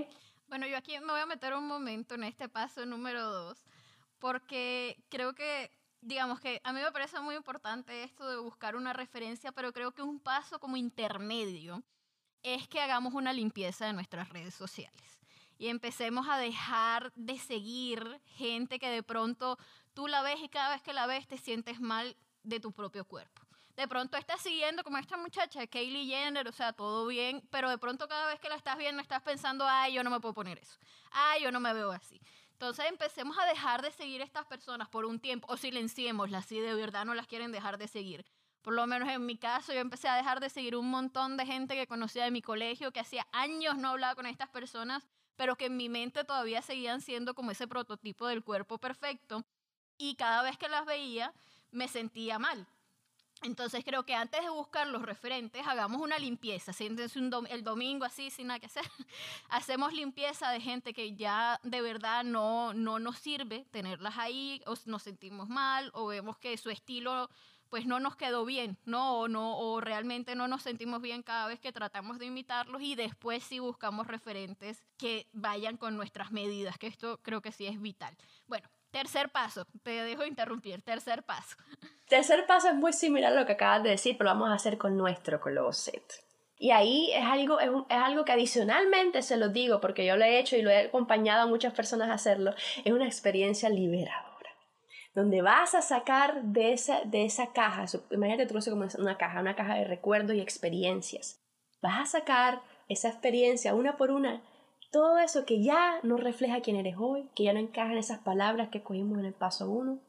Bueno, 0.48 0.68
yo 0.68 0.78
aquí 0.78 0.98
me 1.00 1.12
voy 1.12 1.22
a 1.22 1.26
meter 1.26 1.54
un 1.56 1.68
momento 1.68 2.16
en 2.16 2.24
este 2.24 2.48
paso 2.48 2.86
número 2.86 3.30
dos, 3.30 3.66
porque 4.20 5.04
creo 5.10 5.34
que, 5.34 5.72
digamos 6.02 6.40
que 6.40 6.62
a 6.64 6.72
mí 6.72 6.82
me 6.82 6.92
parece 6.92 7.20
muy 7.20 7.36
importante 7.36 8.04
esto 8.04 8.30
de 8.30 8.38
buscar 8.38 8.76
una 8.76 8.94
referencia, 8.94 9.52
pero 9.52 9.74
creo 9.74 9.92
que 9.92 10.04
un 10.04 10.20
paso 10.20 10.60
como 10.60 10.78
intermedio 10.78 11.84
es 12.44 12.68
que 12.68 12.80
hagamos 12.80 13.14
una 13.14 13.34
limpieza 13.34 13.86
de 13.88 13.94
nuestras 13.94 14.30
redes 14.30 14.54
sociales 14.54 15.20
y 15.58 15.68
empecemos 15.70 16.28
a 16.30 16.38
dejar 16.38 17.12
de 17.16 17.40
seguir 17.40 18.22
gente 18.26 18.78
que 18.78 18.90
de 18.90 19.04
pronto 19.04 19.58
tú 19.94 20.08
la 20.08 20.22
ves 20.22 20.40
y 20.42 20.50
cada 20.50 20.70
vez 20.70 20.82
que 20.82 20.94
la 20.94 21.08
ves 21.08 21.28
te 21.28 21.38
sientes 21.38 21.80
mal 21.80 22.16
de 22.44 22.60
tu 22.60 22.72
propio 22.72 23.06
cuerpo. 23.06 23.45
De 23.76 23.88
pronto 23.90 24.16
estás 24.16 24.42
siguiendo 24.42 24.84
como 24.84 24.98
esta 24.98 25.18
muchacha, 25.18 25.68
Kaylee 25.68 26.08
Jenner, 26.08 26.48
o 26.48 26.52
sea, 26.54 26.72
todo 26.72 27.08
bien, 27.08 27.46
pero 27.52 27.70
de 27.70 27.78
pronto 27.78 28.08
cada 28.08 28.28
vez 28.28 28.40
que 28.40 28.48
la 28.48 28.56
estás 28.56 28.78
viendo 28.78 29.02
estás 29.02 29.22
pensando, 29.22 29.66
ay, 29.68 29.94
yo 29.94 30.04
no 30.04 30.10
me 30.10 30.22
puedo 30.22 30.34
poner 30.34 30.60
eso, 30.60 30.78
ay, 31.12 31.44
yo 31.44 31.52
no 31.52 31.60
me 31.60 31.74
veo 31.74 31.92
así. 31.92 32.22
Entonces 32.52 32.86
empecemos 32.88 33.38
a 33.38 33.46
dejar 33.46 33.82
de 33.82 33.92
seguir 33.92 34.22
a 34.22 34.24
estas 34.24 34.46
personas 34.46 34.88
por 34.88 35.04
un 35.04 35.20
tiempo 35.20 35.52
o 35.52 35.58
silenciémoslas 35.58 36.46
si 36.46 36.58
de 36.58 36.74
verdad 36.74 37.04
no 37.04 37.14
las 37.14 37.28
quieren 37.28 37.52
dejar 37.52 37.78
de 37.78 37.90
seguir. 37.90 38.26
Por 38.62 38.74
lo 38.74 38.88
menos 38.88 39.10
en 39.10 39.26
mi 39.26 39.38
caso, 39.38 39.74
yo 39.74 39.80
empecé 39.80 40.08
a 40.08 40.16
dejar 40.16 40.40
de 40.40 40.50
seguir 40.50 40.78
un 40.78 40.90
montón 40.90 41.36
de 41.36 41.46
gente 41.46 41.76
que 41.76 41.86
conocía 41.86 42.24
de 42.24 42.32
mi 42.32 42.42
colegio, 42.42 42.94
que 42.94 43.02
hacía 43.02 43.28
años 43.34 43.78
no 43.78 43.90
hablaba 43.90 44.16
con 44.16 44.26
estas 44.26 44.50
personas, 44.50 45.06
pero 45.36 45.58
que 45.58 45.66
en 45.66 45.76
mi 45.76 45.90
mente 45.90 46.24
todavía 46.24 46.62
seguían 46.62 47.02
siendo 47.02 47.36
como 47.36 47.52
ese 47.52 47.68
prototipo 47.68 48.26
del 48.26 48.42
cuerpo 48.42 48.78
perfecto 48.78 49.44
y 49.98 50.16
cada 50.16 50.42
vez 50.44 50.58
que 50.58 50.70
las 50.70 50.86
veía 50.86 51.34
me 51.72 51.90
sentía 51.90 52.40
mal. 52.40 52.66
Entonces 53.42 53.84
creo 53.84 54.04
que 54.04 54.16
antes 54.16 54.42
de 54.42 54.50
buscar 54.50 54.88
los 54.88 55.04
referentes, 55.04 55.66
hagamos 55.68 56.02
una 56.02 56.18
limpieza. 56.18 56.74
Siéntense 56.74 57.20
un 57.20 57.32
el 57.50 57.64
domingo 57.64 58.06
así, 58.06 58.30
sin 58.30 58.48
nada 58.48 58.60
que 58.60 58.66
hacer. 58.66 58.84
Hacemos 59.50 59.94
limpieza 59.94 60.50
de 60.50 60.62
gente 60.62 60.94
que 60.94 61.16
ya 61.16 61.60
de 61.64 61.82
verdad 61.82 62.24
no, 62.24 62.74
no 62.74 63.00
nos 63.00 63.20
sirve 63.20 63.66
tenerlas 63.72 64.18
ahí, 64.18 64.62
o 64.66 64.74
nos 64.86 65.04
sentimos 65.04 65.50
mal, 65.50 65.92
o 65.94 66.08
vemos 66.08 66.38
que 66.38 66.58
su 66.58 66.70
estilo 66.70 67.30
pues 67.70 67.86
no 67.86 68.00
nos 68.00 68.16
quedó 68.16 68.46
bien, 68.46 68.78
¿no? 68.86 69.20
O, 69.20 69.28
no, 69.28 69.58
o 69.58 69.82
realmente 69.82 70.36
no 70.36 70.48
nos 70.48 70.62
sentimos 70.62 71.02
bien 71.02 71.24
cada 71.24 71.48
vez 71.48 71.60
que 71.60 71.74
tratamos 71.74 72.20
de 72.20 72.28
imitarlos 72.28 72.82
y 72.82 72.96
después 72.96 73.44
sí 73.44 73.60
buscamos 73.60 74.08
referentes 74.08 74.84
que 74.98 75.28
vayan 75.34 75.78
con 75.78 75.98
nuestras 75.98 76.32
medidas, 76.32 76.78
que 76.78 76.88
esto 76.88 77.20
creo 77.22 77.42
que 77.42 77.52
sí 77.52 77.66
es 77.66 77.82
vital. 77.82 78.16
Bueno, 78.48 78.70
Tercer 78.96 79.28
paso, 79.28 79.66
te 79.84 79.92
dejo 79.92 80.24
interrumpir, 80.24 80.82
tercer 80.82 81.24
paso. 81.24 81.58
Tercer 82.08 82.46
paso 82.46 82.70
es 82.70 82.76
muy 82.76 82.94
similar 82.94 83.34
a 83.34 83.36
lo 83.42 83.46
que 83.46 83.52
acabas 83.52 83.84
de 83.84 83.90
decir, 83.90 84.18
pero 84.18 84.30
vamos 84.30 84.50
a 84.50 84.54
hacer 84.54 84.78
con 84.78 84.96
nuestro 84.96 85.42
closet. 85.42 86.02
Y 86.58 86.72
ahí 86.72 87.12
es 87.12 87.26
algo, 87.26 87.60
es, 87.60 87.70
algo 87.90 88.24
que 88.24 88.32
adicionalmente 88.32 89.22
se 89.22 89.36
lo 89.36 89.50
digo, 89.50 89.82
porque 89.82 90.06
yo 90.06 90.16
lo 90.16 90.24
he 90.24 90.40
hecho 90.40 90.56
y 90.56 90.62
lo 90.62 90.70
he 90.70 90.86
acompañado 90.86 91.42
a 91.42 91.48
muchas 91.48 91.74
personas 91.74 92.08
a 92.08 92.14
hacerlo, 92.14 92.54
es 92.86 92.94
una 92.94 93.06
experiencia 93.06 93.68
liberadora, 93.68 94.52
donde 95.14 95.42
vas 95.42 95.76
a 95.76 95.82
sacar 95.82 96.42
de 96.44 96.72
esa, 96.72 97.02
de 97.04 97.26
esa 97.26 97.52
caja, 97.52 97.84
imagínate 98.12 98.46
tú 98.46 98.58
como 98.70 98.88
una 98.98 99.18
caja, 99.18 99.42
una 99.42 99.58
caja 99.58 99.76
de 99.76 99.84
recuerdos 99.84 100.38
y 100.38 100.40
experiencias, 100.40 101.42
vas 101.82 102.00
a 102.00 102.20
sacar 102.20 102.62
esa 102.88 103.10
experiencia 103.10 103.76
una 103.76 103.98
por 103.98 104.12
una 104.12 104.42
todo 104.92 105.18
eso 105.18 105.46
que 105.46 105.64
ya 105.64 106.00
no 106.04 106.18
refleja 106.18 106.62
quién 106.62 106.76
eres 106.76 106.96
hoy, 106.98 107.30
que 107.36 107.44
ya 107.44 107.54
no 107.54 107.60
encajan 107.60 107.98
esas 107.98 108.20
palabras 108.20 108.70
que 108.70 108.84
cogimos 108.84 109.20
en 109.20 109.26
el 109.26 109.34
paso 109.34 109.70
uno 109.70 110.00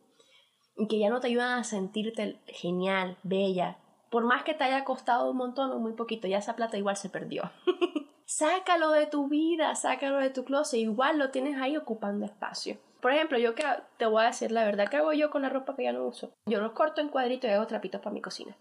y 0.77 0.89
que 0.89 0.99
ya 0.99 1.11
no 1.11 1.21
te 1.21 1.29
ayudan 1.29 1.59
a 1.59 1.65
sentirte 1.65 2.39
genial, 2.47 3.17
bella. 3.23 3.79
Por 4.11 4.25
más 4.25 4.45
que 4.45 4.55
te 4.55 4.65
haya 4.65 4.85
costado 4.85 5.31
un 5.31 5.37
montón 5.37 5.71
o 5.73 5.79
muy 5.79 5.93
poquito, 5.93 6.29
ya 6.29 6.39
esa 6.39 6.57
plata 6.57 6.79
igual 6.79 6.97
se 6.97 7.09
perdió. 7.09 7.51
sácalo 8.27 8.91
de 8.91 9.07
tu 9.07 9.29
vida, 9.29 9.75
sácalo 9.75 10.19
de 10.19 10.31
tu 10.31 10.45
closet, 10.45 10.81
igual 10.81 11.19
lo 11.19 11.31
tienes 11.31 11.57
ahí 11.61 11.77
ocupando 11.77 12.27
espacio. 12.27 12.77
Por 13.01 13.13
ejemplo, 13.13 13.39
yo 13.39 13.55
te 13.97 14.07
voy 14.07 14.23
a 14.23 14.27
decir 14.27 14.51
la 14.51 14.65
verdad, 14.65 14.89
¿qué 14.89 14.97
hago 14.97 15.13
yo 15.13 15.31
con 15.31 15.43
la 15.43 15.49
ropa 15.49 15.77
que 15.77 15.85
ya 15.85 15.93
no 15.93 16.07
uso? 16.07 16.33
Yo 16.47 16.61
los 16.61 16.73
corto 16.73 17.01
en 17.01 17.09
cuadritos 17.09 17.49
y 17.49 17.53
hago 17.53 17.67
trapitos 17.67 18.01
para 18.01 18.15
mi 18.15 18.21
cocina. 18.21 18.57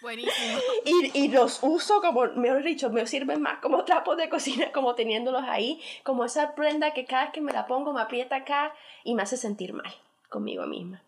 Buenísimo. 0.00 0.58
Y, 0.84 1.24
y, 1.24 1.28
los 1.28 1.60
uso 1.62 2.00
como, 2.00 2.24
mejor 2.36 2.62
dicho, 2.62 2.90
me 2.90 3.06
sirven 3.06 3.42
más 3.42 3.58
como 3.60 3.84
trapos 3.84 4.16
de 4.16 4.28
cocina, 4.28 4.70
como 4.72 4.94
teniéndolos 4.94 5.42
ahí, 5.44 5.82
como 6.02 6.24
esa 6.24 6.54
prenda 6.54 6.94
que 6.94 7.04
cada 7.04 7.24
vez 7.24 7.32
que 7.32 7.40
me 7.40 7.52
la 7.52 7.66
pongo 7.66 7.92
me 7.92 8.00
aprieta 8.00 8.36
acá 8.36 8.74
y 9.04 9.14
me 9.14 9.22
hace 9.22 9.36
sentir 9.36 9.72
mal 9.72 9.92
conmigo 10.28 10.66
misma. 10.66 11.02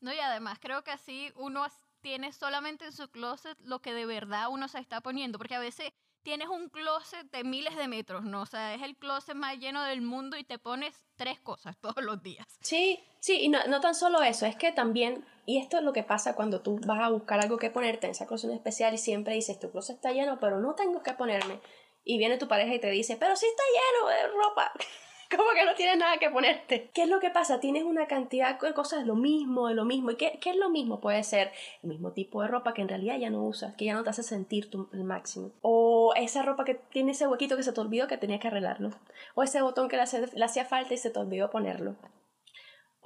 No, 0.00 0.12
y 0.12 0.18
además 0.18 0.58
creo 0.60 0.82
que 0.84 0.90
así 0.90 1.32
uno 1.36 1.66
tiene 2.00 2.32
solamente 2.32 2.84
en 2.84 2.92
su 2.92 3.08
closet 3.08 3.58
lo 3.62 3.80
que 3.80 3.94
de 3.94 4.04
verdad 4.04 4.48
uno 4.50 4.68
se 4.68 4.78
está 4.78 5.00
poniendo, 5.00 5.38
porque 5.38 5.54
a 5.54 5.60
veces 5.60 5.92
tienes 6.24 6.48
un 6.48 6.68
closet 6.68 7.30
de 7.30 7.44
miles 7.44 7.76
de 7.76 7.86
metros, 7.86 8.24
¿no? 8.24 8.42
O 8.42 8.46
sea, 8.46 8.74
es 8.74 8.82
el 8.82 8.96
closet 8.96 9.36
más 9.36 9.58
lleno 9.58 9.84
del 9.84 10.00
mundo 10.00 10.36
y 10.36 10.42
te 10.42 10.58
pones 10.58 11.04
tres 11.16 11.38
cosas 11.38 11.76
todos 11.80 12.02
los 12.02 12.22
días. 12.22 12.46
Sí, 12.60 12.98
sí, 13.20 13.42
y 13.42 13.48
no, 13.48 13.64
no 13.68 13.80
tan 13.80 13.94
solo 13.94 14.22
eso, 14.22 14.46
es 14.46 14.56
que 14.56 14.72
también, 14.72 15.24
y 15.46 15.58
esto 15.58 15.78
es 15.78 15.84
lo 15.84 15.92
que 15.92 16.02
pasa 16.02 16.34
cuando 16.34 16.62
tú 16.62 16.80
vas 16.84 17.00
a 17.00 17.10
buscar 17.10 17.40
algo 17.40 17.58
que 17.58 17.70
ponerte 17.70 18.06
en 18.06 18.12
esa 18.12 18.26
cosa 18.26 18.52
especial 18.52 18.94
y 18.94 18.98
siempre 18.98 19.34
dices, 19.34 19.60
tu 19.60 19.70
closet 19.70 19.96
está 19.96 20.12
lleno, 20.12 20.40
pero 20.40 20.58
no 20.58 20.74
tengo 20.74 21.02
que 21.02 21.12
ponerme. 21.12 21.60
Y 22.06 22.18
viene 22.18 22.36
tu 22.36 22.48
pareja 22.48 22.74
y 22.74 22.80
te 22.80 22.90
dice, 22.90 23.16
pero 23.16 23.36
sí 23.36 23.46
está 23.46 23.62
lleno 23.62 24.08
de 24.08 24.28
ropa. 24.36 24.72
como 25.36 25.50
que 25.52 25.64
no 25.64 25.74
tienes 25.74 25.98
nada 25.98 26.18
que 26.18 26.30
ponerte. 26.30 26.90
¿Qué 26.92 27.02
es 27.02 27.08
lo 27.08 27.20
que 27.20 27.30
pasa? 27.30 27.60
Tienes 27.60 27.84
una 27.84 28.06
cantidad 28.06 28.58
de 28.58 28.74
cosas 28.74 29.06
lo 29.06 29.14
mismo, 29.14 29.68
de 29.68 29.74
lo 29.74 29.84
mismo. 29.84 30.10
¿Y 30.10 30.16
qué, 30.16 30.38
qué 30.40 30.50
es 30.50 30.56
lo 30.56 30.70
mismo? 30.70 31.00
Puede 31.00 31.22
ser 31.22 31.52
el 31.82 31.88
mismo 31.88 32.12
tipo 32.12 32.42
de 32.42 32.48
ropa 32.48 32.74
que 32.74 32.82
en 32.82 32.88
realidad 32.88 33.18
ya 33.18 33.30
no 33.30 33.44
usas, 33.44 33.74
que 33.74 33.84
ya 33.84 33.94
no 33.94 34.02
te 34.02 34.10
hace 34.10 34.22
sentir 34.22 34.70
tu, 34.70 34.88
el 34.92 35.04
máximo. 35.04 35.52
O 35.62 36.12
esa 36.16 36.42
ropa 36.42 36.64
que 36.64 36.74
tiene 36.74 37.12
ese 37.12 37.26
huequito 37.26 37.56
que 37.56 37.62
se 37.62 37.72
te 37.72 37.80
olvidó 37.80 38.06
que 38.06 38.18
tenías 38.18 38.40
que 38.40 38.48
arreglarlo. 38.48 38.90
O 39.34 39.42
ese 39.42 39.62
botón 39.62 39.88
que 39.88 39.96
le, 39.96 40.04
le 40.34 40.44
hacía 40.44 40.64
falta 40.64 40.94
y 40.94 40.98
se 40.98 41.10
te 41.10 41.18
olvidó 41.18 41.50
ponerlo. 41.50 41.96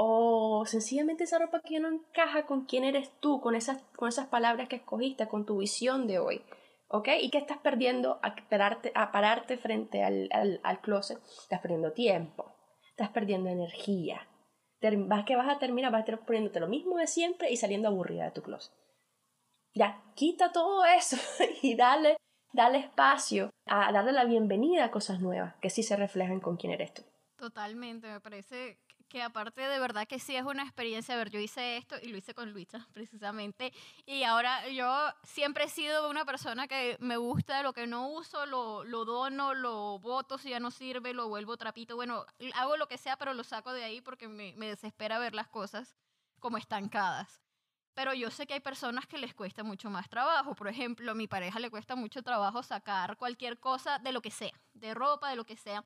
O 0.01 0.65
sencillamente 0.65 1.25
esa 1.25 1.41
ropa 1.41 1.61
que 1.61 1.75
ya 1.75 1.81
no 1.81 1.89
encaja 1.89 2.47
con 2.47 2.67
quién 2.67 2.85
eres 2.85 3.11
tú, 3.19 3.41
con 3.41 3.57
esas, 3.57 3.83
con 3.97 4.09
esas 4.09 4.29
palabras 4.29 4.69
que 4.69 4.77
escogiste, 4.77 5.27
con 5.27 5.45
tu 5.45 5.59
visión 5.59 6.07
de 6.07 6.21
hoy. 6.21 6.43
¿Ok? 6.89 7.09
¿Y 7.21 7.31
qué 7.31 7.39
estás 7.39 7.59
perdiendo 7.59 8.21
a 8.23 9.13
pararte, 9.13 9.57
frente 9.59 10.03
al, 10.03 10.29
al, 10.33 10.61
al, 10.63 10.81
closet? 10.81 11.19
Estás 11.43 11.61
perdiendo 11.61 11.93
tiempo, 11.93 12.53
estás 12.91 13.11
perdiendo 13.11 13.51
energía. 13.51 14.27
Vas 14.81 15.25
que 15.25 15.37
vas 15.37 15.49
a 15.49 15.59
terminar, 15.59 15.91
vas 15.91 16.01
a 16.01 16.05
estar 16.05 16.25
poniéndote 16.25 16.61
lo 16.61 16.69
mismo 16.69 16.97
de 16.99 17.07
siempre 17.07 17.51
y 17.51 17.57
saliendo 17.57 17.89
aburrida 17.89 18.25
de 18.25 18.31
tu 18.31 18.43
closet. 18.43 18.73
Ya, 19.75 20.03
quita 20.15 20.53
todo 20.53 20.85
eso 20.85 21.17
y 21.63 21.77
dale, 21.77 22.17
dale 22.53 22.79
espacio 22.79 23.51
a 23.67 23.93
darle 23.93 24.13
la 24.13 24.25
bienvenida 24.25 24.85
a 24.85 24.91
cosas 24.91 25.21
nuevas 25.21 25.55
que 25.61 25.71
sí 25.71 25.83
se 25.83 25.97
reflejan 25.97 26.41
con 26.41 26.57
quién 26.57 26.73
eres 26.73 26.95
tú. 26.95 27.03
Totalmente, 27.37 28.09
me 28.09 28.21
parece 28.21 28.79
que 29.09 29.23
aparte 29.23 29.63
de 29.63 29.79
verdad 29.81 30.07
que 30.07 30.19
sí 30.19 30.37
es 30.37 30.45
una 30.45 30.63
experiencia, 30.63 31.15
a 31.15 31.19
ver, 31.19 31.31
yo 31.31 31.41
hice 31.41 31.77
esto 31.77 31.97
y 32.03 32.09
lo 32.09 32.19
hice 32.19 32.35
con 32.35 32.53
Luisa 32.53 32.87
precisamente, 32.93 33.73
y 34.07 34.23
ahora 34.25 34.69
yo 34.69 35.09
siempre 35.23 35.65
he 35.65 35.69
sido 35.69 36.09
una 36.09 36.25
persona 36.25 36.69
que 36.69 36.97
me 37.01 37.17
gusta 37.17 37.63
lo 37.63 37.73
que 37.73 37.87
no 37.87 38.09
uso, 38.09 38.47
lo, 38.47 38.85
lo 38.85 39.05
dono, 39.05 39.55
lo 39.55 39.99
voto, 39.99 40.39
si 40.39 40.51
ya 40.51 40.61
no 40.61 40.71
sirve, 40.71 41.15
lo 41.15 41.29
vuelvo 41.29 41.57
trapito, 41.57 41.97
bueno, 41.97 42.25
hago 42.55 42.77
lo 42.77 42.89
que 42.89 42.99
sea, 42.99 43.17
pero 43.17 43.35
lo 43.35 43.45
saco 43.45 43.73
de 43.73 43.85
ahí 43.85 44.01
porque 44.01 44.29
me, 44.29 44.55
me 44.57 44.69
desespera 44.69 45.19
ver 45.19 45.35
las 45.35 45.49
cosas 45.49 45.97
como 46.39 46.59
estancadas. 46.59 47.43
Pero 47.99 48.15
yo 48.15 48.31
sé 48.31 48.47
que 48.47 48.55
hay 48.55 48.61
personas 48.61 49.09
que 49.09 49.19
les 49.19 49.35
cuesta 49.35 49.65
mucho 49.65 49.91
más 49.91 50.09
trabajo. 50.09 50.55
Por 50.55 50.69
ejemplo, 50.69 51.11
a 51.11 51.15
mi 51.17 51.27
pareja 51.27 51.59
le 51.59 51.69
cuesta 51.69 51.97
mucho 51.97 52.23
trabajo 52.23 52.63
sacar 52.63 53.17
cualquier 53.17 53.59
cosa 53.59 53.99
de 53.99 54.13
lo 54.13 54.23
que 54.23 54.31
sea, 54.31 54.53
de 54.73 54.95
ropa, 54.95 55.31
de 55.31 55.35
lo 55.35 55.45
que 55.45 55.57
sea. 55.57 55.85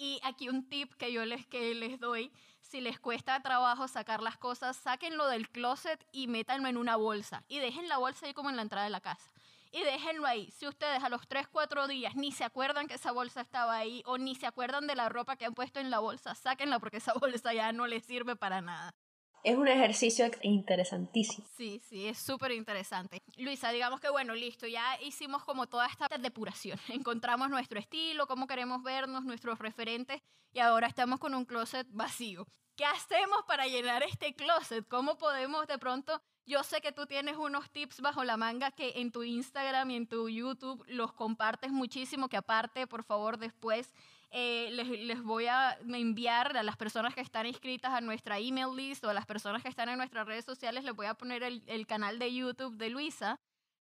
Y 0.00 0.18
aquí 0.22 0.48
un 0.48 0.66
tip 0.66 0.94
que 0.94 1.12
yo 1.12 1.26
les, 1.26 1.46
que 1.46 1.74
les 1.74 2.00
doy 2.00 2.32
si 2.62 2.80
les 2.80 2.98
cuesta 2.98 3.38
trabajo 3.42 3.86
sacar 3.86 4.22
las 4.22 4.38
cosas, 4.38 4.74
sáquenlo 4.78 5.26
del 5.26 5.50
closet 5.50 6.02
y 6.10 6.26
métanlo 6.26 6.68
en 6.68 6.78
una 6.78 6.96
bolsa. 6.96 7.44
Y 7.48 7.58
dejen 7.58 7.86
la 7.86 7.98
bolsa 7.98 8.24
ahí 8.24 8.32
como 8.32 8.48
en 8.48 8.56
la 8.56 8.62
entrada 8.62 8.84
de 8.84 8.90
la 8.90 9.02
casa. 9.02 9.30
Y 9.72 9.82
déjenlo 9.82 10.26
ahí. 10.26 10.50
Si 10.52 10.66
ustedes 10.66 11.04
a 11.04 11.10
los 11.10 11.28
3, 11.28 11.48
4 11.48 11.86
días 11.86 12.16
ni 12.16 12.32
se 12.32 12.44
acuerdan 12.44 12.88
que 12.88 12.94
esa 12.94 13.12
bolsa 13.12 13.42
estaba 13.42 13.76
ahí 13.76 14.02
o 14.06 14.16
ni 14.16 14.34
se 14.34 14.46
acuerdan 14.46 14.86
de 14.86 14.94
la 14.94 15.10
ropa 15.10 15.36
que 15.36 15.44
han 15.44 15.52
puesto 15.52 15.80
en 15.80 15.90
la 15.90 15.98
bolsa, 15.98 16.34
sáquenla 16.34 16.78
porque 16.78 16.96
esa 16.96 17.12
bolsa 17.20 17.52
ya 17.52 17.70
no 17.72 17.86
les 17.86 18.02
sirve 18.02 18.36
para 18.36 18.62
nada. 18.62 18.94
Es 19.42 19.56
un 19.56 19.68
ejercicio 19.68 20.30
interesantísimo. 20.42 21.46
Sí, 21.56 21.80
sí, 21.88 22.06
es 22.06 22.18
súper 22.18 22.52
interesante. 22.52 23.22
Luisa, 23.36 23.70
digamos 23.72 24.00
que 24.00 24.10
bueno, 24.10 24.34
listo, 24.34 24.66
ya 24.66 25.00
hicimos 25.00 25.44
como 25.44 25.66
toda 25.66 25.86
esta 25.86 26.08
depuración. 26.18 26.78
Encontramos 26.88 27.48
nuestro 27.48 27.78
estilo, 27.78 28.26
cómo 28.26 28.46
queremos 28.46 28.82
vernos, 28.82 29.24
nuestros 29.24 29.58
referentes 29.58 30.20
y 30.52 30.58
ahora 30.58 30.88
estamos 30.88 31.18
con 31.18 31.34
un 31.34 31.46
closet 31.46 31.86
vacío. 31.90 32.46
¿Qué 32.76 32.84
hacemos 32.84 33.42
para 33.46 33.66
llenar 33.66 34.02
este 34.02 34.34
closet? 34.34 34.86
¿Cómo 34.88 35.16
podemos 35.16 35.66
de 35.66 35.78
pronto 35.78 36.20
yo 36.46 36.64
sé 36.64 36.80
que 36.80 36.92
tú 36.92 37.06
tienes 37.06 37.36
unos 37.36 37.70
tips 37.70 38.00
bajo 38.00 38.24
la 38.24 38.36
manga 38.36 38.72
que 38.72 38.94
en 38.96 39.12
tu 39.12 39.22
Instagram 39.22 39.90
y 39.90 39.96
en 39.96 40.08
tu 40.08 40.28
YouTube 40.28 40.84
los 40.88 41.12
compartes 41.12 41.70
muchísimo, 41.70 42.28
que 42.28 42.36
aparte, 42.36 42.86
por 42.86 43.04
favor, 43.04 43.38
después 43.38 43.94
eh, 44.30 44.70
les, 44.72 44.88
les, 44.88 45.22
voy 45.22 45.46
a 45.46 45.76
enviar 45.88 46.56
a 46.56 46.62
las 46.62 46.76
personas 46.76 47.14
que 47.14 47.20
están 47.20 47.46
inscritas 47.46 47.92
a 47.92 48.00
nuestra 48.00 48.38
email 48.38 48.74
list 48.76 49.04
o 49.04 49.10
a 49.10 49.14
las 49.14 49.26
personas 49.26 49.62
que 49.62 49.68
están 49.68 49.88
en 49.88 49.98
nuestras 49.98 50.26
redes 50.26 50.44
sociales, 50.44 50.84
les 50.84 50.94
voy 50.94 51.06
a 51.06 51.14
poner 51.14 51.42
el, 51.42 51.62
el 51.66 51.86
canal 51.86 52.18
de 52.18 52.32
YouTube 52.32 52.76
de 52.76 52.90
Luisa, 52.90 53.40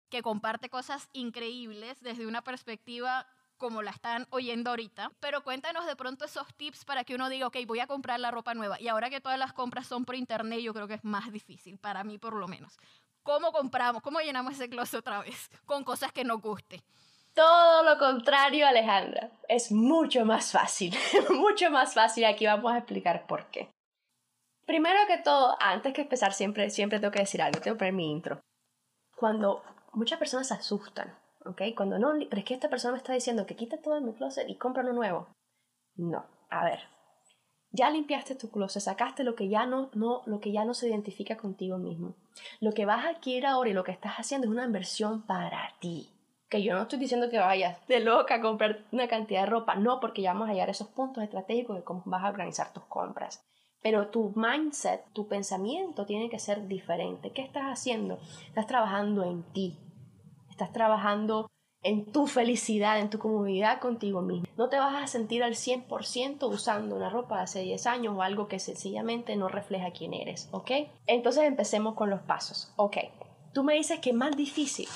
que 0.09 0.23
comparte 0.23 0.71
cosas 0.71 1.09
increíbles 1.13 2.01
desde 2.01 2.27
una 2.27 2.43
perspectiva 2.43 3.27
como 3.59 3.83
la 3.83 3.91
están 3.91 4.27
oyendo 4.31 4.71
ahorita, 4.71 5.13
pero 5.21 5.43
cuéntanos 5.43 5.85
de 5.85 5.97
pronto 5.97 6.25
esos 6.25 6.47
tips 6.55 6.85
para 6.85 7.05
que 7.05 7.15
uno 7.15 7.29
diga, 7.29 7.49
ok, 7.49 7.57
voy 7.67 7.81
a 7.81 7.87
comprar 7.87 8.21
la 8.21 8.31
ropa 8.31 8.55
nueva. 8.55 8.81
Y 8.81 8.89
ahora 8.89 9.11
que 9.11 9.21
todas 9.21 9.39
las 9.39 9.53
compras 9.53 9.87
son 9.87 10.05
por 10.05 10.15
internet, 10.15 10.61
yo 10.61 10.73
creo 10.73 10.89
que 10.89 10.95
es 10.95 11.05
más 11.05 11.31
difícil, 11.31 11.77
para 11.77 12.05
mí 12.05 12.19
por 12.19 12.35
lo 12.35 12.49
menos. 12.49 12.79
¿Cómo 13.23 13.53
compramos? 13.53 14.01
¿Cómo 14.01 14.21
llenamos 14.21 14.55
ese 14.55 14.71
closet 14.71 15.01
otra 15.01 15.21
vez? 15.21 15.51
Con 15.67 15.85
cosas 15.85 16.13
que 16.13 16.25
nos 16.25 16.41
guste. 16.41 16.83
Todo 17.39 17.85
lo 17.85 17.99
contrario, 17.99 18.67
Alejandra. 18.67 19.31
Es 19.47 19.71
mucho 19.71 20.25
más 20.25 20.51
fácil. 20.51 20.93
mucho 21.31 21.71
más 21.71 21.95
fácil. 21.95 22.25
Aquí 22.25 22.47
vamos 22.47 22.73
a 22.73 22.79
explicar 22.79 23.29
por 23.29 23.47
qué. 23.53 23.71
Primero 24.67 24.99
que 25.07 25.19
todo, 25.19 25.57
antes 25.61 25.93
que 25.93 26.01
empezar, 26.01 26.33
siempre, 26.33 26.69
siempre 26.69 26.99
tengo 26.99 27.13
que 27.13 27.21
decir 27.21 27.41
algo. 27.41 27.61
Tengo 27.61 27.77
que 27.77 27.79
poner 27.79 27.95
mi 27.95 28.11
intro. 28.11 28.41
Cuando 29.17 29.63
muchas 29.93 30.19
personas 30.19 30.49
se 30.49 30.55
asustan, 30.55 31.17
¿ok? 31.45 31.63
Cuando 31.77 32.01
no, 32.01 32.13
pero 32.29 32.41
es 32.41 32.45
que 32.45 32.55
esta 32.55 32.69
persona 32.69 32.95
me 32.95 32.99
está 32.99 33.13
diciendo 33.13 33.47
que 33.47 33.55
quita 33.55 33.81
todo 33.81 33.99
en 33.99 34.07
mi 34.07 34.15
closet 34.15 34.49
y 34.49 34.57
compra 34.57 34.83
uno 34.83 34.95
nuevo. 34.95 35.29
No, 35.95 36.27
a 36.51 36.65
ver. 36.65 36.81
Ya 37.71 37.89
limpiaste 37.89 38.35
tu 38.35 38.51
closet, 38.51 38.83
sacaste 38.83 39.23
lo 39.23 39.37
que 39.37 39.49
ya 39.49 39.65
no, 39.65 39.91
no, 39.95 40.23
lo 40.27 40.41
que 40.41 40.51
ya 40.51 40.65
no 40.65 40.75
se 40.75 40.89
identifica 40.89 41.37
contigo 41.37 41.79
mismo. 41.79 42.17
Lo 42.59 42.73
que 42.73 42.85
vas 42.85 43.07
a 43.07 43.11
adquirir 43.11 43.47
ahora 43.47 43.71
y 43.71 43.75
lo 43.75 43.85
que 43.85 43.93
estás 43.93 44.17
haciendo 44.17 44.49
es 44.49 44.51
una 44.51 44.65
inversión 44.65 45.23
para 45.23 45.77
ti 45.79 46.18
que 46.49 46.63
yo 46.63 46.75
no 46.75 46.83
estoy 46.83 46.99
diciendo 46.99 47.29
que 47.31 47.39
vayas 47.39 47.79
de 47.87 48.01
loca 48.01 48.37
a 48.37 48.41
comprar 48.41 48.85
una 48.91 49.09
cantidad 49.09 49.43
de 49.43 49.51
ropa, 49.51 49.75
no, 49.75 50.01
porque 50.01 50.23
ya 50.23 50.33
vamos 50.33 50.49
a 50.49 50.53
hallar 50.53 50.71
esos 50.71 50.89
puntos 50.89 51.23
estratégicos 51.23 51.77
de 51.77 51.85
cómo 51.85 52.03
vas 52.07 52.25
a 52.25 52.29
organizar 52.29 52.73
tus 52.73 52.85
compras. 52.85 53.45
Pero 53.83 54.09
tu 54.09 54.33
mindset, 54.35 55.05
tu 55.13 55.29
pensamiento 55.29 56.05
tiene 56.07 56.31
que 56.31 56.39
ser 56.39 56.67
diferente. 56.67 57.31
¿Qué 57.31 57.43
estás 57.43 57.65
haciendo? 57.65 58.19
Estás 58.49 58.67
trabajando 58.67 59.25
en 59.25 59.43
ti. 59.53 59.79
Estás 60.51 60.73
trabajando 60.73 61.49
en 61.83 62.11
tu 62.11 62.27
felicidad, 62.27 62.99
en 62.99 63.09
tu 63.09 63.21
comodidad 63.21 63.79
contigo 63.79 64.21
mismo. 64.21 64.49
No 64.57 64.69
te 64.69 64.79
vas 64.79 65.01
a 65.01 65.07
sentir 65.07 65.45
al 65.45 65.55
100% 65.55 66.49
usando 66.49 66.97
una 66.97 67.09
ropa 67.09 67.37
de 67.37 67.43
hace 67.43 67.61
10 67.61 67.87
años 67.87 68.17
o 68.17 68.23
algo 68.23 68.49
que 68.49 68.59
sencillamente 68.59 69.37
no 69.37 69.49
refleja 69.49 69.93
quién 69.93 70.13
eres, 70.13 70.49
¿ok? 70.51 70.71
Entonces 71.07 71.45
empecemos 71.45 71.95
con 71.95 72.11
los 72.11 72.21
pasos, 72.23 72.73
¿ok? 72.77 72.97
Tú 73.53 73.63
me 73.63 73.75
dices 73.75 74.01
que 74.01 74.11
es 74.11 74.17
más 74.17 74.37
difícil 74.37 74.89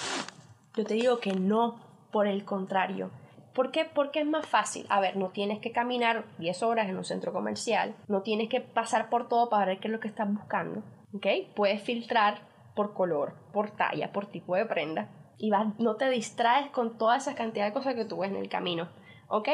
yo 0.76 0.85
te 0.85 0.94
digo 0.94 1.18
que 1.18 1.32
no, 1.32 1.80
por 2.11 2.26
el 2.26 2.44
contrario. 2.44 3.11
¿Por 3.54 3.70
qué? 3.70 3.85
Porque 3.85 4.20
es 4.20 4.26
más 4.26 4.46
fácil. 4.46 4.87
A 4.88 5.00
ver, 5.00 5.16
no 5.16 5.28
tienes 5.28 5.58
que 5.58 5.72
caminar 5.72 6.24
10 6.38 6.62
horas 6.62 6.88
en 6.88 6.96
un 6.96 7.04
centro 7.04 7.32
comercial, 7.32 7.94
no 8.08 8.22
tienes 8.22 8.48
que 8.48 8.61
pasar 8.61 9.11
por 9.11 9.28
todo 9.28 9.50
para 9.50 9.66
ver 9.66 9.80
qué 9.80 9.88
es 9.88 9.92
lo 9.92 10.00
que 10.00 10.08
estás 10.08 10.32
buscando. 10.32 10.82
¿Ok? 11.14 11.26
Puedes 11.54 11.82
filtrar 11.82 12.38
por 12.74 12.94
color, 12.94 13.35
por 13.52 13.70
talla, 13.70 14.12
por 14.12 14.26
tipo 14.26 14.56
de 14.56 14.64
prenda 14.64 15.11
y 15.37 15.50
vas, 15.50 15.78
no 15.78 15.96
te 15.96 16.08
distraes 16.08 16.70
con 16.70 16.96
toda 16.96 17.16
esa 17.16 17.35
cantidad 17.35 17.66
de 17.66 17.72
cosas 17.72 17.94
que 17.94 18.04
tú 18.04 18.18
ves 18.18 18.30
en 18.30 18.37
el 18.37 18.48
camino. 18.48 18.88
¿Ok? 19.28 19.48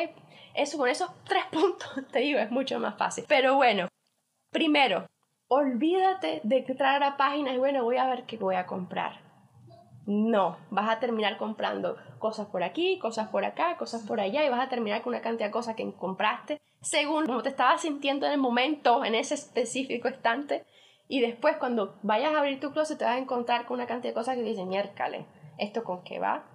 Eso 0.55 0.79
con 0.79 0.89
esos 0.89 1.11
tres 1.25 1.45
puntos, 1.51 1.91
te 2.13 2.21
digo, 2.21 2.39
es 2.39 2.51
mucho 2.51 2.79
más 2.79 2.97
fácil. 2.97 3.25
Pero 3.27 3.57
bueno, 3.57 3.89
primero, 4.53 5.07
olvídate 5.49 6.41
de 6.45 6.59
entrar 6.59 7.03
a 7.03 7.17
páginas 7.17 7.55
y 7.55 7.59
bueno, 7.59 7.83
voy 7.83 7.97
a 7.97 8.07
ver 8.07 8.25
qué 8.25 8.37
voy 8.37 8.55
a 8.55 8.67
comprar 8.67 9.28
no, 10.09 10.57
vas 10.71 10.89
a 10.89 11.01
terminar 11.01 11.37
comprando 11.37 11.99
cosas 12.19 12.47
por 12.47 12.63
aquí, 12.63 12.99
cosas 12.99 13.29
por 13.29 13.45
acá, 13.45 13.77
cosas 13.77 14.07
por 14.07 14.21
allá 14.21 14.43
y 14.43 14.49
vas 14.49 14.67
a 14.67 14.71
terminar 14.71 15.03
con 15.03 15.13
una 15.13 15.21
cantidad 15.21 15.49
de 15.49 15.53
cosas 15.53 15.77
que 15.77 15.93
compraste 15.93 16.63
según 16.81 17.27
cómo 17.27 17.43
te 17.43 17.51
estabas 17.51 17.83
sintiendo 17.83 18.25
en 18.25 18.33
el 18.33 18.39
momento, 18.39 19.05
en 19.05 19.15
ese 19.15 19.35
específico 19.35 20.09
estante. 20.09 20.65
Y 21.09 21.21
después 21.21 21.59
cuando 21.59 21.99
vayas 22.03 22.35
a 22.35 22.39
abrir 22.39 22.59
tu 22.59 22.73
closet 22.73 22.97
te 22.97 23.05
vas 23.05 23.17
a 23.17 23.19
encontrar 23.19 23.67
con 23.67 23.75
una 23.75 23.87
cantidad 23.87 24.13
de 24.13 24.15
cosas 24.15 24.37
que 24.37 24.43
dicen, 24.43 24.71
miércale, 24.71 25.27
¿esto 25.59 25.85
con 25.85 26.03
qué 26.05 26.19
va? 26.19 26.47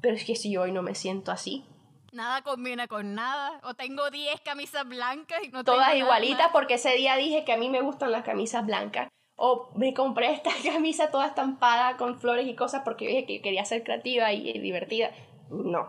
Pero 0.00 0.14
es 0.14 0.24
que 0.24 0.34
si 0.34 0.52
yo 0.52 0.62
hoy 0.62 0.72
no 0.72 0.80
me 0.80 0.94
siento 0.94 1.30
así. 1.30 1.66
Nada 2.10 2.40
combina 2.40 2.88
con 2.88 3.14
nada. 3.14 3.60
O 3.64 3.74
tengo 3.74 4.08
10 4.08 4.40
camisas 4.40 4.88
blancas 4.88 5.40
y 5.42 5.48
no 5.48 5.62
Todas 5.62 5.90
tengo 5.90 6.06
igualitas 6.06 6.48
porque 6.52 6.74
ese 6.74 6.94
día 6.94 7.16
dije 7.16 7.44
que 7.44 7.52
a 7.52 7.58
mí 7.58 7.68
me 7.68 7.82
gustan 7.82 8.12
las 8.12 8.24
camisas 8.24 8.64
blancas 8.64 9.08
o 9.36 9.70
me 9.74 9.94
compré 9.94 10.32
esta 10.32 10.50
camisa 10.64 11.10
toda 11.10 11.26
estampada 11.26 11.96
con 11.96 12.18
flores 12.18 12.46
y 12.46 12.54
cosas 12.54 12.82
porque 12.84 13.06
dije 13.06 13.26
que 13.26 13.42
quería 13.42 13.64
ser 13.64 13.82
creativa 13.82 14.32
y 14.32 14.58
divertida. 14.58 15.10
No, 15.50 15.88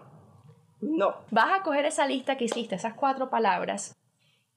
no. 0.81 1.15
Vas 1.31 1.59
a 1.59 1.63
coger 1.63 1.85
esa 1.85 2.07
lista 2.07 2.37
que 2.37 2.45
hiciste, 2.45 2.75
esas 2.75 2.93
cuatro 2.93 3.29
palabras, 3.29 3.95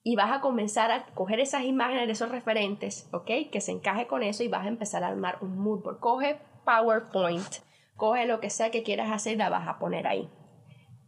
y 0.03 0.17
vas 0.17 0.33
a 0.33 0.41
comenzar 0.41 0.91
a 0.91 1.07
coger 1.07 1.41
esas 1.41 1.65
imágenes 1.65 2.09
esos 2.09 2.31
referentes, 2.31 3.09
¿ok? 3.13 3.51
Que 3.53 3.61
se 3.61 3.73
encaje 3.73 4.07
con 4.07 4.23
eso 4.23 4.43
y 4.43 4.49
vas 4.49 4.65
a 4.65 4.69
empezar 4.69 5.05
a 5.05 5.09
armar 5.09 5.39
un 5.41 5.59
mood 5.59 5.83
board. 5.83 6.01
Coge 6.01 6.41
PowerPoint, 6.65 7.57
coge 7.97 8.27
lo 8.27 8.41
que 8.41 8.51
sea 8.51 8.71
que 8.71 8.83
quieras 8.83 9.11
hacer 9.11 9.35
y 9.35 9.37
la 9.37 9.51
vas 9.51 9.69
a 9.69 9.79
poner 9.79 10.07
ahí. 10.07 10.31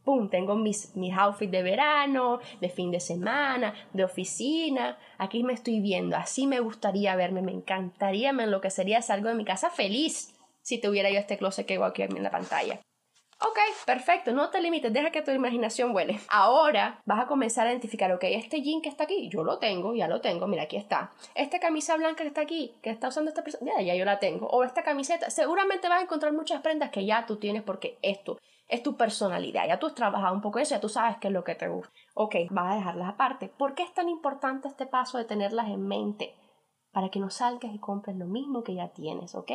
¡Pum! 0.05 0.29
Tengo 0.29 0.57
mis, 0.57 0.97
mis 0.97 1.17
outfits 1.17 1.53
de 1.53 1.63
verano, 1.63 2.41
de 2.61 2.69
fin 2.69 2.91
de 2.91 3.01
semana, 3.01 3.75
de 3.93 4.05
oficina. 4.05 4.99
Aquí 5.19 5.43
me 5.43 5.53
estoy 5.53 5.81
viendo. 5.81 6.17
Así 6.17 6.47
me 6.47 6.61
gustaría 6.61 7.17
verme. 7.17 7.43
Me 7.43 7.53
encantaría, 7.53 8.33
me 8.33 8.45
enloquecería. 8.45 9.03
Salgo 9.03 9.29
de 9.29 9.35
mi 9.35 9.45
casa 9.45 9.71
feliz 9.71 10.35
si 10.63 10.81
tuviera 10.81 11.11
yo 11.11 11.19
este 11.19 11.39
closet 11.39 11.67
que 11.67 11.75
hago 11.75 11.85
aquí 11.85 12.03
en 12.03 12.23
la 12.23 12.31
pantalla. 12.31 12.81
Ok, 13.43 13.59
perfecto, 13.87 14.33
no 14.33 14.51
te 14.51 14.61
limites, 14.61 14.93
deja 14.93 15.11
que 15.11 15.23
tu 15.23 15.31
imaginación 15.31 15.95
vuele. 15.95 16.21
Ahora 16.29 17.01
vas 17.07 17.21
a 17.21 17.27
comenzar 17.27 17.67
a 17.67 17.71
identificar, 17.71 18.13
ok, 18.13 18.25
este 18.25 18.61
jean 18.61 18.83
que 18.83 18.91
está 18.91 19.05
aquí, 19.05 19.31
yo 19.31 19.45
lo 19.45 19.59
tengo, 19.59 19.95
ya 19.95 20.09
lo 20.09 20.21
tengo, 20.21 20.47
mira, 20.47 20.65
aquí 20.65 20.77
está. 20.77 21.11
Esta 21.35 21.59
camisa 21.59 21.97
blanca 21.97 22.23
que 22.23 22.29
está 22.29 22.43
aquí, 22.43 22.75
que 22.83 22.91
está 22.91 23.09
usando 23.09 23.31
esta 23.31 23.43
persona, 23.43 23.73
ya, 23.79 23.81
ya 23.81 23.95
yo 23.95 24.05
la 24.05 24.19
tengo. 24.19 24.47
O 24.49 24.63
esta 24.63 24.83
camiseta, 24.83 25.31
seguramente 25.31 25.89
vas 25.89 26.01
a 26.01 26.03
encontrar 26.03 26.35
muchas 26.35 26.61
prendas 26.61 26.91
que 26.91 27.07
ya 27.07 27.25
tú 27.25 27.37
tienes 27.37 27.63
porque 27.63 27.97
esto 28.03 28.39
es 28.71 28.83
tu 28.83 28.97
personalidad, 28.97 29.67
ya 29.67 29.79
tú 29.79 29.89
has 29.89 29.95
trabajado 29.95 30.35
un 30.35 30.41
poco 30.41 30.61
eso, 30.61 30.75
ya 30.75 30.81
tú 30.81 30.89
sabes 30.89 31.19
qué 31.19 31.29
es 31.29 31.35
lo 31.35 31.45
que 31.45 31.57
te 31.57 31.69
gusta. 31.69 31.93
Ok, 32.15 32.37
vas 32.51 32.73
a 32.73 32.77
dejarlas 32.77 33.09
aparte. 33.09 33.49
¿Por 33.49 33.75
qué 33.75 33.83
es 33.83 33.93
tan 33.93 34.09
importante 34.09 34.69
este 34.69 34.87
paso 34.87 35.19
de 35.19 35.25
tenerlas 35.25 35.69
en 35.69 35.87
mente? 35.87 36.35
Para 36.93 37.09
que 37.11 37.19
no 37.19 37.31
salgas 37.31 37.75
y 37.75 37.79
compres 37.79 38.17
lo 38.17 38.27
mismo 38.27 38.63
que 38.63 38.75
ya 38.75 38.89
tienes, 38.89 39.35
¿ok? 39.35 39.51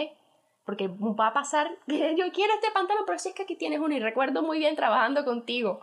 Porque 0.65 0.87
va 0.87 1.27
a 1.27 1.33
pasar, 1.33 1.69
yo 1.87 2.31
quiero 2.33 2.53
este 2.53 2.71
pantalón, 2.73 3.03
pero 3.05 3.17
si 3.17 3.29
es 3.29 3.35
que 3.35 3.43
aquí 3.43 3.55
tienes 3.55 3.79
uno 3.79 3.95
y 3.95 3.99
recuerdo 3.99 4.41
muy 4.43 4.59
bien 4.59 4.75
trabajando 4.75 5.23
contigo. 5.23 5.79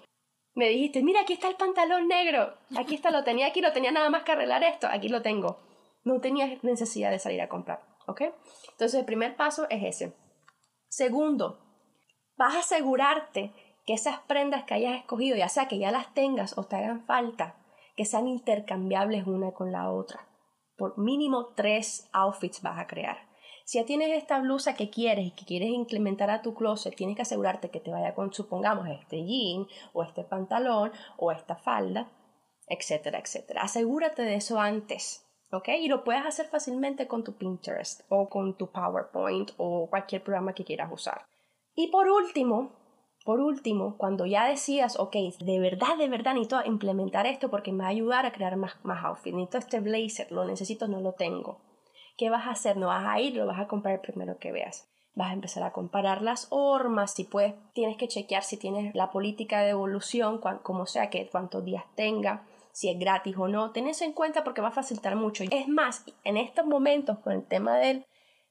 Me 0.55 0.69
dijiste, 0.69 1.03
mira, 1.03 1.23
aquí 1.23 1.33
está 1.33 1.49
el 1.49 1.57
pantalón 1.57 2.09
negro, 2.09 2.55
aquí 2.77 2.95
está, 2.95 3.11
lo 3.11 3.25
tenía 3.25 3.47
aquí, 3.47 3.63
lo 3.63 3.73
tenía 3.73 3.91
nada 3.91 4.11
más 4.11 4.23
que 4.23 4.33
arreglar 4.33 4.63
esto, 4.63 4.87
aquí 4.91 5.09
lo 5.09 5.23
tengo. 5.23 5.61
No 6.05 6.21
tenía 6.21 6.59
necesidad 6.61 7.11
de 7.11 7.19
salir 7.19 7.41
a 7.41 7.49
comprar, 7.49 7.81
¿ok? 8.07 8.23
Entonces 8.73 9.01
el 9.01 9.07
primer 9.07 9.37
paso 9.37 9.67
es 9.71 9.83
ese. 9.83 10.15
Segundo, 10.89 11.72
vas 12.37 12.55
a 12.55 12.61
asegurarte 12.61 13.53
que 13.87 13.95
esas 13.95 14.21
prendas 14.21 14.65
que 14.65 14.75
hayas 14.75 14.97
escogido, 14.97 15.37
ya 15.37 15.49
sea 15.49 15.69
que 15.69 15.79
ya 15.79 15.91
las 15.91 16.13
tengas 16.15 16.57
o 16.57 16.65
te 16.65 16.77
hagan 16.77 17.05
falta, 17.05 17.57
que 17.97 18.05
sean 18.05 18.27
intercambiables 18.29 19.27
una 19.27 19.53
con 19.53 19.73
la 19.73 19.91
otra. 19.91 20.29
Por 20.77 20.99
mínimo 20.99 21.49
tres 21.55 22.09
outfits 22.13 22.63
vas 22.63 22.79
a 22.79 22.87
crear. 22.87 23.19
Si 23.65 23.79
ya 23.79 23.87
tienes 23.87 24.11
esta 24.11 24.41
blusa 24.41 24.75
que 24.75 24.91
quieres 24.91 25.27
y 25.27 25.31
que 25.31 25.45
quieres 25.45 25.71
implementar 25.71 26.31
a 26.31 26.43
tu 26.43 26.55
closet, 26.55 26.97
tienes 26.97 27.17
que 27.17 27.23
asegurarte 27.23 27.71
que 27.71 27.81
te 27.81 27.91
vaya 27.91 28.15
con, 28.15 28.33
supongamos, 28.33 28.89
este 28.89 29.25
jean 29.25 29.67
o 29.93 30.03
este 30.03 30.25
pantalón 30.25 30.93
o 31.17 31.31
esta 31.31 31.57
falda, 31.57 32.11
etcétera, 32.67 33.19
etcétera. 33.19 33.63
Asegúrate 33.63 34.23
de 34.23 34.35
eso 34.35 34.59
antes, 34.59 35.29
¿ok? 35.53 35.69
Y 35.81 35.89
lo 35.89 36.03
puedes 36.03 36.27
hacer 36.27 36.47
fácilmente 36.47 37.07
con 37.07 37.23
tu 37.23 37.37
Pinterest 37.37 38.03
o 38.09 38.29
con 38.29 38.57
tu 38.57 38.71
PowerPoint 38.71 39.53
o 39.59 39.89
cualquier 39.89 40.23
programa 40.25 40.55
que 40.55 40.65
quieras 40.65 40.91
usar. 40.91 41.32
Y 41.75 41.89
por 41.89 42.09
último, 42.09 42.73
por 43.25 43.41
último, 43.41 43.97
cuando 43.97 44.27
ya 44.27 44.47
decías, 44.47 44.99
ok, 44.99 45.17
de 45.41 45.61
verdad, 45.61 45.97
de 45.97 46.09
verdad 46.09 46.35
necesito 46.35 46.65
implementar 46.65 47.27
esto 47.27 47.51
porque 47.51 47.73
me 47.73 47.85
va 47.85 47.87
a 47.87 47.91
ayudar 47.91 48.27
a 48.27 48.33
crear 48.33 48.57
más, 48.57 48.77
más 48.85 49.05
outfits, 49.05 49.37
necesito 49.37 49.59
este 49.59 49.81
blazer, 49.81 50.33
lo 50.33 50.45
necesito, 50.45 50.89
no 50.89 51.01
lo 51.01 51.13
tengo 51.13 51.61
¿Qué 52.17 52.31
vas 52.31 52.47
a 52.47 52.51
hacer? 52.51 52.77
No 52.77 52.89
vas 52.89 53.05
a 53.07 53.21
ir, 53.21 53.35
lo 53.37 53.47
vas 53.47 53.59
a 53.59 53.67
comprar 53.67 54.01
primero 54.01 54.39
que 54.39 54.53
veas. 54.53 54.89
Vas 55.15 55.31
a 55.31 55.35
empezar 55.35 55.63
a 55.63 55.73
comparar 55.73 56.23
las 56.23 56.47
hormas, 56.51 57.13
si 57.15 57.25
puedes, 57.25 57.55
tienes 57.75 57.97
que 57.97 58.09
chequear 58.09 58.45
si 58.45 58.57
tienes 58.57 58.95
la 58.95 59.11
política 59.11 59.61
de 59.61 59.71
evolución, 59.71 60.41
como 60.63 60.87
sea 60.87 61.11
que 61.11 61.29
cuántos 61.29 61.65
días 61.65 61.85
tenga, 61.95 62.47
si 62.73 62.89
es 62.89 62.99
gratis 62.99 63.37
o 63.37 63.49
no. 63.49 63.73
Ten 63.73 63.89
eso 63.89 64.05
en 64.05 64.13
cuenta 64.13 64.45
porque 64.45 64.61
va 64.61 64.69
a 64.69 64.73
facilitar 64.73 65.17
mucho. 65.17 65.45
Es 65.51 65.69
más, 65.69 66.05
en 66.25 66.37
estos 66.37 66.65
momentos 66.65 67.19
con 67.19 67.33
el 67.33 67.45
tema 67.45 67.77
del, 67.77 68.07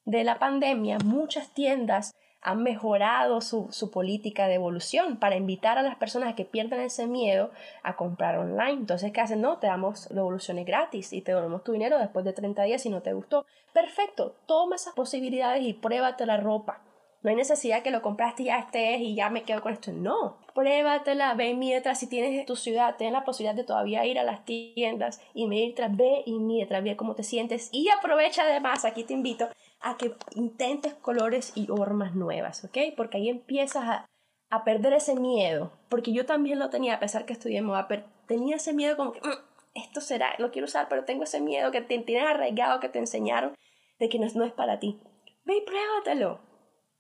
de 0.06 0.24
la 0.24 0.38
pandemia, 0.38 1.00
muchas 1.04 1.54
tiendas 1.54 2.12
han 2.42 2.64
mejorado 2.64 3.40
su, 3.42 3.92
política 3.92 4.48
de 4.48 4.56
evolución 4.56 5.18
para 5.18 5.36
invitar 5.36 5.78
a 5.78 5.84
las 5.84 5.96
personas 5.96 6.30
a 6.30 6.36
que 6.36 6.46
pierdan 6.46 6.80
ese 6.80 7.06
miedo 7.06 7.52
a 7.84 7.96
comprar 7.96 8.38
online. 8.38 8.72
Entonces, 8.72 9.12
¿qué 9.12 9.22
hacen? 9.22 9.42
No, 9.42 9.58
te 9.58 9.68
damos 9.68 10.10
devoluciones 10.10 10.66
gratis 10.66 11.14
y 11.14 11.22
te 11.22 11.32
devolvemos 11.32 11.64
tu 11.64 11.72
dinero 11.72 12.00
después 12.00 12.26
de 12.26 12.34
30 12.34 12.64
días 12.64 12.82
si 12.82 12.90
no 12.90 13.02
te 13.02 13.14
gustó. 13.14 13.46
Perfecto, 13.74 14.36
toma 14.48 14.76
esas 14.76 14.94
posibilidades 14.94 15.64
y 15.64 15.74
pruébate 15.74 16.26
la 16.26 16.38
ropa. 16.38 16.82
No 17.24 17.30
hay 17.30 17.36
necesidad 17.36 17.84
que 17.84 17.92
lo 17.92 18.02
compraste 18.02 18.42
y 18.42 18.46
ya 18.48 18.58
estés 18.58 19.00
y 19.00 19.14
ya 19.14 19.30
me 19.30 19.44
quedo 19.44 19.62
con 19.62 19.74
esto. 19.74 19.92
No, 19.92 20.38
pruébatela, 20.56 21.36
ve 21.36 21.50
y 21.50 21.54
mídetela. 21.54 21.94
Si 21.94 22.08
tienes 22.08 22.44
tu 22.48 22.56
ciudad, 22.56 22.96
tienes 22.98 23.14
la 23.14 23.24
posibilidad 23.24 23.56
de 23.56 23.64
todavía 23.64 24.04
ir 24.08 24.18
a 24.18 24.24
las 24.24 24.44
tiendas 24.44 25.22
y 25.36 25.46
medirlas, 25.46 25.96
ve 25.96 26.24
y 26.26 26.40
mídetela, 26.40 26.82
ve 26.82 26.96
cómo 26.96 27.14
te 27.14 27.22
sientes 27.22 27.70
y 27.72 27.90
aprovecha 27.90 28.42
además, 28.42 28.86
aquí 28.86 29.04
te 29.04 29.14
invito 29.14 29.50
a 29.82 29.98
que 29.98 30.16
intentes 30.36 30.94
colores 30.94 31.54
y 31.56 31.68
formas 31.68 32.16
nuevas, 32.16 32.64
¿ok? 32.64 32.78
Porque 32.96 33.18
ahí 33.18 33.30
empiezas 33.30 33.84
a, 33.84 34.06
a, 34.50 34.64
perder 34.64 34.94
ese 34.94 35.16
miedo, 35.16 35.72
porque 35.90 36.14
yo 36.14 36.26
también 36.26 36.60
lo 36.60 36.70
tenía, 36.70 36.96
a 36.96 37.00
pesar 37.00 37.26
que 37.26 37.34
estudié 37.34 37.62
moda, 37.62 37.88
pero 37.88 38.04
tenía 38.28 38.58
ese 38.58 38.74
miedo 38.74 38.96
como 38.96 39.14
que, 39.14 39.22
mm, 39.22 39.34
esto 39.74 40.02
será, 40.02 40.36
lo 40.38 40.52
quiero 40.52 40.66
usar, 40.66 40.88
pero 40.90 41.06
tengo 41.06 41.24
ese 41.24 41.42
miedo 41.42 41.72
que 41.72 41.82
te 41.82 41.98
tienes 42.00 42.30
arraigado, 42.30 42.80
que 42.80 42.90
te 42.90 43.00
enseñaron 43.00 43.56
de 44.00 44.10
que 44.10 44.20
no, 44.20 44.28
no 44.36 44.46
es 44.46 44.54
para 44.54 44.80
ti. 44.80 45.00
Ve 45.46 45.58
y 45.58 45.62
pruébatelo, 45.62 46.40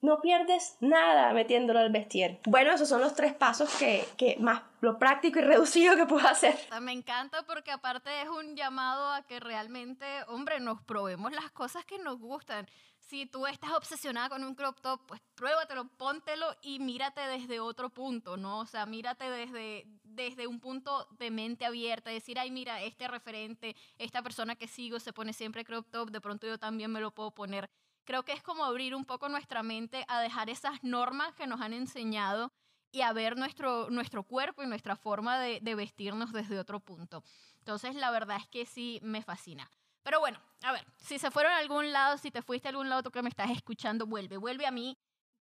no 0.01 0.19
pierdes 0.19 0.77
nada 0.79 1.31
metiéndolo 1.33 1.79
al 1.79 1.91
vestir. 1.91 2.39
Bueno, 2.45 2.73
esos 2.73 2.89
son 2.89 3.01
los 3.01 3.13
tres 3.13 3.33
pasos 3.33 3.73
que, 3.75 4.05
que 4.17 4.35
más 4.39 4.63
lo 4.81 4.97
práctico 4.97 5.39
y 5.39 5.43
reducido 5.43 5.95
que 5.95 6.05
puedo 6.05 6.27
hacer. 6.27 6.57
Me 6.81 6.91
encanta 6.91 7.43
porque 7.43 7.71
aparte 7.71 8.09
es 8.21 8.27
un 8.27 8.55
llamado 8.55 9.11
a 9.11 9.21
que 9.23 9.39
realmente, 9.39 10.05
hombre, 10.27 10.59
nos 10.59 10.81
probemos 10.81 11.31
las 11.31 11.51
cosas 11.51 11.85
que 11.85 11.99
nos 11.99 12.19
gustan. 12.19 12.67
Si 12.97 13.25
tú 13.25 13.45
estás 13.45 13.71
obsesionada 13.71 14.29
con 14.29 14.43
un 14.43 14.55
crop 14.55 14.79
top, 14.79 15.01
pues 15.05 15.21
pruébatelo, 15.35 15.87
póntelo 15.97 16.47
y 16.61 16.79
mírate 16.79 17.21
desde 17.21 17.59
otro 17.59 17.89
punto, 17.89 18.37
¿no? 18.37 18.59
O 18.59 18.65
sea, 18.65 18.85
mírate 18.85 19.29
desde, 19.29 19.85
desde 20.03 20.47
un 20.47 20.59
punto 20.59 21.07
de 21.19 21.29
mente 21.29 21.65
abierta, 21.65 22.09
decir, 22.09 22.39
ay, 22.39 22.51
mira, 22.51 22.81
este 22.81 23.07
referente, 23.07 23.75
esta 23.97 24.21
persona 24.21 24.55
que 24.55 24.67
sigo 24.67 24.99
se 24.99 25.13
pone 25.13 25.33
siempre 25.33 25.65
crop 25.65 25.91
top, 25.91 26.09
de 26.09 26.21
pronto 26.21 26.47
yo 26.47 26.57
también 26.57 26.89
me 26.89 27.01
lo 27.01 27.11
puedo 27.11 27.31
poner 27.31 27.69
creo 28.05 28.23
que 28.23 28.33
es 28.33 28.41
como 28.41 28.63
abrir 28.63 28.95
un 28.95 29.05
poco 29.05 29.29
nuestra 29.29 29.63
mente 29.63 30.05
a 30.07 30.19
dejar 30.19 30.49
esas 30.49 30.83
normas 30.83 31.33
que 31.35 31.47
nos 31.47 31.61
han 31.61 31.73
enseñado 31.73 32.51
y 32.91 33.01
a 33.01 33.13
ver 33.13 33.37
nuestro, 33.37 33.89
nuestro 33.89 34.23
cuerpo 34.23 34.63
y 34.63 34.67
nuestra 34.67 34.95
forma 34.95 35.39
de, 35.39 35.75
vestirnos 35.75 36.33
desde 36.33 36.59
otro 36.59 36.79
punto. 36.79 37.23
Entonces, 37.59 37.95
la 37.95 38.11
verdad 38.11 38.37
es 38.37 38.47
que 38.47 38.65
sí 38.65 38.99
me 39.01 39.21
fascina. 39.21 39.69
Pero 40.03 40.19
bueno, 40.19 40.39
a 40.63 40.71
ver, 40.71 40.85
si 40.97 41.19
se 41.19 41.31
fueron 41.31 41.53
a 41.53 41.57
algún 41.57 41.91
lado, 41.91 42.17
si 42.17 42.31
te 42.31 42.41
fuiste 42.41 42.67
a 42.67 42.71
algún 42.71 42.89
lado, 42.89 43.03
tú 43.03 43.11
que 43.11 43.21
me 43.21 43.29
estás 43.29 43.51
escuchando, 43.51 44.05
vuelve, 44.05 44.37
vuelve 44.37 44.65
a 44.65 44.71
mí. 44.71 44.97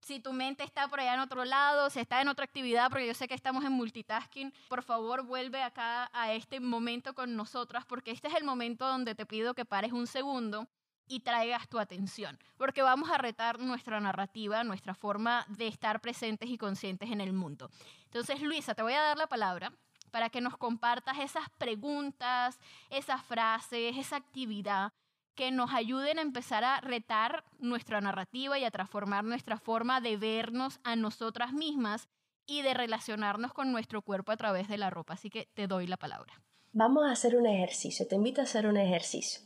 Si 0.01 0.19
tu 0.19 0.33
mente 0.33 0.63
está 0.63 0.87
por 0.87 0.99
allá 0.99 1.15
en 1.15 1.19
otro 1.19 1.45
lado, 1.45 1.89
si 1.89 1.99
está 1.99 2.21
en 2.21 2.27
otra 2.27 2.45
actividad, 2.45 2.89
porque 2.89 3.07
yo 3.07 3.15
sé 3.15 3.27
que 3.27 3.33
estamos 3.33 3.65
en 3.65 3.71
multitasking, 3.71 4.53
por 4.69 4.83
favor 4.83 5.23
vuelve 5.23 5.63
acá 5.63 6.11
a 6.13 6.31
este 6.33 6.59
momento 6.59 7.15
con 7.15 7.35
nosotras, 7.35 7.85
porque 7.85 8.11
este 8.11 8.27
es 8.27 8.35
el 8.35 8.43
momento 8.43 8.87
donde 8.87 9.15
te 9.15 9.25
pido 9.25 9.55
que 9.55 9.65
pares 9.65 9.93
un 9.93 10.05
segundo 10.05 10.67
y 11.07 11.21
traigas 11.21 11.67
tu 11.67 11.79
atención, 11.79 12.39
porque 12.57 12.81
vamos 12.81 13.09
a 13.09 13.17
retar 13.17 13.59
nuestra 13.59 13.99
narrativa, 13.99 14.63
nuestra 14.63 14.93
forma 14.93 15.45
de 15.49 15.67
estar 15.67 16.01
presentes 16.01 16.49
y 16.49 16.57
conscientes 16.57 17.11
en 17.11 17.21
el 17.21 17.33
mundo. 17.33 17.69
Entonces, 18.05 18.41
Luisa, 18.41 18.75
te 18.75 18.81
voy 18.81 18.93
a 18.93 19.01
dar 19.01 19.17
la 19.17 19.27
palabra 19.27 19.71
para 20.11 20.29
que 20.29 20.41
nos 20.41 20.57
compartas 20.57 21.19
esas 21.19 21.49
preguntas, 21.57 22.59
esas 22.89 23.21
frases, 23.23 23.97
esa 23.97 24.15
actividad 24.15 24.93
que 25.35 25.51
nos 25.51 25.73
ayuden 25.73 26.17
a 26.17 26.21
empezar 26.21 26.63
a 26.63 26.79
retar 26.79 27.43
nuestra 27.59 27.99
narrativa 27.99 28.57
y 28.57 28.63
a 28.63 28.71
transformar 28.71 29.25
nuestra 29.25 29.57
forma 29.57 29.99
de 29.99 30.15
vernos 30.15 30.79
a 30.83 30.95
nosotras 30.95 31.51
mismas 31.51 32.07
y 32.47 32.61
de 32.61 32.73
relacionarnos 32.73 33.53
con 33.53 33.71
nuestro 33.71 34.01
cuerpo 34.01 34.31
a 34.31 34.37
través 34.37 34.67
de 34.67 34.77
la 34.77 34.89
ropa. 34.89 35.13
Así 35.13 35.29
que 35.29 35.49
te 35.53 35.67
doy 35.67 35.87
la 35.87 35.97
palabra. 35.97 36.41
Vamos 36.71 37.05
a 37.05 37.11
hacer 37.11 37.35
un 37.35 37.45
ejercicio, 37.45 38.07
te 38.07 38.15
invito 38.15 38.41
a 38.41 38.45
hacer 38.45 38.67
un 38.67 38.77
ejercicio. 38.77 39.41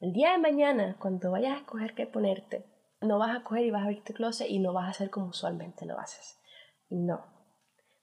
El 0.00 0.12
día 0.12 0.30
de 0.30 0.38
mañana, 0.38 0.94
cuando 1.00 1.32
vayas 1.32 1.54
a 1.54 1.58
escoger 1.58 1.92
qué 1.96 2.06
ponerte, 2.06 2.64
no 3.00 3.18
vas 3.18 3.36
a 3.36 3.42
coger 3.42 3.64
y 3.64 3.72
vas 3.72 3.82
a 3.82 3.86
abrir 3.86 4.04
tu 4.04 4.12
closet 4.12 4.48
y 4.48 4.60
no 4.60 4.72
vas 4.72 4.86
a 4.86 4.90
hacer 4.90 5.10
como 5.10 5.26
usualmente 5.26 5.86
lo 5.86 5.98
haces. 5.98 6.38
No. 6.88 7.24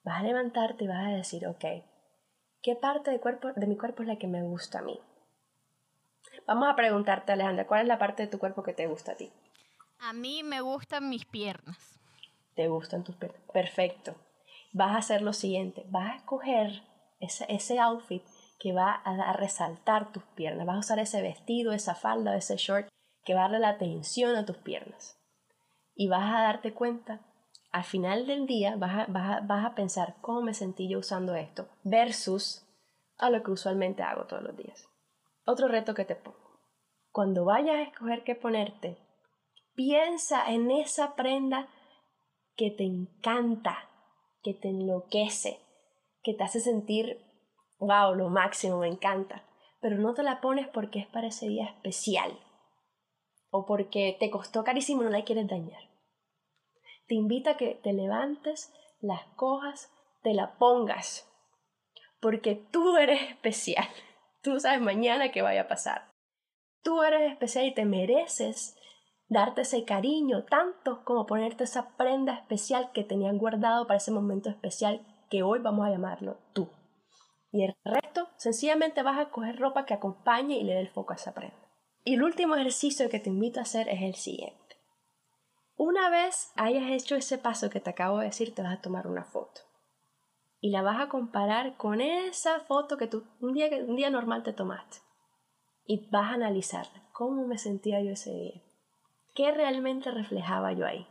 Vas 0.03 0.19
a 0.19 0.23
levantarte 0.23 0.83
y 0.83 0.87
vas 0.87 1.07
a 1.07 1.15
decir, 1.15 1.47
ok, 1.47 1.63
¿qué 2.61 2.75
parte 2.75 3.11
de, 3.11 3.21
cuerpo, 3.21 3.53
de 3.53 3.65
mi 3.65 3.77
cuerpo 3.77 4.03
es 4.03 4.09
la 4.09 4.17
que 4.17 4.27
me 4.27 4.43
gusta 4.43 4.79
a 4.79 4.81
mí? 4.81 4.99
Vamos 6.45 6.67
a 6.67 6.75
preguntarte, 6.75 7.31
Alejandra, 7.31 7.65
¿cuál 7.65 7.83
es 7.83 7.87
la 7.87 7.97
parte 7.97 8.23
de 8.23 8.29
tu 8.29 8.39
cuerpo 8.39 8.61
que 8.61 8.73
te 8.73 8.87
gusta 8.87 9.13
a 9.13 9.15
ti? 9.15 9.31
A 9.99 10.11
mí 10.11 10.43
me 10.43 10.59
gustan 10.59 11.07
mis 11.07 11.25
piernas. 11.25 11.97
¿Te 12.55 12.67
gustan 12.67 13.05
tus 13.05 13.15
piernas? 13.15 13.41
Perfecto. 13.53 14.15
Vas 14.73 14.95
a 14.95 14.97
hacer 14.97 15.21
lo 15.21 15.31
siguiente, 15.31 15.85
vas 15.87 16.11
a 16.11 16.15
escoger 16.17 16.83
ese, 17.21 17.45
ese 17.47 17.79
outfit 17.79 18.23
que 18.59 18.73
va 18.73 18.91
a, 18.91 19.33
resaltar 19.33 20.11
tus 20.11 20.23
piernas. 20.35 20.65
Vas 20.65 20.77
a 20.77 20.79
usar 20.79 20.99
ese 20.99 21.21
vestido, 21.21 21.73
esa 21.73 21.95
falda, 21.95 22.35
ese 22.35 22.55
short 22.57 22.87
que 23.23 23.33
va 23.33 23.41
a 23.41 23.43
darle 23.43 23.59
la 23.59 23.69
atención 23.69 24.35
a 24.35 24.45
tus 24.45 24.57
piernas. 24.57 25.19
Y 25.93 26.07
vas 26.07 26.33
a 26.33 26.41
darte 26.41 26.73
cuenta, 26.73 27.21
al 27.71 27.83
final 27.83 28.27
del 28.27 28.45
día 28.45 28.75
vas 28.77 29.07
a, 29.07 29.41
vas 29.41 29.65
a 29.65 29.75
pensar 29.75 30.15
cómo 30.21 30.41
me 30.41 30.53
sentí 30.53 30.89
yo 30.89 30.99
usando 30.99 31.35
esto 31.35 31.67
versus 31.83 32.65
a 33.17 33.29
lo 33.29 33.43
que 33.43 33.51
usualmente 33.51 34.03
hago 34.03 34.25
todos 34.25 34.43
los 34.43 34.55
días. 34.55 34.87
Otro 35.45 35.67
reto 35.67 35.93
que 35.93 36.05
te 36.05 36.15
pongo. 36.15 36.59
Cuando 37.11 37.45
vayas 37.45 37.75
a 37.75 37.81
escoger 37.83 38.23
qué 38.23 38.35
ponerte, 38.35 38.97
piensa 39.73 40.51
en 40.51 40.71
esa 40.71 41.15
prenda 41.15 41.69
que 42.55 42.71
te 42.71 42.83
encanta, 42.83 43.89
que 44.41 44.53
te 44.53 44.69
enloquece, 44.69 45.59
que 46.23 46.33
te 46.33 46.43
hace 46.43 46.59
sentir, 46.59 47.24
wow, 47.85 48.13
lo 48.15 48.29
máximo, 48.29 48.79
me 48.79 48.87
encanta. 48.87 49.43
Pero 49.81 49.97
no 49.97 50.13
te 50.13 50.23
la 50.23 50.41
pones 50.41 50.67
porque 50.67 50.99
es 50.99 51.07
para 51.07 51.27
ese 51.27 51.47
día 51.47 51.65
especial 51.65 52.39
o 53.51 53.65
porque 53.65 54.17
te 54.19 54.29
costó 54.29 54.63
carísimo 54.63 55.01
y 55.01 55.05
no 55.05 55.11
la 55.11 55.23
quieres 55.23 55.47
dañar. 55.47 55.81
Te 57.07 57.15
invita 57.15 57.51
a 57.51 57.57
que 57.57 57.75
te 57.75 57.93
levantes, 57.93 58.73
las 58.99 59.23
cojas, 59.35 59.91
te 60.23 60.33
la 60.33 60.57
pongas, 60.57 61.31
porque 62.19 62.55
tú 62.55 62.97
eres 62.97 63.21
especial. 63.29 63.87
Tú 64.41 64.59
sabes 64.59 64.79
mañana 64.79 65.31
qué 65.31 65.41
vaya 65.41 65.61
a 65.61 65.67
pasar. 65.67 66.11
Tú 66.83 67.01
eres 67.01 67.31
especial 67.31 67.65
y 67.65 67.73
te 67.73 67.83
mereces 67.83 68.77
darte 69.27 69.61
ese 69.61 69.85
cariño 69.85 70.43
tanto 70.43 71.03
como 71.03 71.25
ponerte 71.25 71.63
esa 71.63 71.95
prenda 71.97 72.33
especial 72.35 72.91
que 72.91 73.03
tenían 73.03 73.39
guardado 73.39 73.87
para 73.87 73.97
ese 73.97 74.11
momento 74.11 74.49
especial 74.49 75.01
que 75.31 75.41
hoy 75.41 75.59
vamos 75.59 75.87
a 75.87 75.89
llamarlo 75.89 76.37
tú. 76.53 76.69
Y 77.55 77.63
el 77.63 77.77
resto, 77.85 78.27
sencillamente 78.35 79.01
vas 79.01 79.17
a 79.17 79.29
coger 79.29 79.57
ropa 79.57 79.85
que 79.85 79.93
acompañe 79.93 80.57
y 80.57 80.65
le 80.65 80.73
dé 80.73 80.81
el 80.81 80.89
foco 80.89 81.13
a 81.13 81.15
esa 81.15 81.33
prenda. 81.33 81.55
Y 82.03 82.15
el 82.15 82.23
último 82.23 82.57
ejercicio 82.57 83.09
que 83.09 83.21
te 83.21 83.29
invito 83.29 83.61
a 83.61 83.63
hacer 83.63 83.87
es 83.87 84.01
el 84.01 84.15
siguiente. 84.15 84.75
Una 85.77 86.09
vez 86.09 86.51
hayas 86.57 86.91
hecho 86.91 87.15
ese 87.15 87.37
paso 87.37 87.69
que 87.69 87.79
te 87.79 87.91
acabo 87.91 88.17
de 88.17 88.25
decir, 88.25 88.53
te 88.53 88.61
vas 88.61 88.77
a 88.77 88.81
tomar 88.81 89.07
una 89.07 89.23
foto. 89.23 89.61
Y 90.59 90.71
la 90.71 90.81
vas 90.81 90.99
a 90.99 91.07
comparar 91.07 91.77
con 91.77 92.01
esa 92.01 92.59
foto 92.59 92.97
que 92.97 93.07
tú 93.07 93.23
un 93.39 93.53
día, 93.53 93.69
un 93.87 93.95
día 93.95 94.09
normal 94.09 94.43
te 94.43 94.51
tomaste. 94.51 94.97
Y 95.85 96.09
vas 96.09 96.31
a 96.31 96.33
analizar 96.33 96.87
cómo 97.13 97.47
me 97.47 97.57
sentía 97.57 98.01
yo 98.01 98.11
ese 98.11 98.33
día. 98.33 98.61
¿Qué 99.33 99.53
realmente 99.53 100.11
reflejaba 100.11 100.73
yo 100.73 100.85
ahí? 100.85 101.07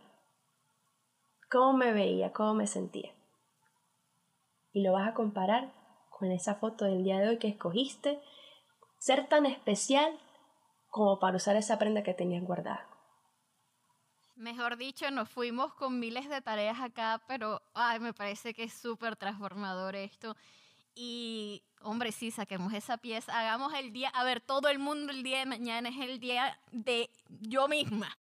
¿Cómo 1.50 1.72
me 1.72 1.94
veía? 1.94 2.34
¿Cómo 2.34 2.52
me 2.52 2.66
sentía? 2.66 3.14
Y 4.72 4.82
lo 4.82 4.92
vas 4.92 5.08
a 5.08 5.14
comparar 5.14 5.83
con 6.18 6.30
esa 6.30 6.56
foto 6.56 6.84
del 6.84 7.04
día 7.04 7.18
de 7.18 7.28
hoy 7.28 7.38
que 7.38 7.48
escogiste, 7.48 8.20
ser 8.98 9.28
tan 9.28 9.46
especial 9.46 10.18
como 10.88 11.18
para 11.18 11.36
usar 11.36 11.56
esa 11.56 11.78
prenda 11.78 12.02
que 12.02 12.14
tenías 12.14 12.44
guardada. 12.44 12.86
Mejor 14.36 14.76
dicho, 14.76 15.10
nos 15.10 15.28
fuimos 15.28 15.74
con 15.74 16.00
miles 16.00 16.28
de 16.28 16.40
tareas 16.40 16.80
acá, 16.80 17.22
pero 17.28 17.62
ay, 17.72 18.00
me 18.00 18.12
parece 18.12 18.54
que 18.54 18.64
es 18.64 18.72
súper 18.72 19.16
transformador 19.16 19.94
esto. 19.94 20.36
Y, 20.94 21.62
hombre, 21.82 22.12
sí, 22.12 22.30
saquemos 22.30 22.72
esa 22.72 22.96
pieza, 22.96 23.38
hagamos 23.38 23.74
el 23.74 23.92
día, 23.92 24.08
a 24.10 24.24
ver, 24.24 24.40
todo 24.40 24.68
el 24.68 24.78
mundo 24.78 25.12
el 25.12 25.22
día 25.22 25.40
de 25.40 25.46
mañana 25.46 25.88
es 25.88 25.98
el 25.98 26.20
día 26.20 26.58
de 26.70 27.10
yo 27.28 27.68
misma. 27.68 28.16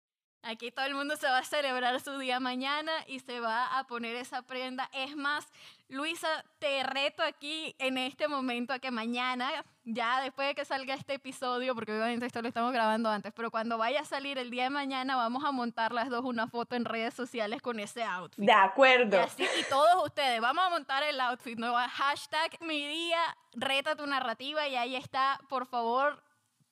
Aquí 0.44 0.72
todo 0.72 0.86
el 0.86 0.96
mundo 0.96 1.16
se 1.18 1.28
va 1.28 1.38
a 1.38 1.44
celebrar 1.44 2.00
su 2.00 2.18
día 2.18 2.40
mañana 2.40 2.92
y 3.08 3.20
se 3.20 3.40
va 3.40 3.78
a 3.78 3.86
poner 3.86 4.16
esa 4.16 4.42
prenda. 4.42 4.90
Es 4.92 5.16
más, 5.16 5.48
Luisa, 5.88 6.44
te 6.58 6.82
reto 6.84 7.22
aquí 7.22 7.76
en 7.78 8.00
este 8.00 8.28
momento 8.28 8.74
a 8.74 8.80
que 8.80 8.90
mañana, 8.90 9.52
ya 9.84 10.20
después 10.22 10.48
de 10.48 10.56
que 10.56 10.66
salga 10.66 10.96
este 10.96 11.16
episodio, 11.16 11.76
porque 11.76 11.92
obviamente 11.92 12.26
esto 12.26 12.42
lo 12.42 12.48
estamos 12.48 12.74
grabando 12.74 13.10
antes, 13.10 13.32
pero 13.36 13.52
cuando 13.52 13.78
vaya 13.78 14.02
a 14.02 14.06
salir 14.06 14.40
el 14.40 14.50
día 14.50 14.64
de 14.64 14.70
mañana, 14.72 15.16
vamos 15.16 15.44
a 15.44 15.52
montar 15.52 15.92
las 15.92 16.10
dos 16.10 16.26
una 16.26 16.48
foto 16.48 16.76
en 16.76 16.86
redes 16.86 17.14
sociales 17.14 17.62
con 17.62 17.80
ese 17.80 18.04
outfit. 18.04 18.44
De 18.44 18.54
acuerdo. 18.54 19.20
Y, 19.38 19.44
y 19.44 19.64
todos 19.70 20.04
ustedes, 20.06 20.42
vamos 20.42 20.66
a 20.66 20.70
montar 20.70 21.04
el 21.04 21.20
outfit, 21.20 21.60
¿no? 21.60 21.74
Hashtag 21.76 22.60
mi 22.62 22.88
día, 22.88 23.20
reta 23.54 23.96
tu 23.96 24.08
narrativa 24.08 24.68
y 24.68 24.76
ahí 24.76 24.96
está, 24.96 25.40
por 25.50 25.68
favor, 25.68 26.24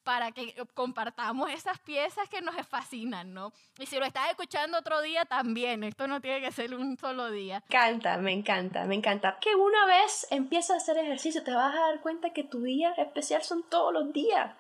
para 0.04 0.32
que 0.32 0.56
compartamos 0.74 1.50
esas 1.52 1.80
piezas 1.80 2.28
que 2.30 2.42
nos 2.42 2.56
fascinan, 2.68 3.34
¿no? 3.34 3.52
Y 3.78 3.86
si 3.86 3.98
lo 3.98 4.06
estás 4.06 4.30
escuchando 4.30 4.78
otro 4.78 5.02
día, 5.02 5.26
también. 5.26 5.84
Esto 5.84 6.08
no 6.08 6.22
tiene 6.22 6.42
que 6.42 6.52
ser 6.52 6.74
un 6.74 6.98
solo 6.98 7.32
día. 7.32 7.64
Me 7.70 7.76
encanta, 7.76 8.18
me 8.18 8.32
encanta, 8.32 8.86
me 8.86 8.96
encanta. 8.96 9.38
Que 9.40 9.56
una 9.56 9.86
vez 9.86 10.28
empiezas 10.32 10.72
a 10.72 10.78
hacer 10.78 10.98
ejercicio, 10.98 11.44
te 11.44 11.54
vas 11.54 11.76
a 11.76 11.80
dar 11.80 12.02
cuenta 12.02 12.32
que 12.32 12.44
tu 12.44 12.62
día 12.62 12.94
especial 12.98 13.44
son 13.44 13.64
todos 13.70 13.94
los 13.94 14.12
días. 14.14 14.56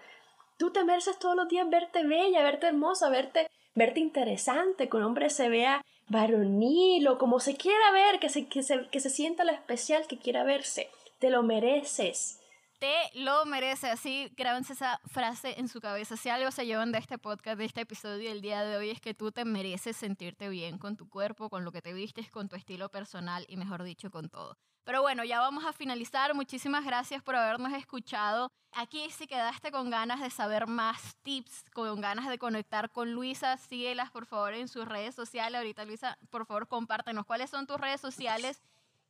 Tú 0.57 0.71
te 0.71 0.83
mereces 0.83 1.17
todos 1.19 1.35
los 1.35 1.47
días 1.47 1.69
verte 1.69 2.03
bella, 2.03 2.43
verte 2.43 2.67
hermosa, 2.67 3.09
verte, 3.09 3.49
verte 3.75 3.99
interesante, 3.99 4.89
que 4.89 4.97
un 4.97 5.03
hombre 5.03 5.29
se 5.29 5.49
vea 5.49 5.83
varonil 6.09 7.07
o 7.07 7.17
como 7.17 7.39
se 7.39 7.55
quiera 7.55 7.91
ver, 7.91 8.19
que 8.19 8.29
se, 8.29 8.47
que 8.47 8.63
se, 8.63 8.87
que 8.89 8.99
se 8.99 9.09
sienta 9.09 9.45
lo 9.45 9.51
especial 9.51 10.05
que 10.07 10.17
quiera 10.17 10.43
verse. 10.43 10.89
Te 11.19 11.29
lo 11.29 11.43
mereces 11.43 12.38
te 12.79 12.95
lo 13.13 13.45
merece. 13.45 13.89
Así, 13.89 14.31
grábense 14.35 14.73
esa 14.73 14.99
frase 15.05 15.59
en 15.59 15.67
su 15.67 15.79
cabeza. 15.81 16.17
Si 16.17 16.29
algo 16.29 16.49
se 16.51 16.65
llevan 16.65 16.91
de 16.91 16.97
este 16.97 17.17
podcast, 17.17 17.57
de 17.57 17.65
este 17.65 17.81
episodio 17.81 18.29
del 18.29 18.41
día 18.41 18.63
de 18.63 18.77
hoy, 18.77 18.89
es 18.89 19.01
que 19.01 19.13
tú 19.13 19.31
te 19.31 19.45
mereces 19.45 19.97
sentirte 19.97 20.49
bien 20.49 20.77
con 20.77 20.95
tu 20.95 21.09
cuerpo, 21.09 21.49
con 21.49 21.65
lo 21.65 21.71
que 21.71 21.81
te 21.81 21.93
vistes, 21.93 22.31
con 22.31 22.49
tu 22.49 22.55
estilo 22.55 22.89
personal 22.89 23.45
y, 23.47 23.57
mejor 23.57 23.83
dicho, 23.83 24.09
con 24.09 24.29
todo. 24.29 24.57
Pero 24.85 25.01
bueno, 25.01 25.23
ya 25.23 25.39
vamos 25.39 25.65
a 25.65 25.73
finalizar. 25.73 26.33
Muchísimas 26.33 26.83
gracias 26.83 27.21
por 27.21 27.35
habernos 27.35 27.73
escuchado. 27.73 28.49
Aquí 28.71 29.09
si 29.11 29.27
quedaste 29.27 29.71
con 29.71 29.89
ganas 29.89 30.21
de 30.21 30.29
saber 30.29 30.65
más 30.65 31.15
tips, 31.21 31.65
con 31.73 32.01
ganas 32.01 32.27
de 32.27 32.39
conectar 32.39 32.91
con 32.91 33.11
Luisa, 33.11 33.57
síguelas 33.57 34.09
por 34.09 34.25
favor 34.25 34.53
en 34.53 34.67
sus 34.67 34.87
redes 34.87 35.13
sociales. 35.13 35.57
Ahorita 35.57 35.85
Luisa, 35.85 36.17
por 36.29 36.45
favor, 36.45 36.67
compártenos 36.67 37.25
cuáles 37.25 37.49
son 37.49 37.67
tus 37.67 37.79
redes 37.79 38.01
sociales 38.01 38.61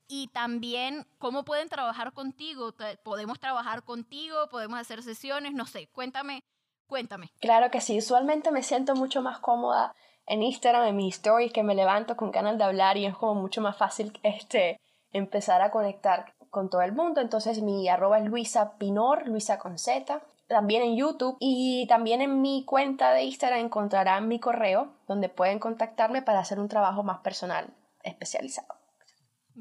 y 0.09 0.27
también 0.29 1.05
cómo 1.19 1.45
pueden 1.45 1.69
trabajar 1.69 2.11
contigo. 2.11 2.73
Podemos 3.03 3.39
trabajar 3.39 3.83
contigo, 3.83 4.49
podemos 4.49 4.79
hacer 4.79 5.03
sesiones, 5.03 5.53
no 5.53 5.65
sé, 5.65 5.87
cuéntame, 5.93 6.43
cuéntame. 6.87 7.29
Claro 7.39 7.71
que 7.71 7.79
sí, 7.79 7.99
usualmente 7.99 8.51
me 8.51 8.63
siento 8.63 8.95
mucho 8.95 9.21
más 9.21 9.39
cómoda 9.39 9.93
en 10.25 10.43
Instagram, 10.43 10.87
en 10.87 10.95
mis 10.97 11.15
stories, 11.15 11.53
que 11.53 11.63
me 11.63 11.75
levanto 11.75 12.17
con 12.17 12.31
ganas 12.31 12.57
de 12.57 12.63
hablar 12.63 12.97
y 12.97 13.05
es 13.05 13.15
como 13.15 13.35
mucho 13.35 13.61
más 13.61 13.77
fácil 13.77 14.19
este, 14.23 14.81
empezar 15.11 15.61
a 15.61 15.71
conectar 15.71 16.33
con 16.49 16.71
todo 16.71 16.81
el 16.81 16.91
mundo. 16.91 17.21
Entonces 17.21 17.61
mi 17.61 17.87
arroba 17.87 18.17
es 18.17 18.25
Luisa 18.25 18.77
Pinor, 18.77 19.27
Luisa 19.27 19.59
con 19.59 19.77
Z. 19.77 20.21
También 20.47 20.81
en 20.81 20.97
YouTube 20.97 21.37
y 21.39 21.85
también 21.87 22.23
en 22.23 22.41
mi 22.41 22.65
cuenta 22.65 23.13
de 23.13 23.23
Instagram 23.25 23.59
encontrarán 23.59 24.27
mi 24.27 24.39
correo 24.39 24.91
donde 25.07 25.29
pueden 25.29 25.59
contactarme 25.59 26.23
para 26.23 26.39
hacer 26.39 26.59
un 26.59 26.67
trabajo 26.67 27.03
más 27.03 27.19
personal 27.19 27.67
especializado. 28.01 28.78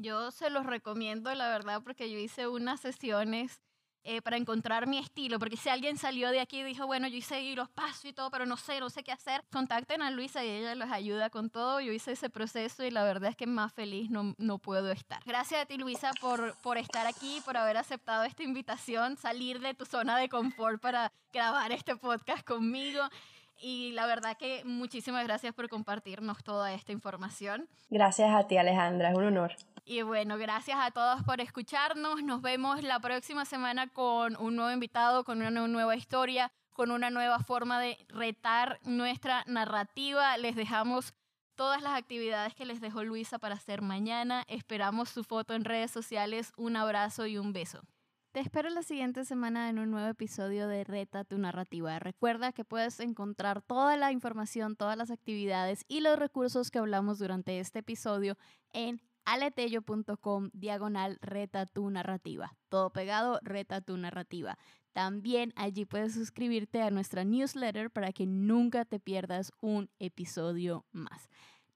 Yo 0.01 0.31
se 0.31 0.49
los 0.49 0.65
recomiendo, 0.65 1.33
la 1.35 1.49
verdad, 1.49 1.81
porque 1.83 2.09
yo 2.09 2.17
hice 2.17 2.47
unas 2.47 2.79
sesiones 2.79 3.59
eh, 4.05 4.21
para 4.21 4.37
encontrar 4.37 4.87
mi 4.87 4.97
estilo, 4.97 5.39
porque 5.39 5.57
si 5.57 5.67
alguien 5.67 5.97
salió 5.97 6.31
de 6.31 6.39
aquí 6.39 6.61
y 6.61 6.63
dijo, 6.63 6.87
bueno, 6.87 7.09
yo 7.09 7.17
hice 7.17 7.53
los 7.53 7.67
pasos 7.69 8.05
y 8.05 8.13
todo, 8.13 8.31
pero 8.31 8.45
no 8.45 8.55
sé, 8.55 8.79
no 8.79 8.89
sé 8.89 9.03
qué 9.03 9.11
hacer, 9.11 9.43
contacten 9.51 10.01
a 10.01 10.09
Luisa 10.09 10.41
y 10.45 10.49
ella 10.49 10.73
les 10.73 10.89
ayuda 10.89 11.29
con 11.29 11.49
todo. 11.49 11.81
Yo 11.81 11.91
hice 11.91 12.13
ese 12.13 12.29
proceso 12.29 12.85
y 12.85 12.91
la 12.91 13.03
verdad 13.03 13.31
es 13.31 13.35
que 13.35 13.45
más 13.45 13.73
feliz 13.73 14.09
no, 14.09 14.35
no 14.37 14.57
puedo 14.57 14.89
estar. 14.89 15.21
Gracias 15.25 15.63
a 15.63 15.65
ti, 15.65 15.77
Luisa, 15.77 16.11
por, 16.21 16.55
por 16.61 16.77
estar 16.77 17.05
aquí, 17.07 17.41
por 17.43 17.57
haber 17.57 17.75
aceptado 17.75 18.23
esta 18.23 18.41
invitación, 18.43 19.17
salir 19.17 19.59
de 19.59 19.73
tu 19.73 19.85
zona 19.85 20.17
de 20.17 20.29
confort 20.29 20.81
para 20.81 21.11
grabar 21.33 21.73
este 21.73 21.97
podcast 21.97 22.47
conmigo. 22.47 23.01
Y 23.61 23.91
la 23.91 24.05
verdad 24.05 24.37
que 24.37 24.63
muchísimas 24.63 25.23
gracias 25.25 25.53
por 25.53 25.67
compartirnos 25.69 26.43
toda 26.43 26.73
esta 26.73 26.91
información. 26.91 27.67
Gracias 27.89 28.33
a 28.33 28.47
ti, 28.47 28.57
Alejandra, 28.57 29.11
es 29.11 29.17
un 29.17 29.25
honor. 29.25 29.55
Y 29.85 30.01
bueno, 30.03 30.37
gracias 30.37 30.77
a 30.79 30.91
todos 30.91 31.23
por 31.23 31.41
escucharnos. 31.41 32.23
Nos 32.23 32.41
vemos 32.41 32.83
la 32.83 32.99
próxima 32.99 33.43
semana 33.45 33.87
con 33.87 34.37
un 34.37 34.55
nuevo 34.55 34.71
invitado, 34.71 35.23
con 35.23 35.41
una 35.41 35.49
nueva 35.67 35.95
historia, 35.95 36.51
con 36.73 36.91
una 36.91 37.09
nueva 37.09 37.39
forma 37.39 37.79
de 37.81 37.97
retar 38.07 38.79
nuestra 38.83 39.43
narrativa. 39.47 40.37
Les 40.37 40.55
dejamos 40.55 41.13
todas 41.55 41.81
las 41.81 41.97
actividades 41.97 42.55
que 42.55 42.65
les 42.65 42.79
dejó 42.79 43.03
Luisa 43.03 43.39
para 43.39 43.55
hacer 43.55 43.81
mañana. 43.81 44.45
Esperamos 44.47 45.09
su 45.09 45.23
foto 45.23 45.55
en 45.55 45.65
redes 45.65 45.91
sociales. 45.91 46.53
Un 46.55 46.77
abrazo 46.77 47.25
y 47.25 47.37
un 47.37 47.51
beso. 47.51 47.81
Te 48.31 48.41
espero 48.41 48.69
la 48.69 48.83
siguiente 48.83 49.25
semana 49.25 49.69
en 49.69 49.79
un 49.79 49.89
nuevo 49.89 50.07
episodio 50.07 50.67
de 50.67 50.83
Reta 50.83 51.23
tu 51.23 51.39
narrativa. 51.39 51.97
Recuerda 51.97 52.51
que 52.51 52.63
puedes 52.63 52.99
encontrar 52.99 53.63
toda 53.63 53.97
la 53.97 54.11
información, 54.11 54.75
todas 54.75 54.95
las 54.95 55.09
actividades 55.09 55.83
y 55.87 56.01
los 56.01 56.19
recursos 56.19 56.69
que 56.69 56.77
hablamos 56.77 57.17
durante 57.17 57.59
este 57.59 57.79
episodio 57.79 58.37
en 58.71 59.01
aletello.com 59.25 60.51
diagonal 60.53 61.17
reta 61.21 61.65
tu 61.65 61.89
narrativa. 61.89 62.55
Todo 62.69 62.91
pegado, 62.91 63.39
reta 63.41 63.81
tu 63.81 63.97
narrativa. 63.97 64.59
También 64.93 65.51
allí 65.55 65.85
puedes 65.85 66.13
suscribirte 66.13 66.83
a 66.83 66.91
nuestra 66.91 67.23
newsletter 67.23 67.89
para 67.89 68.13
que 68.13 68.27
nunca 68.27 68.85
te 68.85 68.99
pierdas 68.99 69.51
un 69.59 69.89
episodio 69.97 70.85
más. 70.91 71.29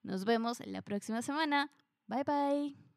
Nos 0.04 0.24
vemos 0.24 0.60
la 0.68 0.84
próxima 0.84 1.24
semana. 1.24 1.72
Bye 2.06 2.24
bye. 2.24 2.93